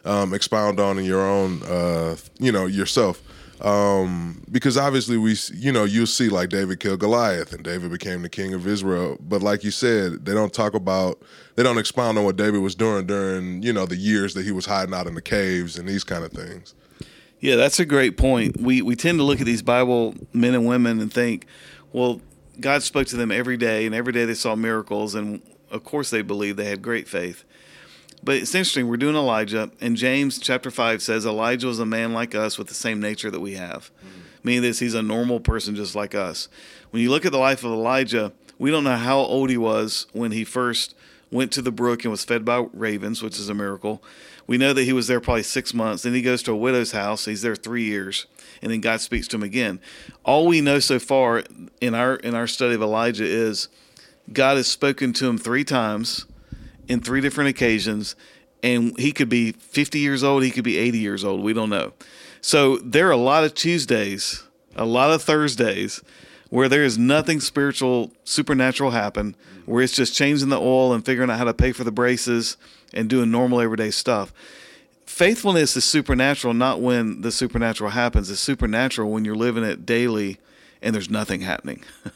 um, 0.04 0.32
expound 0.32 0.80
on 0.80 0.98
in 0.98 1.04
your 1.04 1.20
own, 1.20 1.62
uh, 1.64 2.16
you 2.38 2.50
know, 2.50 2.66
yourself? 2.66 3.22
Um, 3.60 4.44
because 4.50 4.78
obviously 4.78 5.16
we, 5.16 5.36
you 5.52 5.72
know, 5.72 5.84
you 5.84 6.06
see 6.06 6.28
like 6.28 6.48
David 6.48 6.78
killed 6.78 7.00
Goliath 7.00 7.52
and 7.52 7.64
David 7.64 7.90
became 7.90 8.22
the 8.22 8.28
king 8.28 8.54
of 8.54 8.66
Israel. 8.66 9.18
But 9.20 9.42
like 9.42 9.64
you 9.64 9.72
said, 9.72 10.24
they 10.24 10.32
don't 10.32 10.52
talk 10.52 10.74
about, 10.74 11.20
they 11.56 11.64
don't 11.64 11.78
expound 11.78 12.16
on 12.18 12.24
what 12.24 12.36
David 12.36 12.60
was 12.60 12.76
doing 12.76 13.06
during, 13.06 13.62
you 13.62 13.72
know, 13.72 13.84
the 13.84 13.96
years 13.96 14.34
that 14.34 14.44
he 14.44 14.52
was 14.52 14.66
hiding 14.66 14.94
out 14.94 15.08
in 15.08 15.14
the 15.14 15.22
caves 15.22 15.76
and 15.76 15.88
these 15.88 16.04
kind 16.04 16.24
of 16.24 16.30
things. 16.30 16.74
Yeah, 17.40 17.56
that's 17.56 17.78
a 17.78 17.84
great 17.84 18.16
point. 18.16 18.60
We 18.60 18.82
we 18.82 18.96
tend 18.96 19.18
to 19.18 19.24
look 19.24 19.40
at 19.40 19.46
these 19.46 19.62
Bible 19.62 20.14
men 20.32 20.54
and 20.54 20.66
women 20.66 21.00
and 21.00 21.12
think, 21.12 21.46
well, 21.92 22.20
God 22.60 22.82
spoke 22.82 23.06
to 23.08 23.16
them 23.16 23.30
every 23.30 23.56
day, 23.56 23.86
and 23.86 23.94
every 23.94 24.12
day 24.12 24.24
they 24.24 24.34
saw 24.34 24.56
miracles, 24.56 25.14
and 25.14 25.40
of 25.70 25.84
course 25.84 26.10
they 26.10 26.22
believed 26.22 26.58
they 26.58 26.64
had 26.64 26.82
great 26.82 27.06
faith. 27.06 27.44
But 28.24 28.36
it's 28.36 28.54
interesting. 28.54 28.88
We're 28.88 28.96
doing 28.96 29.14
Elijah, 29.14 29.70
and 29.80 29.96
James 29.96 30.40
chapter 30.40 30.70
five 30.70 31.02
says 31.02 31.24
Elijah 31.24 31.68
was 31.68 31.78
a 31.78 31.86
man 31.86 32.12
like 32.12 32.34
us 32.34 32.58
with 32.58 32.66
the 32.66 32.74
same 32.74 33.00
nature 33.00 33.30
that 33.30 33.40
we 33.40 33.54
have, 33.54 33.92
mm-hmm. 33.98 34.20
meaning 34.42 34.62
this 34.62 34.80
he's 34.80 34.94
a 34.94 35.02
normal 35.02 35.38
person 35.38 35.76
just 35.76 35.94
like 35.94 36.16
us. 36.16 36.48
When 36.90 37.02
you 37.02 37.10
look 37.10 37.24
at 37.24 37.32
the 37.32 37.38
life 37.38 37.62
of 37.62 37.70
Elijah, 37.70 38.32
we 38.58 38.72
don't 38.72 38.82
know 38.82 38.96
how 38.96 39.18
old 39.18 39.50
he 39.50 39.56
was 39.56 40.08
when 40.12 40.32
he 40.32 40.42
first 40.42 40.96
went 41.30 41.52
to 41.52 41.62
the 41.62 41.70
brook 41.70 42.04
and 42.04 42.10
was 42.10 42.24
fed 42.24 42.44
by 42.44 42.66
ravens, 42.72 43.22
which 43.22 43.38
is 43.38 43.48
a 43.48 43.54
miracle. 43.54 44.02
We 44.48 44.56
know 44.56 44.72
that 44.72 44.84
he 44.84 44.94
was 44.94 45.06
there 45.06 45.20
probably 45.20 45.44
six 45.44 45.74
months. 45.74 46.02
Then 46.02 46.14
he 46.14 46.22
goes 46.22 46.42
to 46.44 46.52
a 46.52 46.56
widow's 46.56 46.92
house. 46.92 47.26
He's 47.26 47.42
there 47.42 47.54
three 47.54 47.84
years, 47.84 48.26
and 48.62 48.72
then 48.72 48.80
God 48.80 49.00
speaks 49.00 49.28
to 49.28 49.36
him 49.36 49.42
again. 49.42 49.78
All 50.24 50.46
we 50.46 50.62
know 50.62 50.80
so 50.80 50.98
far 50.98 51.44
in 51.80 51.94
our 51.94 52.16
in 52.16 52.34
our 52.34 52.46
study 52.46 52.74
of 52.74 52.82
Elijah 52.82 53.26
is 53.26 53.68
God 54.32 54.56
has 54.56 54.66
spoken 54.66 55.12
to 55.14 55.28
him 55.28 55.36
three 55.36 55.64
times 55.64 56.24
in 56.88 57.00
three 57.00 57.20
different 57.20 57.50
occasions, 57.50 58.16
and 58.62 58.98
he 58.98 59.12
could 59.12 59.28
be 59.28 59.52
50 59.52 59.98
years 59.98 60.24
old. 60.24 60.42
He 60.42 60.50
could 60.50 60.64
be 60.64 60.78
80 60.78 60.98
years 60.98 61.24
old. 61.24 61.42
We 61.42 61.52
don't 61.52 61.70
know. 61.70 61.92
So 62.40 62.78
there 62.78 63.06
are 63.08 63.12
a 63.12 63.18
lot 63.18 63.44
of 63.44 63.52
Tuesdays, 63.52 64.44
a 64.74 64.86
lot 64.86 65.12
of 65.12 65.22
Thursdays 65.22 66.02
where 66.50 66.70
there 66.70 66.84
is 66.84 66.96
nothing 66.96 67.40
spiritual, 67.40 68.10
supernatural 68.24 68.92
happen, 68.92 69.36
where 69.66 69.82
it's 69.82 69.92
just 69.92 70.14
changing 70.14 70.48
the 70.48 70.58
oil 70.58 70.94
and 70.94 71.04
figuring 71.04 71.28
out 71.28 71.36
how 71.36 71.44
to 71.44 71.52
pay 71.52 71.72
for 71.72 71.84
the 71.84 71.92
braces 71.92 72.56
and 72.92 73.08
doing 73.08 73.30
normal 73.30 73.60
everyday 73.60 73.90
stuff. 73.90 74.32
Faithfulness 75.06 75.76
is 75.76 75.84
supernatural, 75.84 76.54
not 76.54 76.80
when 76.80 77.22
the 77.22 77.32
supernatural 77.32 77.90
happens. 77.90 78.30
It's 78.30 78.40
supernatural 78.40 79.10
when 79.10 79.24
you're 79.24 79.34
living 79.34 79.64
it 79.64 79.86
daily 79.86 80.38
and 80.82 80.94
there's 80.94 81.10
nothing 81.10 81.40
happening 81.40 81.82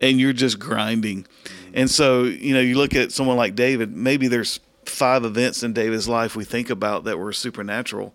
and 0.00 0.20
you're 0.20 0.32
just 0.32 0.58
grinding. 0.58 1.26
And 1.72 1.90
so, 1.90 2.24
you 2.24 2.52
know, 2.52 2.60
you 2.60 2.76
look 2.76 2.94
at 2.94 3.12
someone 3.12 3.36
like 3.36 3.54
David, 3.54 3.96
maybe 3.96 4.28
there's 4.28 4.60
five 4.84 5.24
events 5.24 5.62
in 5.62 5.72
David's 5.72 6.08
life 6.08 6.36
we 6.36 6.44
think 6.44 6.68
about 6.68 7.04
that 7.04 7.18
were 7.18 7.32
supernatural. 7.32 8.14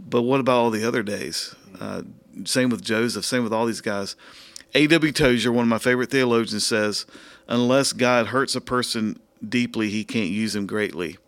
But 0.00 0.22
what 0.22 0.40
about 0.40 0.58
all 0.58 0.70
the 0.70 0.86
other 0.86 1.02
days? 1.02 1.54
Uh, 1.78 2.02
same 2.44 2.70
with 2.70 2.82
Joseph, 2.82 3.24
same 3.24 3.44
with 3.44 3.52
all 3.52 3.66
these 3.66 3.80
guys. 3.80 4.16
A.W. 4.74 5.12
Tozer, 5.12 5.52
one 5.52 5.64
of 5.64 5.68
my 5.68 5.78
favorite 5.78 6.10
theologians, 6.10 6.66
says, 6.66 7.04
unless 7.46 7.92
God 7.92 8.28
hurts 8.28 8.56
a 8.56 8.60
person 8.60 9.20
deeply, 9.46 9.90
he 9.90 10.04
can't 10.04 10.30
use 10.30 10.54
him 10.54 10.66
greatly. 10.66 11.18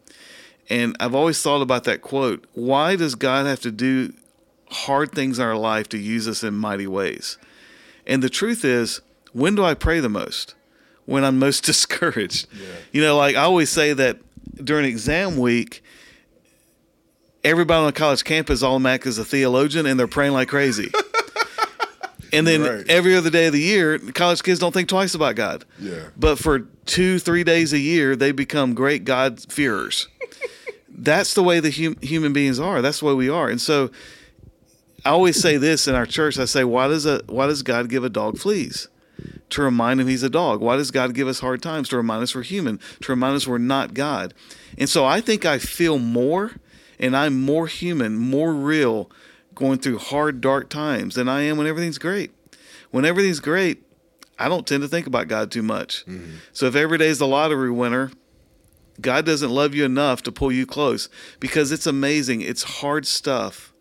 And 0.69 0.97
I've 1.01 1.15
always 1.15 1.41
thought 1.43 1.63
about 1.63 1.85
that 1.85 2.03
quote. 2.03 2.47
Why 2.55 2.97
does 2.97 3.15
God 3.15 3.47
have 3.47 3.61
to 3.61 3.71
do 3.71 4.13
hard 4.71 5.13
things 5.13 5.39
in 5.39 5.45
our 5.45 5.57
life 5.57 5.89
to 5.91 5.99
use 5.99 6.27
us 6.27 6.43
in 6.43 6.55
mighty 6.55 6.87
ways? 6.87 7.39
And 8.07 8.23
the 8.23 8.31
truth 8.31 8.65
is, 8.65 9.01
when 9.33 9.55
do 9.55 9.65
I 9.65 9.75
pray 9.75 10.01
the 10.01 10.09
most? 10.09 10.55
When 11.07 11.25
I'm 11.25 11.39
most 11.39 11.65
discouraged. 11.65 12.47
Yeah. 12.53 12.67
You 12.93 13.03
know, 13.03 13.17
like 13.17 13.37
I 13.37 13.43
always 13.43 13.71
say 13.71 13.93
that 13.93 14.19
during 14.63 14.87
exam 14.87 15.37
week, 15.37 15.83
everybody 17.43 17.79
on 17.79 17.87
the 17.87 17.93
college 17.93 18.25
campus 18.25 18.63
all 18.63 18.79
Mac 18.79 19.07
is 19.07 19.19
a 19.19 19.25
theologian 19.25 19.87
and 19.87 19.99
they're 19.99 20.07
praying 20.07 20.33
like 20.33 20.49
crazy. 20.49 20.91
and 22.35 22.47
then 22.47 22.63
right. 22.63 22.89
every 22.89 23.17
other 23.17 23.31
day 23.31 23.47
of 23.47 23.53
the 23.53 23.61
year, 23.61 23.99
college 23.99 24.43
kids 24.43 24.59
don't 24.59 24.73
think 24.73 24.89
twice 24.89 25.15
about 25.15 25.37
God. 25.37 25.65
Yeah. 25.79 26.09
But 26.17 26.39
for 26.39 26.61
two, 26.87 27.19
three 27.19 27.45
days 27.45 27.73
a 27.73 27.79
year, 27.79 28.17
they 28.17 28.33
become 28.33 28.75
great 28.75 29.05
God 29.05 29.41
fearers. 29.53 30.09
That's 30.89 31.35
the 31.35 31.43
way 31.43 31.61
the 31.61 31.71
hum- 31.71 31.97
human 32.01 32.33
beings 32.33 32.61
are. 32.61 32.81
That's 32.81 33.01
the 33.01 33.07
way 33.07 33.15
we 33.15 33.29
are. 33.29 33.49
And 33.49 33.61
so, 33.61 33.91
I 35.05 35.11
always 35.11 35.41
say 35.41 35.57
this 35.59 35.87
in 35.87 35.95
our 35.95 36.07
church. 36.07 36.39
I 36.39 36.47
say, 36.47 36.65
why 36.65 36.89
does 36.89 37.05
a 37.05 37.23
why 37.27 37.47
does 37.47 37.63
God 37.63 37.89
give 37.89 38.05
a 38.05 38.09
dog 38.09 38.39
fleas? 38.39 38.89
To 39.51 39.63
remind 39.63 40.01
him 40.01 40.09
he's 40.09 40.23
a 40.23 40.31
dog. 40.31 40.61
Why 40.61 40.77
does 40.77 40.91
God 40.91 41.15
give 41.15 41.29
us 41.29 41.41
hard 41.41 41.63
times? 41.63 41.89
To 41.91 41.97
remind 41.97 42.23
us 42.23 42.35
we're 42.35 42.43
human. 42.43 42.81
To 43.03 43.13
remind 43.13 43.37
us 43.37 43.47
we're 43.47 43.59
not 43.59 43.95
God. 43.95 44.35
And 44.79 44.89
so 44.89 45.05
I 45.05 45.21
think 45.21 45.45
I 45.45 45.59
feel 45.59 45.99
more, 45.99 46.53
and 46.99 47.17
I'm 47.17 47.41
more 47.41 47.67
human, 47.67 48.17
more 48.17 48.53
real 48.53 49.11
going 49.55 49.79
through 49.79 49.99
hard, 49.99 50.41
dark 50.41 50.69
times 50.69 51.15
than 51.15 51.29
I 51.29 51.43
am 51.43 51.57
when 51.57 51.67
everything's 51.67 51.99
great. 51.99 52.33
When 52.91 53.05
everything's 53.05 53.41
great, 53.41 53.83
I 54.39 54.49
don't 54.49 54.67
tend 54.67 54.83
to 54.83 54.89
think 54.89 55.07
about 55.07 55.29
God 55.29 55.51
too 55.51 55.63
much. 55.63 56.05
Mm-hmm. 56.07 56.37
So 56.53 56.67
if 56.67 56.75
every 56.75 56.99
day's 56.99 57.13
is 57.13 57.19
the 57.19 57.27
lottery 57.27 57.71
winner, 57.71 58.11
God 59.01 59.27
doesn't 59.27 59.51
love 59.51 59.75
you 59.75 59.85
enough 59.85 60.23
to 60.23 60.33
pull 60.33 60.53
you 60.53 60.67
close 60.67 61.09
because 61.41 61.73
it's 61.73 61.87
amazing. 61.87 62.41
It's 62.41 62.63
hard 62.63 63.07
stuff 63.07 63.73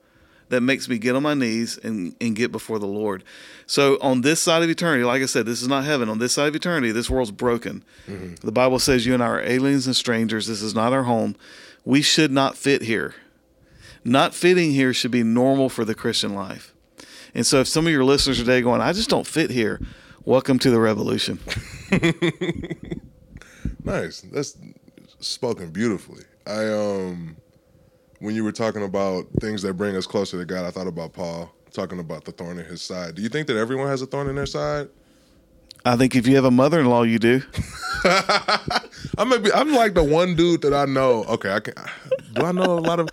that 0.50 0.62
makes 0.62 0.88
me 0.88 0.98
get 0.98 1.16
on 1.16 1.24
my 1.24 1.34
knees 1.34 1.78
and, 1.78 2.16
and 2.22 2.36
get 2.36 2.52
before 2.52 2.80
the 2.80 2.88
Lord. 2.88 3.24
So 3.66 3.98
on 4.02 4.22
this 4.22 4.40
side 4.40 4.62
of 4.62 4.70
eternity, 4.70 5.04
like 5.04 5.22
I 5.22 5.26
said, 5.26 5.46
this 5.46 5.62
is 5.62 5.68
not 5.68 5.84
heaven. 5.84 6.10
On 6.10 6.20
this 6.20 6.34
side 6.34 6.48
of 6.48 6.56
eternity, 6.56 6.92
this 6.92 7.10
world's 7.10 7.32
broken. 7.32 7.84
Mm-hmm. 8.08 8.46
The 8.46 8.52
Bible 8.52 8.80
says 8.80 9.06
you 9.06 9.14
and 9.14 9.24
I 9.24 9.28
are 9.28 9.42
aliens 9.42 9.88
and 9.88 9.96
strangers. 9.96 10.48
This 10.48 10.62
is 10.62 10.76
not 10.76 10.94
our 10.94 11.04
home. 11.04 11.36
We 11.86 12.02
should 12.02 12.32
not 12.32 12.56
fit 12.58 12.84
here 12.84 13.16
not 14.04 14.34
fitting 14.34 14.72
here 14.72 14.94
should 14.94 15.12
be 15.12 15.24
normal 15.24 15.70
for 15.70 15.86
the 15.86 15.96
Christian 15.96 16.34
life. 16.34 16.74
And 17.36 17.46
so 17.46 17.62
if 17.62 17.68
some 17.68 17.88
of 17.88 17.92
your 17.92 18.04
listeners 18.04 18.38
today 18.38 18.62
going, 18.62 18.82
I 18.82 18.94
just 18.94 19.10
don't 19.10 19.26
fit 19.26 19.50
here, 19.50 19.82
welcome 20.26 20.60
to 20.60 20.70
the 20.70 20.80
revolution. 20.80 21.40
nice. 23.84 24.22
That's 24.22 24.58
spoken 25.20 25.72
beautifully. 25.72 26.24
I 26.46 26.68
um 26.68 27.38
when 28.20 28.36
you 28.36 28.44
were 28.44 28.52
talking 28.52 28.84
about 28.84 29.26
things 29.40 29.62
that 29.64 29.74
bring 29.74 29.96
us 29.96 30.06
closer 30.06 30.38
to 30.38 30.46
God, 30.46 30.66
I 30.66 30.72
thought 30.72 30.88
about 30.88 31.14
Paul 31.14 31.54
talking 31.72 32.00
about 32.00 32.24
the 32.24 32.32
thorn 32.32 32.60
in 32.60 32.66
his 32.66 32.82
side. 32.82 33.16
Do 33.16 33.22
you 33.22 33.30
think 33.30 33.48
that 33.48 33.58
everyone 33.58 33.88
has 33.88 34.02
a 34.02 34.06
thorn 34.06 34.30
in 34.30 34.36
their 34.36 34.46
side? 34.46 34.90
I 35.86 35.98
think 35.98 36.16
if 36.16 36.26
you 36.28 36.36
have 36.36 36.46
a 36.46 36.52
mother-in-law, 36.52 37.04
you 37.04 37.20
do. 37.20 37.42
I'm 39.18 39.28
maybe 39.28 39.52
I'm 39.52 39.74
like 39.74 39.94
the 39.96 40.04
one 40.04 40.36
dude 40.36 40.62
that 40.62 40.74
I 40.74 40.86
know. 40.86 41.26
Okay, 41.26 41.52
I 41.52 41.60
can. 41.60 41.74
Do 42.34 42.46
I 42.46 42.52
know 42.54 42.78
a 42.78 42.80
lot 42.80 43.00
of 43.00 43.10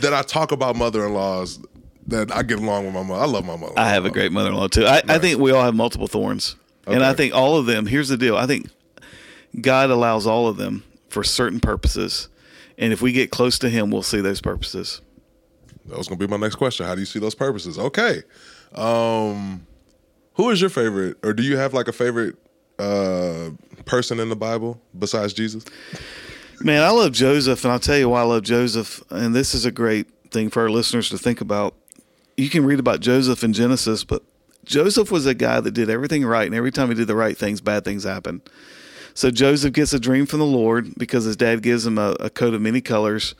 that? 0.00 0.14
I 0.14 0.22
talk 0.22 0.52
about 0.52 0.76
mother-in-laws 0.76 1.60
that 2.08 2.32
I 2.34 2.42
get 2.42 2.58
along 2.58 2.86
with 2.86 2.94
my 2.94 3.02
mother. 3.02 3.22
I 3.22 3.26
love 3.26 3.44
my 3.44 3.56
mother. 3.56 3.74
I 3.76 3.88
have 3.88 4.04
a 4.04 4.10
great 4.10 4.32
mother-in-law 4.32 4.68
too. 4.68 4.84
I, 4.84 5.02
nice. 5.04 5.04
I 5.08 5.18
think 5.18 5.38
we 5.38 5.52
all 5.52 5.62
have 5.62 5.74
multiple 5.74 6.06
thorns, 6.06 6.56
okay. 6.86 6.94
and 6.94 7.04
I 7.04 7.14
think 7.14 7.34
all 7.34 7.56
of 7.56 7.66
them. 7.66 7.86
Here's 7.86 8.08
the 8.08 8.16
deal. 8.16 8.36
I 8.36 8.46
think 8.46 8.68
God 9.60 9.90
allows 9.90 10.26
all 10.26 10.48
of 10.48 10.56
them 10.56 10.82
for 11.08 11.22
certain 11.22 11.60
purposes, 11.60 12.28
and 12.78 12.92
if 12.92 13.02
we 13.02 13.12
get 13.12 13.30
close 13.30 13.58
to 13.60 13.68
Him, 13.68 13.90
we'll 13.90 14.02
see 14.02 14.20
those 14.20 14.40
purposes. 14.40 15.00
That 15.86 15.98
was 15.98 16.08
going 16.08 16.18
to 16.18 16.26
be 16.26 16.30
my 16.30 16.36
next 16.36 16.56
question. 16.56 16.86
How 16.86 16.94
do 16.94 17.00
you 17.00 17.06
see 17.06 17.18
those 17.18 17.34
purposes? 17.34 17.78
Okay. 17.78 18.22
Um, 18.74 19.66
who 20.34 20.50
is 20.50 20.60
your 20.60 20.70
favorite, 20.70 21.18
or 21.22 21.32
do 21.32 21.42
you 21.42 21.56
have 21.56 21.74
like 21.74 21.88
a 21.88 21.92
favorite 21.92 22.36
uh, 22.78 23.50
person 23.84 24.20
in 24.20 24.28
the 24.28 24.36
Bible 24.36 24.80
besides 24.98 25.32
Jesus? 25.32 25.64
Man, 26.64 26.82
I 26.82 26.90
love 26.90 27.12
Joseph, 27.12 27.64
and 27.64 27.72
I'll 27.72 27.80
tell 27.80 27.98
you 27.98 28.08
why 28.08 28.20
I 28.20 28.24
love 28.24 28.42
Joseph. 28.44 29.02
And 29.10 29.34
this 29.34 29.54
is 29.54 29.64
a 29.64 29.72
great 29.72 30.06
thing 30.30 30.48
for 30.48 30.62
our 30.62 30.70
listeners 30.70 31.08
to 31.10 31.18
think 31.18 31.40
about. 31.40 31.74
You 32.36 32.48
can 32.48 32.64
read 32.64 32.78
about 32.78 33.00
Joseph 33.00 33.42
in 33.42 33.52
Genesis, 33.52 34.04
but 34.04 34.22
Joseph 34.64 35.10
was 35.10 35.26
a 35.26 35.34
guy 35.34 35.60
that 35.60 35.72
did 35.72 35.90
everything 35.90 36.24
right, 36.24 36.46
and 36.46 36.54
every 36.54 36.70
time 36.70 36.88
he 36.88 36.94
did 36.94 37.08
the 37.08 37.16
right 37.16 37.36
things, 37.36 37.60
bad 37.60 37.84
things 37.84 38.04
happened. 38.04 38.42
So 39.14 39.30
Joseph 39.30 39.72
gets 39.72 39.92
a 39.92 40.00
dream 40.00 40.24
from 40.24 40.38
the 40.38 40.46
Lord 40.46 40.94
because 40.96 41.24
his 41.24 41.36
dad 41.36 41.62
gives 41.62 41.84
him 41.84 41.98
a, 41.98 42.12
a 42.20 42.30
coat 42.30 42.54
of 42.54 42.62
many 42.62 42.80
colors. 42.80 43.34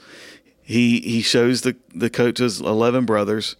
He 0.63 1.01
he 1.01 1.23
shows 1.23 1.63
the, 1.63 1.77
the 1.95 2.11
coat 2.11 2.37
to 2.37 2.45
his 2.45 2.61
eleven 2.61 3.05
brothers 3.05 3.57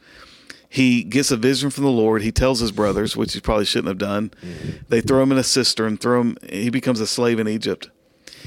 he 0.73 1.05
gets 1.05 1.31
a 1.31 1.37
vision 1.37 1.69
from 1.69 1.85
the 1.85 1.91
Lord. 1.91 2.23
He 2.23 2.33
tells 2.33 2.61
his 2.61 2.73
brothers, 2.73 3.15
which 3.15 3.35
he 3.35 3.41
probably 3.41 3.67
shouldn't 3.67 3.89
have 3.89 3.99
done. 3.99 4.31
Mm-hmm. 4.41 4.71
They 4.89 5.03
throw 5.03 5.23
him 5.23 5.31
in 5.31 5.37
a 5.37 5.43
cistern, 5.43 5.99
throw 5.99 6.23
him. 6.23 6.39
He 6.49 6.71
becomes 6.71 6.99
a 6.99 7.07
slave 7.07 7.39
in 7.39 7.47
Egypt. 7.47 7.91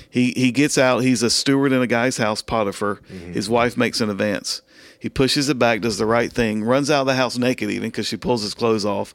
He 0.09 0.31
he 0.35 0.51
gets 0.51 0.77
out. 0.77 0.99
He's 0.99 1.23
a 1.23 1.29
steward 1.29 1.71
in 1.71 1.81
a 1.81 1.87
guy's 1.87 2.17
house, 2.17 2.41
Potiphar. 2.41 2.95
Mm-hmm. 2.95 3.33
His 3.33 3.49
wife 3.49 3.77
makes 3.77 4.01
an 4.01 4.09
advance. 4.09 4.61
He 4.99 5.09
pushes 5.09 5.49
it 5.49 5.59
back, 5.59 5.81
does 5.81 5.97
the 5.97 6.05
right 6.05 6.31
thing, 6.31 6.63
runs 6.63 6.89
out 6.89 7.01
of 7.01 7.07
the 7.07 7.15
house 7.15 7.37
naked, 7.37 7.69
even 7.69 7.89
because 7.89 8.07
she 8.07 8.17
pulls 8.17 8.41
his 8.41 8.53
clothes 8.55 8.85
off. 8.85 9.13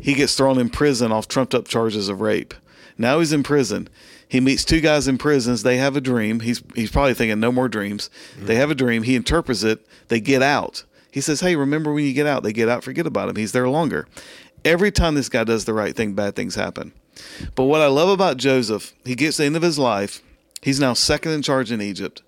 He 0.00 0.14
gets 0.14 0.34
thrown 0.34 0.58
in 0.58 0.70
prison 0.70 1.12
off 1.12 1.28
trumped 1.28 1.54
up 1.54 1.68
charges 1.68 2.08
of 2.08 2.20
rape. 2.20 2.54
Now 2.96 3.18
he's 3.18 3.32
in 3.32 3.42
prison. 3.42 3.88
He 4.28 4.40
meets 4.40 4.64
two 4.64 4.80
guys 4.80 5.08
in 5.08 5.18
prisons. 5.18 5.62
They 5.62 5.76
have 5.78 5.96
a 5.96 6.00
dream. 6.00 6.40
He's 6.40 6.62
he's 6.74 6.90
probably 6.90 7.14
thinking 7.14 7.40
no 7.40 7.50
more 7.52 7.68
dreams. 7.68 8.08
They 8.38 8.54
have 8.54 8.70
a 8.70 8.74
dream. 8.74 9.02
He 9.02 9.16
interprets 9.16 9.62
it. 9.62 9.84
They 10.08 10.20
get 10.20 10.42
out. 10.42 10.84
He 11.10 11.20
says, 11.20 11.40
"Hey, 11.40 11.56
remember 11.56 11.92
when 11.92 12.04
you 12.04 12.12
get 12.12 12.26
out? 12.26 12.42
They 12.42 12.52
get 12.52 12.68
out. 12.68 12.84
Forget 12.84 13.06
about 13.06 13.28
him. 13.28 13.36
He's 13.36 13.52
there 13.52 13.68
longer." 13.68 14.06
Every 14.64 14.92
time 14.92 15.14
this 15.14 15.28
guy 15.28 15.44
does 15.44 15.64
the 15.64 15.72
right 15.72 15.96
thing, 15.96 16.12
bad 16.12 16.36
things 16.36 16.54
happen. 16.54 16.92
But 17.54 17.64
what 17.64 17.80
I 17.80 17.86
love 17.86 18.08
about 18.08 18.36
Joseph, 18.36 18.92
he 19.04 19.14
gets 19.14 19.36
to 19.36 19.42
the 19.42 19.46
end 19.46 19.56
of 19.56 19.62
his 19.62 19.78
life. 19.78 20.22
He's 20.62 20.80
now 20.80 20.92
second 20.92 21.32
in 21.32 21.42
charge 21.42 21.72
in 21.72 21.80
Egypt 21.80 22.22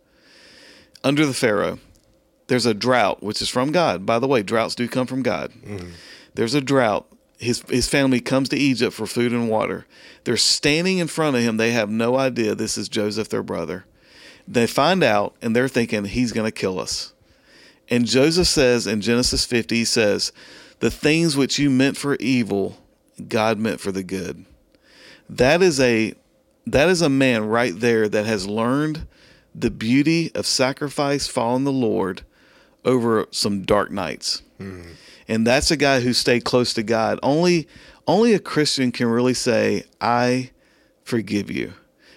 under 1.05 1.27
the 1.27 1.35
Pharaoh. 1.35 1.79
There's 2.47 2.67
a 2.67 2.75
drought, 2.75 3.23
which 3.23 3.41
is 3.41 3.49
from 3.49 3.73
God. 3.73 4.05
By 4.05 4.19
the 4.19 4.29
way, 4.29 4.43
droughts 4.43 4.75
do 4.75 4.89
come 4.89 5.07
from 5.07 5.23
God. 5.23 5.53
Mm-hmm. 5.53 5.91
There's 6.35 6.55
a 6.55 6.61
drought. 6.61 7.07
His, 7.39 7.63
his 7.69 7.89
family 7.89 8.21
comes 8.21 8.49
to 8.51 8.57
Egypt 8.57 8.95
for 8.95 9.07
food 9.07 9.33
and 9.33 9.49
water. 9.49 9.87
They're 10.25 10.37
standing 10.37 10.99
in 10.99 11.09
front 11.09 11.37
of 11.37 11.43
him. 11.43 11.57
They 11.57 11.73
have 11.73 11.91
no 11.91 12.17
idea 12.17 12.55
this 12.55 12.79
is 12.79 12.89
Joseph, 12.89 13.29
their 13.29 13.43
brother. 13.43 13.85
They 14.47 14.67
find 14.67 15.03
out 15.03 15.35
and 15.43 15.55
they're 15.55 15.69
thinking 15.69 16.05
he's 16.05 16.33
going 16.33 16.47
to 16.47 16.53
kill 16.53 16.79
us. 16.79 17.13
And 17.89 18.07
Joseph 18.07 18.47
says 18.47 18.87
in 18.87 19.01
Genesis 19.01 19.45
50, 19.45 19.77
he 19.77 19.85
says, 19.85 20.33
The 20.79 20.91
things 20.91 21.37
which 21.37 21.59
you 21.59 21.69
meant 21.69 21.97
for 21.97 22.17
evil, 22.17 22.79
God 23.29 23.59
meant 23.59 23.81
for 23.81 23.93
the 23.93 24.05
good. 24.05 24.45
That 25.37 25.63
is 25.63 25.81
a 25.81 26.15
that 26.67 26.89
is 26.89 27.03
a 27.03 27.09
man 27.09 27.47
right 27.47 27.79
there 27.79 28.09
that 28.09 28.27
has 28.27 28.47
learned 28.47 29.07
the 29.55 29.71
beauty 29.71 30.31
of 30.35 30.47
sacrifice 30.47 31.27
following 31.27 31.65
the 31.65 31.73
Lord 31.73 32.23
over 32.85 33.27
some 33.31 33.63
dark 33.63 33.91
nights. 33.91 34.43
Hmm. 34.59 34.83
And 35.29 35.47
that's 35.47 35.71
a 35.71 35.77
guy 35.77 36.01
who 36.01 36.13
stayed 36.13 36.45
close 36.45 36.75
to 36.75 36.83
God. 36.83 37.19
Only 37.23 37.67
only 38.07 38.35
a 38.35 38.39
Christian 38.39 38.93
can 38.93 39.07
really 39.07 39.35
say, 39.35 39.85
I 40.01 40.51
forgive 41.05 41.51
you. 41.51 41.75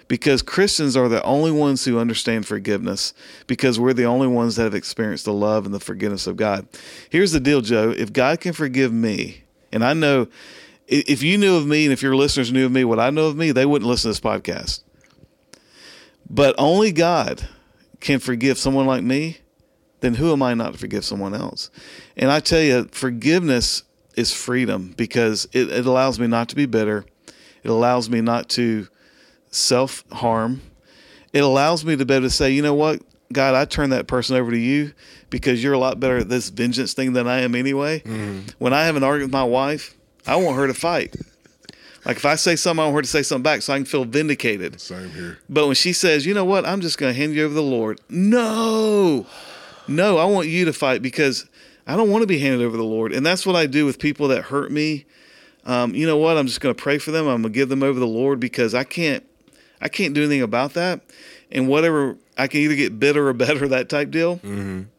Because 0.08 0.42
Christians 0.42 0.96
are 0.96 1.08
the 1.08 1.24
only 1.24 1.52
ones 1.52 1.86
who 1.86 1.98
understand 1.98 2.46
forgiveness 2.46 3.14
because 3.48 3.80
we're 3.80 3.94
the 3.94 4.06
only 4.06 4.28
ones 4.28 4.56
that 4.56 4.64
have 4.64 4.76
experienced 4.76 5.26
the 5.26 5.34
love 5.34 5.66
and 5.66 5.74
the 5.74 5.80
forgiveness 5.80 6.28
of 6.28 6.38
God. 6.38 6.68
Here's 7.10 7.32
the 7.32 7.40
deal, 7.40 7.62
Joe. 7.62 7.92
If 7.92 8.14
God 8.14 8.40
can 8.40 8.54
forgive 8.54 8.94
me, 8.94 9.44
and 9.72 9.84
I 9.84 9.94
know 9.94 10.28
if 10.88 11.24
you 11.24 11.38
knew 11.38 11.56
of 11.56 11.66
me 11.66 11.86
and 11.86 11.94
if 11.94 12.02
your 12.02 12.16
listeners 12.16 12.52
knew 12.52 12.66
of 12.66 12.72
me, 12.72 12.84
what 12.84 13.00
I 13.00 13.10
know 13.10 13.28
of 13.28 13.36
me, 13.36 13.52
they 13.52 13.66
wouldn't 13.66 13.90
listen 13.90 14.12
to 14.12 14.20
this 14.20 14.20
podcast. 14.20 14.84
But 16.30 16.56
only 16.58 16.92
God 16.92 17.48
can 18.00 18.20
forgive 18.20 18.58
someone 18.58 18.86
like 18.86 19.04
me, 19.04 19.40
then 20.02 20.16
who 20.16 20.32
am 20.32 20.44
I 20.44 20.54
not 20.54 20.74
to 20.74 20.78
forgive 20.78 21.06
someone 21.06 21.34
else? 21.34 21.70
And 22.16 22.32
I 22.32 22.40
tell 22.40 22.62
you, 22.62 22.88
forgiveness 22.92 23.84
is 24.16 24.34
freedom 24.34 24.94
because 24.98 25.48
it, 25.52 25.72
it 25.72 25.86
allows 25.86 26.20
me 26.20 26.28
not 26.28 26.50
to 26.50 26.56
be 26.56 26.66
bitter. 26.66 27.06
It 27.64 27.70
allows 27.70 28.10
me 28.10 28.22
not 28.22 28.50
to 28.50 28.88
self 29.50 30.04
harm. 30.12 30.62
It 31.34 31.44
allows 31.44 31.84
me 31.84 31.96
to 31.96 32.06
be 32.06 32.14
able 32.14 32.28
to 32.28 32.30
say, 32.30 32.52
you 32.52 32.62
know 32.62 32.74
what, 32.74 33.02
God, 33.34 33.56
I 33.56 33.66
turn 33.66 33.90
that 33.90 34.08
person 34.08 34.36
over 34.36 34.52
to 34.52 34.58
you 34.58 34.94
because 35.30 35.64
you're 35.64 35.74
a 35.74 35.80
lot 35.80 36.00
better 36.00 36.18
at 36.18 36.30
this 36.30 36.50
vengeance 36.50 36.94
thing 36.94 37.14
than 37.14 37.28
I 37.28 37.42
am 37.42 37.56
anyway. 37.56 38.00
Mm-hmm. 38.00 38.50
When 38.60 38.74
I 38.74 38.86
have 38.86 38.96
an 38.96 39.04
argument 39.04 39.30
with 39.30 39.34
my 39.34 39.44
wife, 39.44 39.96
I 40.28 40.36
want 40.38 40.58
her 40.58 40.68
to 40.68 40.74
fight. 40.74 41.16
Like 42.06 42.18
if 42.18 42.26
I 42.26 42.36
say 42.36 42.56
something, 42.56 42.82
I 42.82 42.86
want 42.86 42.96
her 42.98 43.02
to 43.02 43.08
say 43.08 43.24
something 43.24 43.44
back 43.44 43.62
so 43.64 43.74
I 43.74 43.78
can 43.78 43.86
feel 43.86 44.06
vindicated. 44.06 44.80
Same 44.80 45.10
here. 45.10 45.40
But 45.50 45.66
when 45.66 45.76
she 45.76 45.92
says, 45.92 46.26
you 46.26 46.34
know 46.36 46.46
what, 46.46 46.66
I'm 46.66 46.82
just 46.82 46.98
going 46.98 47.14
to 47.14 47.20
hand 47.20 47.34
you 47.34 47.44
over 47.46 47.52
to 47.52 47.56
the 47.56 47.62
Lord. 47.64 48.00
No, 48.10 49.26
no, 49.88 50.18
I 50.18 50.26
want 50.26 50.48
you 50.48 50.66
to 50.66 50.74
fight 50.74 51.02
because 51.02 51.48
I 51.88 51.96
don't 51.96 52.12
want 52.12 52.22
to 52.22 52.28
be 52.28 52.40
handed 52.40 52.62
over 52.62 52.72
to 52.74 52.78
the 52.78 52.84
Lord. 52.84 53.12
And 53.12 53.26
that's 53.26 53.46
what 53.46 53.56
I 53.56 53.66
do 53.66 53.86
with 53.86 53.98
people 53.98 54.28
that 54.28 54.44
hurt 54.44 54.72
me. 54.72 55.06
Um, 55.66 55.96
you 55.96 56.06
know 56.06 56.18
what? 56.18 56.38
I'm 56.38 56.46
just 56.46 56.62
going 56.62 56.76
to 56.76 56.82
pray 56.82 57.00
for 57.00 57.10
them. 57.10 57.28
I'm 57.28 57.42
going 57.42 57.54
to 57.54 57.58
give 57.58 57.70
them 57.70 57.82
over 57.82 57.94
to 57.94 58.00
the 58.00 58.06
Lord 58.06 58.40
because 58.40 58.76
I 58.76 58.84
can't, 58.84 59.24
I 59.82 59.88
can't 59.88 60.14
do 60.14 60.22
anything 60.22 60.44
about 60.44 60.74
that. 60.74 61.02
And 61.52 61.68
whatever, 61.68 62.18
I 62.38 62.48
can 62.48 62.62
either 62.62 62.76
get 62.76 63.00
bitter 63.00 63.28
or 63.28 63.34
better, 63.34 63.68
that 63.70 63.90
type 63.90 64.12
deal. 64.12 64.40
I'm 64.44 64.90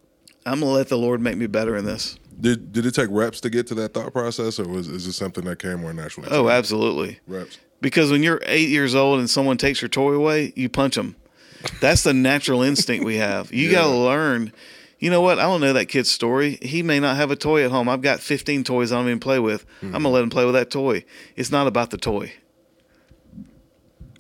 going 0.44 0.60
to 0.60 0.66
let 0.66 0.88
the 0.88 0.98
Lord 0.98 1.20
make 1.20 1.36
me 1.36 1.46
better 1.46 1.76
in 1.76 1.84
this. 1.84 2.18
Did 2.38 2.72
did 2.72 2.84
it 2.86 2.94
take 2.94 3.08
reps 3.10 3.40
to 3.40 3.50
get 3.50 3.66
to 3.68 3.74
that 3.76 3.94
thought 3.94 4.12
process, 4.12 4.58
or 4.58 4.68
was 4.68 4.88
is 4.88 5.06
this 5.06 5.16
something 5.16 5.44
that 5.44 5.58
came 5.58 5.80
more 5.80 5.92
naturally? 5.92 6.28
Oh, 6.30 6.48
absolutely. 6.48 7.20
reps. 7.26 7.58
Because 7.80 8.10
when 8.10 8.22
you're 8.22 8.40
eight 8.44 8.68
years 8.68 8.94
old 8.94 9.18
and 9.18 9.28
someone 9.28 9.56
takes 9.58 9.80
your 9.82 9.88
toy 9.88 10.12
away, 10.12 10.52
you 10.56 10.68
punch 10.68 10.96
them. 10.96 11.16
That's 11.80 12.02
the 12.02 12.14
natural 12.14 12.62
instinct 12.62 13.04
we 13.04 13.16
have. 13.16 13.52
You 13.52 13.70
got 13.70 13.84
to 13.84 13.90
learn. 13.90 14.52
You 14.98 15.10
know 15.10 15.20
what? 15.20 15.38
I 15.38 15.42
don't 15.42 15.60
know 15.60 15.74
that 15.74 15.86
kid's 15.86 16.10
story. 16.10 16.58
He 16.62 16.82
may 16.82 17.00
not 17.00 17.16
have 17.16 17.30
a 17.30 17.36
toy 17.36 17.64
at 17.64 17.70
home. 17.70 17.88
I've 17.88 18.00
got 18.00 18.20
15 18.20 18.64
toys 18.64 18.92
I 18.92 18.96
don't 18.96 19.06
even 19.06 19.20
play 19.20 19.38
with. 19.38 19.66
I'm 19.82 19.90
going 19.90 20.02
to 20.04 20.08
let 20.08 20.22
him 20.22 20.30
play 20.30 20.46
with 20.46 20.54
that 20.54 20.70
toy. 20.70 21.04
It's 21.36 21.50
not 21.50 21.66
about 21.66 21.90
the 21.90 21.98
toy. 21.98 22.32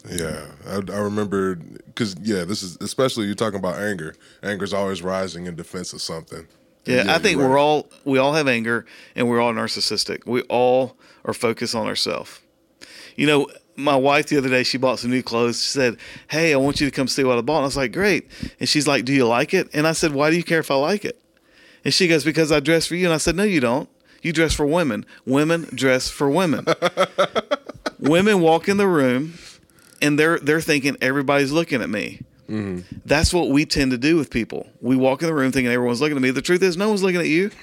Yeah, 0.08 0.46
I, 0.66 0.74
I 0.92 0.98
remember 0.98 1.56
because 1.56 2.14
yeah, 2.22 2.44
this 2.44 2.62
is 2.62 2.76
especially 2.80 3.26
you're 3.26 3.34
talking 3.34 3.58
about 3.58 3.76
anger. 3.78 4.14
Anger's 4.42 4.72
always 4.72 5.02
rising 5.02 5.46
in 5.46 5.56
defense 5.56 5.92
of 5.92 6.00
something. 6.00 6.46
Yeah, 6.86 7.04
I 7.08 7.18
think 7.18 7.38
we're 7.38 7.58
all 7.58 7.88
we 8.04 8.18
all 8.18 8.34
have 8.34 8.48
anger 8.48 8.86
and 9.14 9.28
we're 9.28 9.40
all 9.40 9.52
narcissistic. 9.52 10.26
We 10.26 10.42
all 10.42 10.96
are 11.24 11.34
focused 11.34 11.74
on 11.74 11.86
ourselves. 11.86 12.40
You 13.16 13.26
know, 13.26 13.48
my 13.76 13.96
wife 13.96 14.26
the 14.26 14.38
other 14.38 14.48
day 14.48 14.62
she 14.62 14.78
bought 14.78 14.98
some 14.98 15.10
new 15.10 15.22
clothes. 15.22 15.62
She 15.62 15.70
said, 15.70 15.96
"Hey, 16.28 16.52
I 16.52 16.56
want 16.56 16.80
you 16.80 16.86
to 16.86 16.90
come 16.94 17.08
see 17.08 17.24
what 17.24 17.38
I 17.38 17.40
bought." 17.40 17.58
And 17.58 17.64
I 17.64 17.66
was 17.66 17.76
like, 17.76 17.92
"Great." 17.92 18.30
And 18.60 18.68
she's 18.68 18.86
like, 18.86 19.04
"Do 19.04 19.12
you 19.12 19.26
like 19.26 19.52
it?" 19.52 19.68
And 19.72 19.86
I 19.86 19.92
said, 19.92 20.12
"Why 20.12 20.30
do 20.30 20.36
you 20.36 20.44
care 20.44 20.60
if 20.60 20.70
I 20.70 20.76
like 20.76 21.04
it?" 21.04 21.20
And 21.84 21.92
she 21.92 22.08
goes, 22.08 22.24
"Because 22.24 22.52
I 22.52 22.60
dress 22.60 22.86
for 22.86 22.94
you." 22.94 23.06
And 23.06 23.14
I 23.14 23.18
said, 23.18 23.36
"No, 23.36 23.42
you 23.42 23.60
don't. 23.60 23.88
You 24.22 24.32
dress 24.32 24.54
for 24.54 24.66
women. 24.66 25.04
Women 25.24 25.68
dress 25.74 26.08
for 26.08 26.28
women. 26.30 26.66
women 27.98 28.40
walk 28.40 28.68
in 28.68 28.76
the 28.76 28.88
room 28.88 29.34
and 30.02 30.18
they're 30.18 30.38
they're 30.38 30.60
thinking 30.60 30.96
everybody's 31.00 31.52
looking 31.52 31.82
at 31.82 31.90
me." 31.90 32.20
Mm-hmm. 32.48 32.98
That's 33.04 33.32
what 33.32 33.50
we 33.50 33.66
tend 33.66 33.90
to 33.90 33.98
do 33.98 34.16
with 34.16 34.30
people. 34.30 34.68
We 34.80 34.96
walk 34.96 35.22
in 35.22 35.28
the 35.28 35.34
room 35.34 35.52
thinking 35.52 35.72
everyone's 35.72 36.00
looking 36.00 36.16
at 36.16 36.22
me. 36.22 36.30
The 36.30 36.42
truth 36.42 36.62
is, 36.62 36.76
no 36.76 36.88
one's 36.88 37.02
looking 37.02 37.20
at 37.20 37.28
you. 37.28 37.50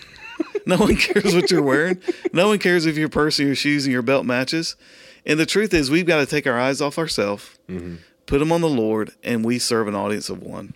No 0.65 0.77
one 0.77 0.95
cares 0.95 1.35
what 1.35 1.51
you're 1.51 1.61
wearing. 1.61 2.01
No 2.31 2.47
one 2.47 2.57
cares 2.57 2.85
if 2.85 2.97
your 2.97 3.09
purse 3.09 3.37
or 3.39 3.43
your 3.43 3.55
shoes 3.55 3.85
and 3.85 3.91
your 3.91 4.01
belt 4.01 4.25
matches. 4.25 4.77
And 5.25 5.37
the 5.37 5.45
truth 5.45 5.73
is, 5.73 5.91
we've 5.91 6.05
got 6.05 6.19
to 6.19 6.25
take 6.25 6.47
our 6.47 6.57
eyes 6.57 6.79
off 6.79 6.97
ourselves, 6.97 7.59
mm-hmm. 7.67 7.95
put 8.25 8.39
them 8.39 8.51
on 8.51 8.61
the 8.61 8.69
Lord, 8.69 9.11
and 9.23 9.43
we 9.43 9.59
serve 9.59 9.87
an 9.89 9.95
audience 9.95 10.29
of 10.29 10.41
one. 10.41 10.73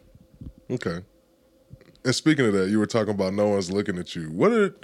Okay. 0.70 1.00
And 2.04 2.14
speaking 2.14 2.46
of 2.46 2.54
that, 2.54 2.70
you 2.70 2.80
were 2.80 2.86
talking 2.86 3.14
about 3.14 3.34
no 3.34 3.48
one's 3.48 3.72
looking 3.72 3.98
at 3.98 4.16
you. 4.16 4.30
What 4.30 4.52
are 4.52 4.76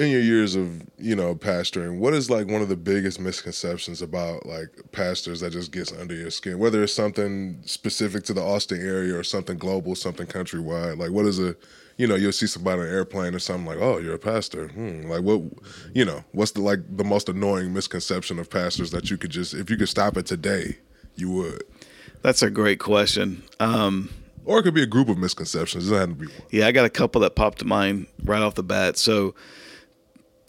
in 0.00 0.10
your 0.10 0.20
years 0.20 0.56
of 0.56 0.82
you 0.98 1.14
know 1.14 1.34
pastoring? 1.34 1.98
What 1.98 2.14
is 2.14 2.30
like 2.30 2.48
one 2.48 2.62
of 2.62 2.68
the 2.68 2.76
biggest 2.76 3.20
misconceptions 3.20 4.02
about 4.02 4.46
like 4.46 4.68
pastors 4.92 5.40
that 5.40 5.50
just 5.50 5.72
gets 5.72 5.92
under 5.92 6.14
your 6.14 6.30
skin? 6.30 6.58
Whether 6.58 6.82
it's 6.82 6.94
something 6.94 7.60
specific 7.64 8.24
to 8.24 8.32
the 8.32 8.42
Austin 8.42 8.80
area 8.80 9.16
or 9.16 9.22
something 9.22 9.58
global, 9.58 9.94
something 9.94 10.26
countrywide. 10.26 10.98
Like 10.98 11.10
what 11.10 11.26
is 11.26 11.38
a 11.38 11.54
you 11.96 12.06
know 12.06 12.14
you'll 12.14 12.32
see 12.32 12.46
somebody 12.46 12.80
on 12.80 12.86
an 12.86 12.92
airplane 12.92 13.34
or 13.34 13.38
something 13.38 13.66
like 13.66 13.76
oh 13.78 13.98
you're 13.98 14.14
a 14.14 14.18
pastor 14.18 14.68
hmm. 14.68 15.02
like 15.02 15.20
what 15.20 15.42
you 15.92 16.02
know 16.02 16.24
what's 16.32 16.52
the 16.52 16.62
like 16.62 16.78
the 16.96 17.04
most 17.04 17.28
annoying 17.28 17.74
misconception 17.74 18.38
of 18.38 18.48
pastors 18.48 18.90
that 18.90 19.10
you 19.10 19.18
could 19.18 19.30
just 19.30 19.52
if 19.52 19.68
you 19.68 19.76
could 19.76 19.88
stop 19.88 20.16
it 20.16 20.24
today 20.24 20.78
you 21.16 21.30
would 21.30 21.62
That's 22.22 22.42
a 22.42 22.50
great 22.50 22.78
question. 22.80 23.42
Um, 23.60 24.10
or 24.44 24.58
it 24.58 24.62
could 24.62 24.74
be 24.74 24.82
a 24.82 24.86
group 24.86 25.08
of 25.08 25.18
misconceptions 25.18 25.86
it 25.86 25.90
doesn't 25.90 26.10
have 26.10 26.18
to 26.18 26.26
be 26.26 26.32
one 26.32 26.46
yeah, 26.50 26.66
I 26.66 26.72
got 26.72 26.86
a 26.86 26.90
couple 26.90 27.20
that 27.20 27.34
popped 27.34 27.58
to 27.58 27.64
mind 27.66 28.06
right 28.24 28.40
off 28.42 28.54
the 28.54 28.62
bat. 28.62 28.96
So 28.96 29.34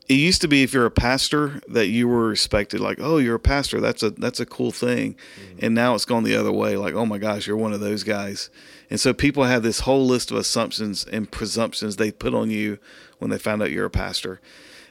it 0.08 0.16
used 0.16 0.42
to 0.42 0.48
be 0.48 0.64
if 0.64 0.74
you're 0.74 0.86
a 0.86 0.92
pastor 0.92 1.62
that 1.68 1.88
you 1.88 2.08
were 2.08 2.28
respected, 2.28 2.80
like, 2.80 2.98
oh, 3.00 3.18
you're 3.18 3.36
a 3.36 3.40
pastor. 3.40 3.80
That's 3.80 4.04
a 4.04 4.10
that's 4.12 4.40
a 4.40 4.46
cool 4.46 4.72
thing. 4.72 5.14
Mm-hmm. 5.14 5.66
And 5.66 5.76
now 5.76 5.96
it's 5.96 6.06
gone 6.06 6.24
the 6.24 6.36
other 6.36 6.52
way, 6.52 6.76
like, 6.76 6.94
oh 6.94 7.06
my 7.06 7.18
gosh, 7.18 7.48
you're 7.48 7.58
one 7.58 7.74
of 7.74 7.80
those 7.80 8.04
guys. 8.04 8.50
And 8.90 9.00
so 9.00 9.14
people 9.14 9.46
have 9.46 9.64
this 9.64 9.82
whole 9.82 10.06
list 10.06 10.32
of 10.32 10.38
assumptions 10.38 11.06
and 11.06 11.32
presumptions 11.32 11.96
they 11.96 12.12
put 12.12 12.34
on 12.34 12.50
you 12.50 12.78
when 13.20 13.32
they 13.32 13.38
find 13.38 13.62
out 13.62 13.72
you're 13.72 13.86
a 13.86 13.90
pastor. 13.90 14.42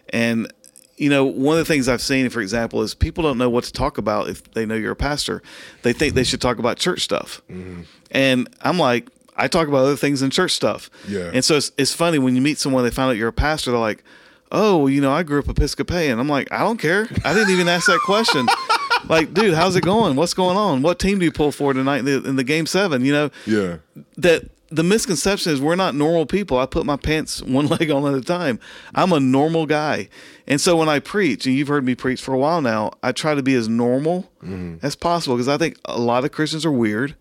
And 0.09 0.53
you 0.97 1.09
know, 1.09 1.25
one 1.25 1.59
of 1.59 1.67
the 1.67 1.73
things 1.73 1.89
I've 1.89 2.03
seen, 2.03 2.29
for 2.29 2.43
example, 2.43 2.83
is 2.83 2.95
people 2.95 3.25
don't 3.25 3.39
know 3.39 3.49
what 3.49 3.65
to 3.65 3.73
talk 3.73 3.97
about 3.97 4.29
if 4.29 4.53
they 4.53 4.67
know 4.67 4.75
you're 4.75 4.93
a 4.93 4.97
pastor. 4.97 5.43
They 5.83 5.95
think 5.95 6.15
they 6.15 6.25
should 6.25 6.43
talk 6.43 6.59
about 6.59 6.77
church 6.77 7.01
stuff. 7.01 7.41
Mm-hmm. 7.51 7.83
And 8.11 8.49
I'm 8.61 8.79
like, 8.79 9.09
I 9.35 9.49
talk 9.49 9.67
about 9.67 9.79
other 9.79 9.97
things 9.97 10.21
than 10.21 10.29
church 10.29 10.53
stuff. 10.53 10.91
Yeah. 11.09 11.31
And 11.33 11.43
so 11.43 11.57
it's, 11.57 11.73
it's 11.79 11.95
funny 11.95 12.19
when 12.19 12.37
you 12.37 12.43
meet 12.43 12.59
someone, 12.59 12.85
they 12.85 12.91
find 12.91 13.09
out 13.09 13.17
you're 13.17 13.29
a 13.29 13.33
pastor, 13.33 13.71
they're 13.71 13.81
like, 13.81 14.05
oh, 14.53 14.87
you 14.87 15.01
know, 15.01 15.13
I 15.13 15.23
grew 15.23 15.41
up 15.41 15.49
Episcopalian. 15.49 16.19
I'm 16.19 16.29
like, 16.29 16.51
I 16.53 16.61
don't 16.61 16.79
care. 16.79 17.09
I 17.25 17.35
didn't 17.35 17.51
even 17.51 17.69
ask 17.69 17.87
that 17.87 18.01
question. 18.05 18.47
like, 19.09 19.33
dude, 19.33 19.55
how's 19.55 19.77
it 19.77 19.83
going? 19.83 20.17
What's 20.17 20.35
going 20.35 20.57
on? 20.57 20.83
What 20.83 20.99
team 20.99 21.19
do 21.19 21.25
you 21.25 21.33
pull 21.33 21.53
for 21.53 21.73
tonight 21.73 21.99
in 21.99 22.05
the, 22.05 22.29
in 22.29 22.37
the 22.37 22.45
game 22.45 22.67
seven? 22.67 23.05
You 23.05 23.13
know, 23.13 23.31
yeah 23.47 23.77
that 24.17 24.51
the 24.71 24.85
misconception 24.85 25.53
is 25.53 25.61
we're 25.61 25.77
not 25.77 25.95
normal 25.95 26.27
people. 26.27 26.59
I 26.59 26.67
put 26.67 26.87
my 26.87 26.97
pants 26.97 27.43
one 27.43 27.67
leg 27.69 27.91
on 27.91 28.07
at 28.07 28.15
a 28.15 28.25
time. 28.25 28.61
I'm 28.95 29.13
a 29.13 29.21
normal 29.21 29.67
guy. 29.67 30.09
And 30.47 30.61
so 30.61 30.77
when 30.77 30.89
I 30.89 31.01
preach, 31.01 31.47
and 31.47 31.55
you've 31.55 31.69
heard 31.69 31.85
me 31.85 31.95
preach 31.95 32.23
for 32.23 32.35
a 32.35 32.39
while 32.39 32.61
now, 32.61 32.93
I 33.03 33.13
try 33.13 33.35
to 33.35 33.43
be 33.43 33.55
as 33.55 33.69
normal 33.69 34.31
mm-hmm. 34.43 34.77
as 34.83 34.95
possible 34.95 35.37
because 35.37 35.49
I 35.49 35.59
think 35.59 35.77
a 35.85 35.99
lot 35.99 36.25
of 36.25 36.33
Christians 36.33 36.65
are 36.65 36.73
weird. 36.73 37.15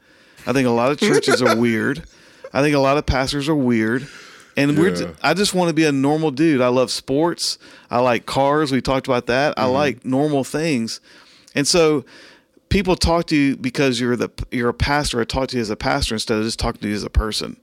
I 0.45 0.53
think 0.53 0.67
a 0.67 0.71
lot 0.71 0.91
of 0.91 0.99
churches 0.99 1.41
are 1.41 1.55
weird. 1.59 2.03
I 2.53 2.61
think 2.61 2.75
a 2.75 2.80
lot 2.80 2.97
of 2.97 3.05
pastors 3.05 3.49
are 3.49 3.55
weird. 3.55 4.07
And 4.60 4.74
Yeah. 4.74 4.80
we're 4.80 5.16
I 5.24 5.34
just 5.34 5.53
want 5.53 5.70
to 5.70 5.74
be 5.74 5.86
a 5.86 5.91
normal 5.91 6.32
dude. 6.32 6.62
I 6.62 6.68
love 6.68 6.91
sports. 6.91 7.57
I 7.89 7.99
like 7.99 8.26
cars. 8.26 8.72
We 8.72 8.82
talked 8.82 9.07
about 9.07 9.28
that. 9.28 9.53
I 9.57 9.64
mm-hmm. 9.64 9.74
like 9.74 10.05
normal 10.05 10.43
things. 10.43 10.99
And 11.55 11.68
so 11.68 12.03
people 12.68 12.95
talk 12.95 13.26
to 13.28 13.36
you 13.36 13.55
because 13.55 13.99
you're 13.99 14.16
the 14.16 14.30
you're 14.51 14.70
a 14.70 14.74
pastor. 14.74 15.22
I 15.22 15.24
talk 15.24 15.49
to 15.49 15.55
you 15.55 15.62
as 15.62 15.70
a 15.70 15.76
pastor 15.76 16.16
instead 16.16 16.38
of 16.38 16.43
just 16.43 16.60
talking 16.60 16.82
to 16.82 16.88
you 16.89 16.95
as 16.95 17.03
a 17.03 17.10
person. 17.10 17.57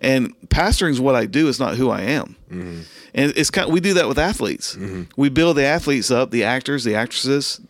And 0.00 0.34
pastoring 0.48 0.90
is 0.90 1.00
what 1.00 1.14
I 1.14 1.26
do. 1.26 1.48
It's 1.48 1.60
not 1.60 1.76
who 1.76 1.90
I 1.90 2.00
am. 2.00 2.36
Mm-hmm. 2.50 2.80
And 3.14 3.32
it's 3.36 3.50
kind. 3.50 3.70
we 3.70 3.78
do 3.78 3.94
that 3.94 4.08
with 4.08 4.18
athletes. 4.18 4.74
Mm-hmm. 4.74 5.02
We 5.16 5.28
build 5.28 5.56
the 5.56 5.64
athletes 5.64 6.10
up, 6.10 6.30
the 6.30 6.44
actors, 6.44 6.82
the 6.82 6.96
actresses, 6.96 7.60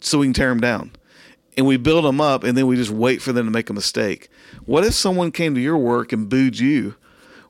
so 0.00 0.18
we 0.18 0.26
can 0.26 0.32
tear 0.32 0.48
them 0.48 0.60
down. 0.60 0.92
And 1.56 1.66
we 1.66 1.76
build 1.76 2.04
them 2.04 2.20
up, 2.20 2.44
and 2.44 2.56
then 2.56 2.66
we 2.66 2.76
just 2.76 2.90
wait 2.90 3.20
for 3.20 3.32
them 3.32 3.46
to 3.46 3.50
make 3.50 3.68
a 3.68 3.72
mistake. 3.72 4.28
What 4.64 4.84
if 4.84 4.94
someone 4.94 5.32
came 5.32 5.54
to 5.54 5.60
your 5.60 5.76
work 5.76 6.12
and 6.12 6.28
booed 6.28 6.58
you 6.58 6.94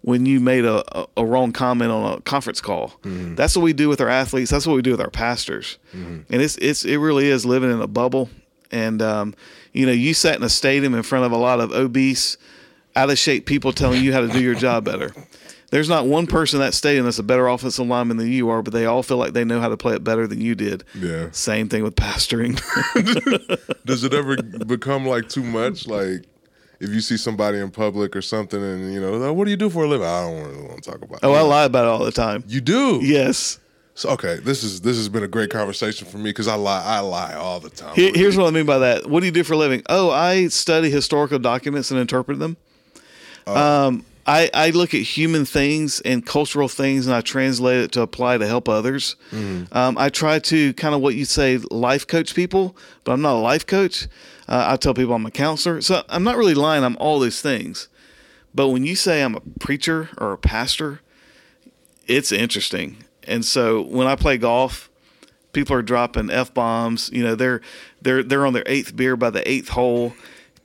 when 0.07 0.25
you 0.25 0.39
made 0.39 0.65
a, 0.65 0.85
a, 0.97 1.07
a 1.17 1.27
wrong 1.27 1.51
comment 1.51 1.91
on 1.91 2.19
a 2.19 2.21
conference 2.21 2.61
call? 2.61 2.95
That's 3.03 3.57
what 3.57 3.63
we 3.63 3.73
do 3.73 3.89
with 3.89 4.01
our 4.01 4.09
athletes. 4.09 4.53
That's 4.53 4.65
what 4.65 4.77
we 4.77 4.83
do 4.83 4.93
with 4.93 5.01
our 5.01 5.11
pastors. 5.11 5.79
And 5.93 6.25
it's 6.31 6.57
it's 6.59 6.85
it 6.85 6.99
really 6.99 7.27
is 7.27 7.45
living 7.45 7.73
in 7.73 7.81
a 7.81 7.89
bubble. 7.89 8.31
And 8.71 9.03
um, 9.03 9.35
you 9.73 9.85
know, 9.85 9.91
you 9.93 10.15
sat 10.15 10.37
in 10.37 10.45
a 10.45 10.49
stadium 10.49 10.95
in 10.95 11.03
front 11.03 11.25
of 11.25 11.33
a 11.33 11.37
lot 11.37 11.59
of 11.61 11.73
obese, 11.73 12.37
out 12.95 13.11
of 13.11 13.19
shape 13.19 13.47
people 13.47 13.73
telling 13.73 14.03
you 14.03 14.13
how 14.13 14.21
to 14.21 14.29
do 14.29 14.41
your 14.41 14.55
job 14.55 14.85
better. 14.85 15.13
There's 15.73 15.89
not 15.89 16.07
one 16.07 16.29
person 16.29 16.61
in 16.61 16.67
that 16.67 16.75
stadium 16.75 17.07
that's 17.07 17.19
a 17.19 17.25
better 17.25 17.49
offensive 17.49 17.85
lineman 17.85 18.19
than 18.19 18.31
you 18.31 18.49
are, 18.49 18.63
but 18.63 18.73
they 18.73 18.87
all 18.87 19.03
feel 19.03 19.17
like 19.17 19.33
they 19.33 19.45
know 19.45 19.61
how 19.61 19.69
to 19.69 19.77
play 19.77 19.95
it 19.97 20.05
better 20.05 20.29
than 20.29 20.41
you 20.41 20.55
did. 20.55 20.85
Yeah. 20.95 21.31
Same 21.33 21.69
thing 21.69 21.83
with 21.83 21.97
pastoring. 21.97 22.55
Does 23.85 24.05
it 24.05 24.15
ever 24.15 24.37
become 24.41 25.05
like 25.05 25.29
too 25.29 25.43
much? 25.43 25.89
Like 25.89 26.25
if 26.81 26.91
you 26.91 27.01
see 27.01 27.17
somebody 27.17 27.59
in 27.59 27.71
public 27.71 28.15
or 28.17 28.23
something, 28.23 28.63
and 28.63 28.93
you 28.93 29.01
know, 29.01 29.15
"Oh, 29.15 29.33
what 29.33 29.45
do 29.45 29.51
you 29.51 29.57
do 29.57 29.71
for 29.71 29.85
a 29.85 29.89
living? 29.89 30.07
I 30.07 30.23
don't 30.23 30.43
really 30.47 30.63
want 30.69 30.83
to 30.83 30.91
talk 30.91 31.03
about. 31.03 31.21
oh. 31.23 31.33
I 31.33 31.41
lie 31.43 31.65
about 31.65 31.85
it 31.85 31.89
all 31.89 32.05
the 32.05 32.13
time. 32.13 32.45
You 32.47 32.61
do? 32.61 33.01
Yes. 33.03 33.59
So, 33.95 34.11
okay, 34.11 34.37
this 34.43 34.63
is 34.63 34.83
this 34.83 34.97
has 34.99 35.09
been 35.09 35.23
a 35.23 35.29
great 35.29 35.49
conversation 35.51 36.07
for 36.07 36.19
me 36.19 36.25
because 36.31 36.49
I 36.49 36.55
lie. 36.55 36.83
I 36.85 37.01
lie 37.01 37.33
all 37.35 37.61
the 37.61 37.71
time. 37.71 37.95
Here- 37.95 38.13
here's 38.15 38.37
what 38.37 38.47
I 38.47 38.51
mean 38.51 38.67
by 38.67 38.77
that. 38.79 39.09
What 39.09 39.21
do 39.21 39.27
you 39.27 39.33
do 39.33 39.43
for 39.43 39.55
a 39.55 39.57
living? 39.57 39.83
Oh, 39.89 40.11
I 40.11 40.49
study 40.49 40.91
historical 40.91 41.39
documents 41.39 41.91
and 41.91 41.99
interpret 41.99 42.39
them. 42.39 42.57
um, 43.47 44.05
I, 44.27 44.51
I 44.53 44.71
look 44.71 44.93
at 44.93 45.03
human 45.03 45.45
things 45.45 46.01
and 46.01 46.27
cultural 46.27 46.69
things 46.69 47.07
and 47.07 47.15
I 47.15 47.21
translate 47.21 47.79
it 47.79 47.93
to 47.93 48.03
apply 48.03 48.39
to 48.39 48.47
help 48.47 48.69
others. 48.69 49.15
Um, 49.73 49.97
I 49.97 50.09
try 50.09 50.41
to 50.41 50.73
kind 50.75 50.95
of 50.95 51.01
what 51.01 51.15
you 51.15 51.25
say 51.25 51.59
life 51.71 52.07
coach 52.07 52.35
people, 52.35 52.77
but 53.05 53.13
I'm 53.13 53.23
not 53.23 53.35
a 53.35 53.39
life 53.39 53.67
coach. 53.67 54.09
Uh, 54.49 54.65
I 54.69 54.77
tell 54.77 54.95
people 54.95 55.15
I'm 55.15 55.27
a 55.27 55.31
counselor. 55.31 55.81
So 55.81 56.03
I'm 56.09 56.25
not 56.25 56.37
really 56.37 56.55
lying. 56.55 56.83
I'm 56.83 56.97
all 56.99 57.21
these 57.21 57.41
things. 57.41 57.89
But 58.55 58.71
when 58.71 58.85
you 58.85 58.97
say 58.97 59.23
I'm 59.23 59.37
a 59.37 59.41
preacher 59.61 60.09
or 60.19 60.33
a 60.33 60.39
pastor, 60.39 61.01
it's 62.07 62.33
interesting. 62.33 63.05
And 63.25 63.45
so 63.45 63.83
when 63.83 64.07
I 64.07 64.17
play 64.17 64.39
golf, 64.39 64.89
people 65.53 65.77
are 65.77 65.83
dropping 65.83 66.31
f 66.31 66.53
bombs. 66.55 67.11
You 67.13 67.23
know, 67.23 67.35
they're 67.35 67.61
they're 68.03 68.23
they're 68.23 68.47
on 68.47 68.53
their 68.53 68.65
eighth 68.67 68.97
beer 68.97 69.17
by 69.17 69.31
the 69.31 69.49
eighth 69.51 69.69
hole, 69.71 70.15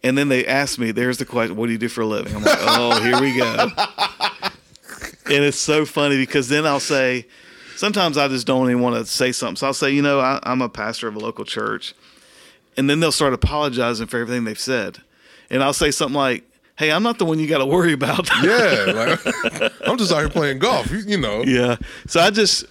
and 0.04 0.18
then 0.18 0.30
they 0.30 0.46
ask 0.46 0.80
me, 0.80 0.92
"There's 0.92 1.18
the 1.18 1.26
question: 1.26 1.56
What 1.56 1.68
do 1.68 1.72
you 1.72 1.78
do 1.78 1.90
for 1.90 2.02
a 2.02 2.06
living?" 2.06 2.36
I'm 2.36 2.44
like, 2.44 2.58
"Oh, 2.62 3.02
here 3.02 3.20
we 3.20 3.36
go." 3.36 3.70
and 5.26 5.44
it's 5.44 5.60
so 5.60 5.86
funny 5.86 6.18
because 6.18 6.50
then 6.50 6.66
I'll 6.66 6.80
say, 6.80 7.26
sometimes 7.76 8.18
I 8.18 8.28
just 8.28 8.48
don't 8.48 8.70
even 8.70 8.82
want 8.82 8.96
to 8.96 9.12
say 9.12 9.32
something. 9.32 9.58
So 9.58 9.68
I'll 9.68 9.74
say, 9.74 9.92
you 9.92 10.02
know, 10.02 10.20
I, 10.20 10.40
I'm 10.44 10.62
a 10.62 10.70
pastor 10.70 11.08
of 11.08 11.16
a 11.16 11.20
local 11.20 11.46
church, 11.46 11.94
and 12.78 12.90
then 12.90 13.00
they'll 13.00 13.12
start 13.12 13.34
apologizing 13.34 14.08
for 14.08 14.20
everything 14.20 14.44
they've 14.44 14.60
said, 14.60 15.00
and 15.50 15.64
I'll 15.64 15.74
say 15.74 15.92
something 15.92 16.16
like. 16.16 16.44
Hey, 16.78 16.92
I'm 16.92 17.04
not 17.04 17.20
the 17.20 17.26
one 17.26 17.38
you 17.38 17.48
got 17.48 17.60
to 17.60 17.66
worry 17.66 17.94
about. 17.94 18.28
Yeah, 18.42 18.86
like 18.96 19.20
I'm 19.88 20.00
just 20.00 20.12
out 20.12 20.20
here 20.20 20.30
playing 20.30 20.58
golf. 20.58 20.90
You, 20.90 21.00
you 21.00 21.18
know. 21.18 21.44
Yeah. 21.44 21.76
So 22.08 22.20
I 22.20 22.32
just 22.32 22.66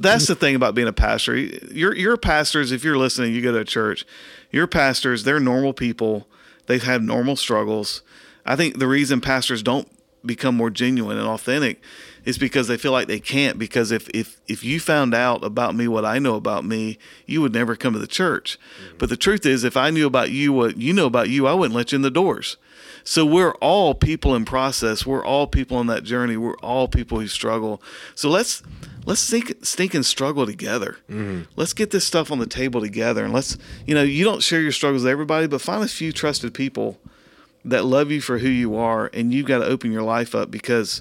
that's 0.00 0.26
the 0.26 0.34
thing 0.34 0.56
about 0.56 0.74
being 0.74 0.88
a 0.88 0.92
pastor. 0.92 1.36
Your 1.36 1.94
your 1.94 2.16
pastors, 2.16 2.72
if 2.72 2.82
you're 2.82 2.96
listening, 2.96 3.32
you 3.32 3.42
go 3.42 3.52
to 3.52 3.58
a 3.58 3.64
church. 3.64 4.04
Your 4.50 4.66
pastors, 4.66 5.22
they're 5.22 5.38
normal 5.38 5.72
people. 5.72 6.26
They've 6.66 6.82
had 6.82 7.02
normal 7.02 7.36
struggles. 7.36 8.02
I 8.46 8.56
think 8.56 8.78
the 8.78 8.88
reason 8.88 9.20
pastors 9.20 9.62
don't 9.62 9.88
become 10.24 10.56
more 10.56 10.70
genuine 10.70 11.18
and 11.18 11.26
authentic 11.26 11.82
is 12.24 12.38
because 12.38 12.68
they 12.68 12.76
feel 12.76 12.92
like 12.92 13.08
they 13.08 13.20
can't. 13.20 13.58
Because 13.58 13.92
if 13.92 14.08
if 14.10 14.40
if 14.46 14.64
you 14.64 14.80
found 14.80 15.14
out 15.14 15.44
about 15.44 15.74
me 15.74 15.88
what 15.88 16.04
I 16.04 16.18
know 16.18 16.36
about 16.36 16.64
me, 16.64 16.98
you 17.26 17.40
would 17.42 17.52
never 17.52 17.76
come 17.76 17.92
to 17.92 17.98
the 17.98 18.06
church. 18.06 18.58
Mm-hmm. 18.58 18.98
But 18.98 19.08
the 19.08 19.16
truth 19.16 19.44
is, 19.44 19.64
if 19.64 19.76
I 19.76 19.90
knew 19.90 20.06
about 20.06 20.30
you 20.30 20.52
what 20.52 20.78
you 20.78 20.92
know 20.92 21.06
about 21.06 21.28
you, 21.28 21.46
I 21.46 21.54
wouldn't 21.54 21.76
let 21.76 21.92
you 21.92 21.96
in 21.96 22.02
the 22.02 22.10
doors. 22.10 22.56
So 23.04 23.26
we're 23.26 23.54
all 23.56 23.94
people 23.94 24.34
in 24.34 24.46
process. 24.46 25.04
We're 25.04 25.24
all 25.24 25.46
people 25.46 25.76
on 25.76 25.86
that 25.88 26.04
journey. 26.04 26.38
We're 26.38 26.56
all 26.56 26.88
people 26.88 27.20
who 27.20 27.28
struggle. 27.28 27.82
So 28.14 28.30
let's 28.30 28.62
let's 29.04 29.20
stink, 29.20 29.54
stink 29.62 29.94
and 29.94 30.04
struggle 30.04 30.46
together. 30.46 30.96
Let's 31.56 31.72
get 31.72 31.90
this 31.90 32.04
stuff 32.04 32.30
on 32.30 32.38
the 32.38 32.46
table 32.46 32.80
together. 32.80 33.24
And 33.24 33.32
let's 33.32 33.56
you 33.86 33.94
know 33.94 34.02
you 34.02 34.24
don't 34.24 34.42
share 34.42 34.60
your 34.60 34.72
struggles 34.72 35.02
with 35.04 35.10
everybody, 35.12 35.46
but 35.46 35.60
find 35.60 35.82
a 35.84 35.88
few 35.88 36.12
trusted 36.12 36.54
people 36.54 36.98
that 37.64 37.84
love 37.84 38.10
you 38.10 38.20
for 38.20 38.38
who 38.38 38.48
you 38.48 38.76
are, 38.76 39.10
and 39.14 39.32
you've 39.32 39.46
got 39.46 39.58
to 39.58 39.64
open 39.64 39.90
your 39.90 40.02
life 40.02 40.34
up 40.34 40.50
because 40.50 41.00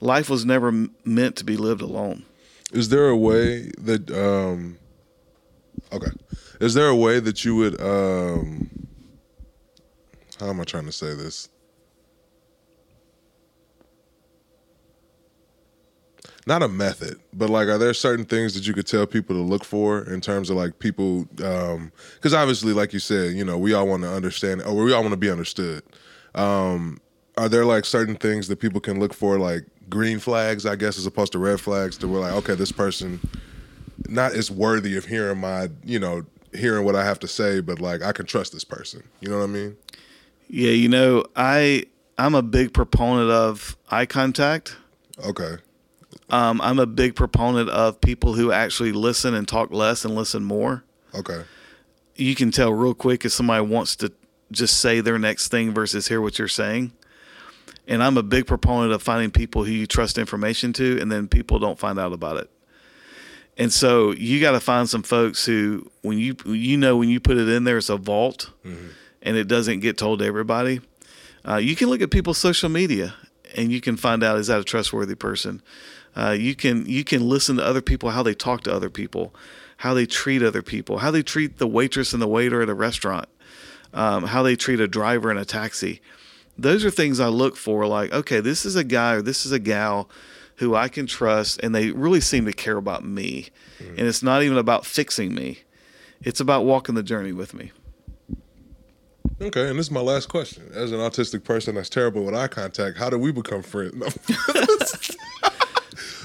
life 0.00 0.28
was 0.28 0.44
never 0.44 0.68
m- 0.68 0.94
meant 1.04 1.36
to 1.36 1.44
be 1.44 1.56
lived 1.56 1.80
alone. 1.80 2.24
Is 2.72 2.88
there 2.90 3.08
a 3.08 3.16
way 3.16 3.70
that 3.78 4.10
um 4.10 4.78
okay. 5.92 6.10
Is 6.60 6.74
there 6.74 6.88
a 6.88 6.96
way 6.96 7.20
that 7.20 7.44
you 7.44 7.56
would 7.56 7.80
um 7.80 8.68
how 10.40 10.48
am 10.50 10.60
I 10.60 10.64
trying 10.64 10.86
to 10.86 10.92
say 10.92 11.14
this? 11.14 11.48
Not 16.46 16.62
a 16.62 16.68
method, 16.68 17.18
but 17.32 17.48
like 17.48 17.68
are 17.68 17.78
there 17.78 17.94
certain 17.94 18.26
things 18.26 18.54
that 18.54 18.66
you 18.66 18.74
could 18.74 18.86
tell 18.86 19.06
people 19.06 19.34
to 19.36 19.42
look 19.42 19.64
for 19.64 20.02
in 20.02 20.20
terms 20.20 20.50
of 20.50 20.56
like 20.56 20.78
people 20.78 21.26
um 21.42 21.90
cuz 22.20 22.34
obviously 22.34 22.72
like 22.74 22.92
you 22.92 22.98
said, 22.98 23.34
you 23.34 23.44
know, 23.44 23.56
we 23.56 23.72
all 23.72 23.86
want 23.88 24.02
to 24.02 24.10
understand 24.10 24.62
or 24.62 24.74
we 24.84 24.92
all 24.92 25.00
want 25.02 25.12
to 25.12 25.16
be 25.18 25.30
understood. 25.30 25.82
Um 26.34 27.00
are 27.36 27.48
there 27.48 27.64
like 27.64 27.84
certain 27.84 28.14
things 28.14 28.48
that 28.48 28.60
people 28.60 28.80
can 28.80 29.00
look 29.00 29.12
for 29.14 29.38
like 29.38 29.64
green 29.90 30.18
flags 30.18 30.64
i 30.64 30.74
guess 30.76 30.96
as 30.96 31.04
opposed 31.04 31.32
to 31.32 31.38
red 31.38 31.60
flags 31.60 31.98
to 31.98 32.08
where 32.08 32.20
like 32.20 32.32
okay 32.32 32.54
this 32.54 32.72
person 32.72 33.20
not 34.08 34.32
is 34.32 34.50
worthy 34.50 34.96
of 34.96 35.04
hearing 35.04 35.38
my 35.38 35.68
you 35.84 35.98
know 35.98 36.22
hearing 36.54 36.84
what 36.86 36.94
i 36.96 37.04
have 37.04 37.18
to 37.18 37.28
say 37.28 37.60
but 37.60 37.80
like 37.80 38.00
i 38.02 38.10
can 38.12 38.24
trust 38.24 38.52
this 38.52 38.64
person 38.64 39.02
you 39.20 39.28
know 39.28 39.38
what 39.38 39.44
i 39.44 39.46
mean 39.48 39.76
Yeah, 40.48 40.70
you 40.70 40.88
know, 40.88 41.24
I 41.36 41.84
I'm 42.16 42.34
a 42.34 42.42
big 42.42 42.72
proponent 42.72 43.30
of 43.30 43.76
eye 43.90 44.06
contact. 44.06 44.76
okay 45.26 45.56
Um, 46.30 46.60
I'm 46.60 46.78
a 46.78 46.86
big 46.86 47.14
proponent 47.14 47.68
of 47.70 48.00
people 48.00 48.34
who 48.34 48.50
actually 48.50 48.92
listen 48.92 49.34
and 49.34 49.46
talk 49.46 49.70
less 49.72 50.04
and 50.04 50.14
listen 50.14 50.42
more. 50.44 50.84
okay 51.14 51.42
You 52.16 52.34
can 52.34 52.50
tell 52.50 52.72
real 52.72 52.94
quick 52.94 53.24
if 53.24 53.32
somebody 53.32 53.64
wants 53.66 53.96
to 53.96 54.12
just 54.50 54.78
say 54.80 55.00
their 55.00 55.18
next 55.18 55.48
thing 55.48 55.74
versus 55.74 56.08
hear 56.08 56.20
what 56.20 56.38
you're 56.38 56.48
saying. 56.48 56.92
And 57.86 58.02
I'm 58.02 58.16
a 58.16 58.22
big 58.22 58.46
proponent 58.46 58.92
of 58.92 59.02
finding 59.02 59.30
people 59.30 59.64
who 59.64 59.72
you 59.72 59.86
trust 59.86 60.16
information 60.16 60.72
to, 60.74 60.98
and 61.00 61.12
then 61.12 61.28
people 61.28 61.58
don't 61.58 61.78
find 61.78 61.98
out 61.98 62.12
about 62.12 62.38
it. 62.38 62.48
And 63.58 63.72
so 63.72 64.12
you 64.12 64.40
got 64.40 64.52
to 64.52 64.60
find 64.60 64.88
some 64.88 65.02
folks 65.02 65.44
who, 65.44 65.90
when 66.02 66.18
you 66.18 66.36
you 66.46 66.76
know 66.76 66.96
when 66.96 67.08
you 67.10 67.20
put 67.20 67.36
it 67.36 67.48
in 67.48 67.64
there, 67.64 67.76
it's 67.78 67.88
a 67.90 67.96
vault, 67.96 68.50
and 69.22 69.36
it 69.36 69.46
doesn't 69.48 69.80
get 69.80 69.98
told 69.98 70.20
to 70.20 70.24
everybody. 70.24 70.80
Uh, 71.46 71.56
you 71.56 71.76
can 71.76 71.88
look 71.88 72.00
at 72.00 72.10
people's 72.10 72.38
social 72.38 72.68
media, 72.70 73.14
and 73.54 73.70
you 73.70 73.80
can 73.80 73.96
find 73.96 74.24
out 74.24 74.38
is 74.38 74.46
that 74.48 74.60
a 74.60 74.64
trustworthy 74.64 75.14
person. 75.14 75.60
Uh, 76.16 76.30
you 76.30 76.54
can 76.54 76.86
you 76.86 77.04
can 77.04 77.28
listen 77.28 77.56
to 77.56 77.64
other 77.64 77.82
people 77.82 78.10
how 78.10 78.22
they 78.22 78.34
talk 78.34 78.62
to 78.62 78.72
other 78.72 78.90
people, 78.90 79.34
how 79.78 79.94
they 79.94 80.06
treat 80.06 80.42
other 80.42 80.62
people, 80.62 80.98
how 80.98 81.10
they 81.10 81.22
treat 81.22 81.58
the 81.58 81.66
waitress 81.66 82.12
and 82.12 82.22
the 82.22 82.28
waiter 82.28 82.62
at 82.62 82.68
a 82.68 82.74
restaurant, 82.74 83.28
um, 83.92 84.24
how 84.24 84.42
they 84.42 84.56
treat 84.56 84.80
a 84.80 84.88
driver 84.88 85.30
in 85.30 85.36
a 85.36 85.44
taxi. 85.44 86.00
Those 86.56 86.84
are 86.84 86.90
things 86.90 87.18
I 87.18 87.26
look 87.28 87.56
for. 87.56 87.86
Like, 87.86 88.12
okay, 88.12 88.40
this 88.40 88.64
is 88.64 88.76
a 88.76 88.84
guy 88.84 89.14
or 89.14 89.22
this 89.22 89.44
is 89.44 89.50
a 89.52 89.58
gal 89.58 90.08
who 90.56 90.76
I 90.76 90.86
can 90.88 91.06
trust, 91.06 91.58
and 91.64 91.74
they 91.74 91.90
really 91.90 92.20
seem 92.20 92.44
to 92.44 92.52
care 92.52 92.76
about 92.76 93.04
me. 93.04 93.48
And 93.80 94.06
it's 94.06 94.22
not 94.22 94.44
even 94.44 94.56
about 94.56 94.86
fixing 94.86 95.34
me; 95.34 95.58
it's 96.22 96.38
about 96.38 96.64
walking 96.64 96.94
the 96.94 97.02
journey 97.02 97.32
with 97.32 97.54
me. 97.54 97.72
okay 99.42 99.68
and 99.68 99.78
this 99.78 99.86
is 99.86 99.90
my 99.90 100.00
last 100.00 100.28
question 100.28 100.62
as 100.72 100.92
an 100.92 100.98
autistic 101.00 101.42
person 101.42 101.74
that's 101.74 101.90
terrible 101.90 102.22
with 102.24 102.34
eye 102.36 102.46
contact 102.46 102.96
how 102.98 103.10
do 103.10 103.18
we 103.18 103.32
become 103.32 103.62
friends 103.62 103.94
No. 103.96 104.06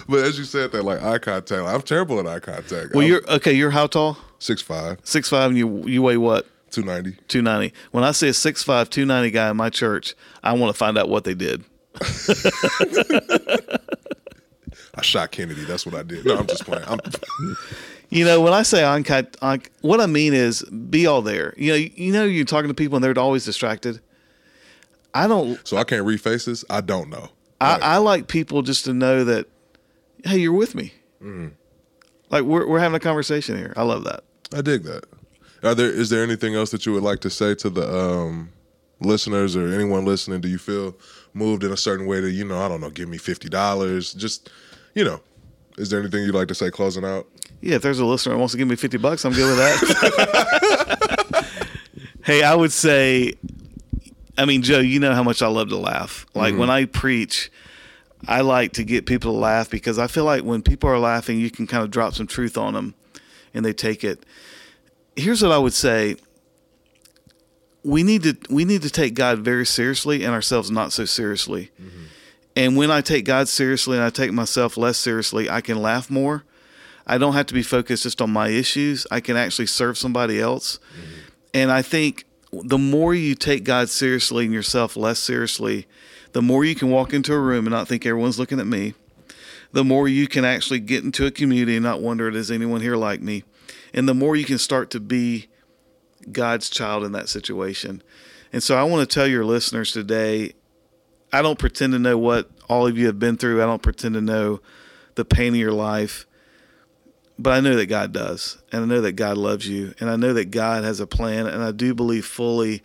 but 0.08 0.20
as 0.20 0.38
you 0.38 0.44
said 0.46 0.72
that 0.72 0.84
like 0.84 1.02
eye 1.02 1.18
contact 1.18 1.68
i'm 1.68 1.82
terrible 1.82 2.20
at 2.20 2.28
eye 2.28 2.40
contact 2.40 2.94
Well, 2.94 3.04
I'm 3.04 3.10
you're 3.10 3.22
okay. 3.30 3.54
You're 3.54 3.72
how 3.72 3.88
tall? 3.88 4.18
Six 4.40 4.62
five. 4.62 5.00
Six 5.04 5.30
five, 5.30 5.50
and 5.50 5.58
you 5.58 5.86
you 5.88 6.02
weigh 6.02 6.18
what? 6.18 6.48
290 6.72 7.20
Two 7.28 7.42
ninety. 7.42 7.74
When 7.92 8.04
I 8.04 8.12
see 8.12 8.28
a 8.28 8.34
six 8.34 8.64
five, 8.64 8.90
two 8.90 9.06
ninety 9.06 9.32
guy 9.32 9.50
in 9.50 9.58
my 9.58 9.70
church, 9.70 10.16
I 10.44 10.54
want 10.54 10.74
to 10.74 10.78
find 10.78 10.98
out 10.98 11.10
what 11.10 11.24
they 11.24 11.34
did. 11.34 11.64
i 14.96 15.02
shot 15.02 15.32
kennedy 15.32 15.66
that's 15.66 15.86
what 15.86 15.96
i 15.96 16.04
did 16.04 16.24
no 16.26 16.38
i'm 16.38 16.48
just 16.48 16.64
playing 16.64 16.84
i'm 16.88 17.00
You 18.10 18.26
know, 18.26 18.42
when 18.42 18.54
I 18.54 18.64
say 18.64 18.84
on, 18.84 19.06
on 19.42 19.62
what 19.82 20.02
I 20.02 20.08
mean 20.08 20.34
is 20.34 20.64
be 20.64 21.06
all 21.06 21.22
there. 21.22 21.54
You 21.58 21.72
know, 21.72 21.76
you 21.78 22.12
know, 22.12 22.26
you're 22.26 22.46
talking 22.46 22.68
to 22.68 22.74
people 22.74 22.96
and 22.96 23.04
they're 23.04 23.18
always 23.20 23.46
distracted. 23.46 24.02
I 25.14 25.28
don't. 25.28 25.66
So 25.68 25.78
I 25.78 25.84
can't 25.84 26.06
read 26.06 26.22
faces. 26.22 26.66
I 26.70 26.82
don't 26.82 27.10
know. 27.10 27.30
I. 27.62 27.78
I 27.82 27.98
like 27.98 28.28
people 28.28 28.62
just 28.62 28.86
to 28.86 28.94
know 28.94 29.24
that, 29.26 29.48
hey, 30.24 30.38
you're 30.38 30.54
with 30.54 30.76
me. 30.76 30.94
Mm-hmm. 31.22 31.50
Like 32.30 32.44
we're 32.44 32.68
we're 32.68 32.80
having 32.80 32.96
a 32.96 33.00
conversation 33.00 33.58
here. 33.58 33.74
I 33.76 33.84
love 33.84 34.04
that. 34.04 34.24
I 34.54 34.62
dig 34.62 34.84
that. 34.84 35.06
Are 35.64 35.76
there 35.76 35.92
is 35.92 36.10
there 36.10 36.24
anything 36.24 36.56
else 36.56 36.72
that 36.72 36.86
you 36.86 36.94
would 36.94 37.04
like 37.04 37.20
to 37.22 37.30
say 37.30 37.56
to 37.56 37.70
the 37.70 37.98
um, 37.98 38.50
listeners 39.00 39.56
or 39.56 39.68
anyone 39.68 40.06
listening? 40.06 40.42
Do 40.42 40.48
you 40.48 40.58
feel 40.58 40.96
moved 41.34 41.64
in 41.64 41.72
a 41.72 41.78
certain 41.78 42.06
way 42.06 42.22
to 42.22 42.30
you 42.30 42.46
know 42.46 42.60
I 42.60 42.68
don't 42.68 42.82
know, 42.82 42.90
give 42.90 43.10
me 43.10 43.18
fifty 43.18 43.50
dollars? 43.50 44.14
Just 44.14 44.50
you 44.94 45.04
know, 45.04 45.22
is 45.78 45.90
there 45.90 46.00
anything 46.00 46.24
you'd 46.24 46.36
like 46.36 46.48
to 46.50 46.56
say 46.56 46.72
closing 46.72 47.04
out? 47.04 47.28
Yeah, 47.62 47.76
if 47.76 47.82
there's 47.82 48.00
a 48.00 48.06
listener 48.06 48.34
that 48.34 48.40
wants 48.40 48.54
to 48.54 48.58
give 48.58 48.68
me 48.68 48.76
fifty 48.76 48.98
bucks, 48.98 49.26
I'm 49.26 49.34
good 49.34 49.48
with 49.48 49.58
that. 49.58 51.46
hey, 52.24 52.44
I 52.44 52.56
would 52.56 52.72
say, 52.72 53.34
I 54.38 54.46
mean, 54.46 54.62
Joe, 54.62 54.80
you 54.80 55.00
know 55.00 55.14
how 55.14 55.24
much 55.24 55.42
I 55.42 55.48
love 55.48 55.70
to 55.70 55.78
laugh. 55.78 56.26
Like 56.34 56.56
when 56.56 56.70
I 56.70 56.86
preach, 56.86 57.52
I 58.28 58.42
like 58.42 58.74
to 58.74 58.84
get 58.84 59.06
people 59.06 59.34
to 59.34 59.38
laugh 59.38 59.70
because 59.70 59.98
I 59.98 60.08
feel 60.08 60.26
like 60.26 60.44
when 60.44 60.62
people 60.62 60.90
are 60.90 61.00
laughing, 61.00 61.40
you 61.40 61.50
can 61.50 61.68
kind 61.68 61.84
of 61.84 61.92
drop 61.92 62.14
some 62.14 62.28
truth 62.28 62.58
on 62.58 62.74
them, 62.74 62.96
and 63.54 63.64
they 63.64 63.74
take 63.74 64.04
it. 64.04 64.26
Here's 65.16 65.42
what 65.42 65.52
I 65.52 65.58
would 65.58 65.74
say. 65.74 66.18
We 67.84 68.04
need 68.04 68.24
to 68.24 68.38
we 68.50 68.66
need 68.66 68.82
to 68.82 68.90
take 68.90 69.14
God 69.14 69.40
very 69.40 69.66
seriously 69.66 70.26
and 70.26 70.34
ourselves 70.34 70.70
not 70.70 70.92
so 70.92 71.06
seriously. 71.06 71.72
Mm-hmm. 71.82 72.04
And 72.56 72.76
when 72.76 72.92
I 72.92 73.00
take 73.00 73.24
God 73.24 73.48
seriously 73.48 73.96
and 73.96 74.06
I 74.06 74.10
take 74.10 74.34
myself 74.34 74.76
less 74.76 74.98
seriously, 74.98 75.50
I 75.50 75.62
can 75.62 75.82
laugh 75.82 76.10
more. 76.10 76.44
I 77.08 77.18
don't 77.18 77.34
have 77.34 77.46
to 77.48 77.54
be 77.54 77.64
focused 77.64 78.04
just 78.04 78.22
on 78.22 78.32
my 78.32 78.50
issues. 78.50 79.08
I 79.10 79.22
can 79.22 79.38
actually 79.38 79.68
serve 79.68 79.98
somebody 79.98 80.42
else. 80.42 80.78
Mm-hmm. 80.78 81.20
And 81.54 81.72
I 81.72 81.82
think 81.82 82.26
the 82.52 82.78
more 82.78 83.16
you 83.16 83.34
take 83.34 83.64
God 83.64 83.90
seriously 83.90 84.46
and 84.46 84.54
yourself 84.54 84.98
less 84.98 85.20
seriously, 85.20 85.88
the 86.32 86.42
more 86.42 86.64
you 86.64 86.76
can 86.76 86.90
walk 86.90 87.14
into 87.14 87.34
a 87.34 87.40
room 87.40 87.66
and 87.66 87.74
not 87.74 87.88
think 87.88 88.06
everyone's 88.06 88.40
looking 88.40 88.60
at 88.60 88.68
me. 88.68 88.94
The 89.72 89.84
more 89.84 90.08
you 90.08 90.28
can 90.28 90.46
actually 90.46 90.80
get 90.80 91.04
into 91.04 91.26
a 91.26 91.32
community 91.32 91.76
and 91.76 91.84
not 91.84 92.02
wonder, 92.02 92.30
is 92.30 92.50
anyone 92.50 92.82
here 92.82 92.96
like 92.96 93.22
me? 93.22 93.44
And 93.94 94.08
the 94.08 94.14
more 94.14 94.36
you 94.36 94.46
can 94.46 94.58
start 94.58 94.90
to 94.92 95.00
be 95.00 95.48
God's 96.32 96.70
child 96.70 97.04
in 97.04 97.12
that 97.14 97.30
situation. 97.30 98.02
And 98.52 98.64
so 98.64 98.76
I 98.78 98.84
want 98.84 99.08
to 99.08 99.14
tell 99.14 99.28
your 99.28 99.46
listeners 99.46 99.92
today 99.92 100.54
I 101.32 101.44
don't 101.44 101.60
pretend 101.60 101.94
to 101.94 102.00
know 102.00 102.18
what 102.18 102.50
all 102.68 102.88
of 102.88 102.98
you 102.98 103.06
have 103.06 103.20
been 103.20 103.38
through. 103.38 103.62
I 103.62 103.68
don't 103.68 103.84
pretend 103.84 104.16
to 104.16 104.22
know 104.22 104.62
the 105.16 105.26
pain 105.26 105.54
of 105.54 105.60
your 105.60 105.72
life. 105.72 106.26
But 107.38 107.52
I 107.52 107.60
know 107.60 107.76
that 107.76 107.86
God 107.86 108.12
does. 108.12 108.58
And 108.72 108.84
I 108.84 108.86
know 108.88 109.02
that 109.02 109.12
God 109.12 109.38
loves 109.38 109.68
you. 109.68 109.94
And 110.00 110.10
I 110.10 110.16
know 110.16 110.34
that 110.34 110.52
God 110.52 110.84
has 110.84 111.00
a 111.00 111.08
plan. 111.08 111.46
And 111.46 111.64
I 111.64 111.72
do 111.72 111.94
believe 111.94 112.26
fully 112.26 112.82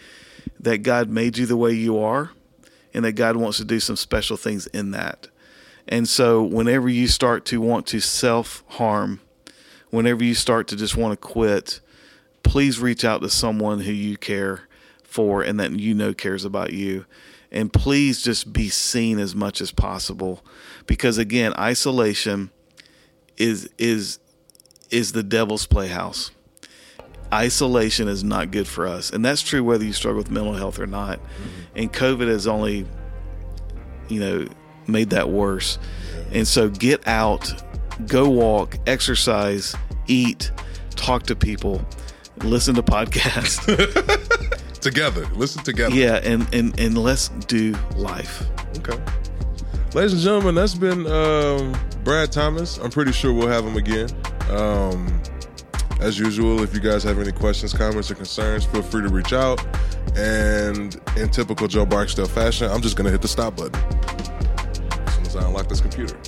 that 0.61 0.79
God 0.79 1.09
made 1.09 1.39
you 1.39 1.47
the 1.47 1.57
way 1.57 1.73
you 1.73 1.99
are 1.99 2.33
and 2.95 3.05
that 3.05 3.13
God 3.13 3.37
wants 3.37 3.59
to 3.59 3.65
do 3.65 3.81
some 3.81 3.97
special 3.97 4.37
things 4.37 4.67
in 4.69 4.93
that. 4.93 5.29
And 5.87 6.09
so 6.09 6.43
whenever 6.43 6.89
you 6.89 7.09
start 7.09 7.45
to 7.47 7.61
want 7.61 7.87
to 7.89 8.01
self 8.01 8.65
harm, 8.69 9.21
whenever 9.91 10.25
you 10.25 10.35
start 10.35 10.69
to 10.69 10.77
just 10.77 10.97
want 10.97 11.13
to 11.13 11.17
quit, 11.17 11.81
please 12.43 12.81
reach 12.81 13.05
out 13.05 13.21
to 13.23 13.29
someone 13.29 13.81
who 13.81 13.93
you 13.93 14.17
care 14.17 14.69
for 15.03 15.43
and 15.43 15.61
that 15.61 15.73
you 15.73 15.95
know 15.95 16.15
cares 16.15 16.45
about 16.45 16.73
you. 16.73 17.05
And 17.53 17.73
please 17.73 18.23
just 18.23 18.53
be 18.53 18.69
seen 18.69 19.19
as 19.19 19.35
much 19.35 19.61
as 19.61 19.71
possible 19.71 20.45
because 20.87 21.19
again, 21.19 21.53
isolation 21.59 22.51
is 23.37 23.69
is 23.79 24.19
is 24.91 25.13
the 25.13 25.23
devil's 25.23 25.67
playhouse. 25.67 26.31
Isolation 27.33 28.09
is 28.09 28.23
not 28.23 28.51
good 28.51 28.69
for 28.69 28.87
us. 28.87 29.11
And 29.11 29.25
that's 29.25 29.43
true 29.43 29.65
whether 29.65 29.85
you 29.85 29.93
struggle 29.93 30.19
with 30.19 30.31
mental 30.31 30.55
health 30.55 30.79
or 30.79 30.87
not. 30.87 31.21
And 31.75 31.93
COVID 31.93 32.29
has 32.29 32.47
only 32.47 32.87
you 34.09 34.21
know 34.21 34.47
made 34.87 35.11
that 35.11 35.29
worse. 35.31 35.79
And 36.33 36.47
so 36.47 36.69
get 36.69 37.07
out, 37.09 37.51
go 38.07 38.29
walk, 38.29 38.77
exercise, 38.87 39.75
eat, 40.07 40.51
talk 40.91 41.25
to 41.25 41.37
people, 41.37 41.85
listen 42.43 42.75
to 42.77 42.83
podcasts. 42.83 43.65
Together, 44.81 45.27
listen 45.35 45.65
together. 45.65 45.95
yeah, 45.95 46.17
and, 46.17 46.47
and 46.55 46.79
and 46.79 46.99
let's 46.99 47.31
do 47.47 47.75
life. 47.97 48.47
Okay. 48.77 49.03
Ladies 49.95 50.13
and 50.13 50.21
gentlemen, 50.21 50.55
that's 50.57 50.75
been 50.75 51.07
um, 51.07 51.75
Brad 52.03 52.31
Thomas. 52.31 52.77
I'm 52.77 52.91
pretty 52.91 53.13
sure 53.13 53.33
we'll 53.33 53.49
have 53.49 53.65
him 53.65 53.77
again. 53.79 54.11
Um, 54.51 55.23
as 56.05 56.19
usual, 56.19 56.63
if 56.63 56.75
you 56.75 56.81
guys 56.81 57.03
have 57.03 57.19
any 57.19 57.33
questions, 57.33 57.73
comments, 57.73 58.11
or 58.11 58.15
concerns, 58.15 58.67
feel 58.67 58.83
free 58.83 59.03
to 59.03 59.09
reach 59.09 59.33
out. 59.33 59.65
And 60.17 61.01
in 61.17 61.31
typical 61.31 61.67
Joe 61.67 61.87
Barksdale 61.87 62.29
fashion, 62.29 62.71
I'm 62.71 62.83
just 62.83 62.95
going 62.97 63.07
to 63.07 63.11
hit 63.11 63.23
the 63.23 63.29
stop 63.29 63.57
button 63.57 63.75
as 63.75 65.15
soon 65.15 65.27
as 65.27 65.37
I 65.37 65.47
unlock 65.47 65.69
this 65.69 65.81
computer. 65.81 66.19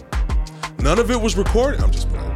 None 0.79 0.99
of 0.99 1.11
it 1.11 1.21
was 1.21 1.37
recorded. 1.37 1.83
I'm 1.83 1.91
just 1.91 2.09
playing. 2.09 2.36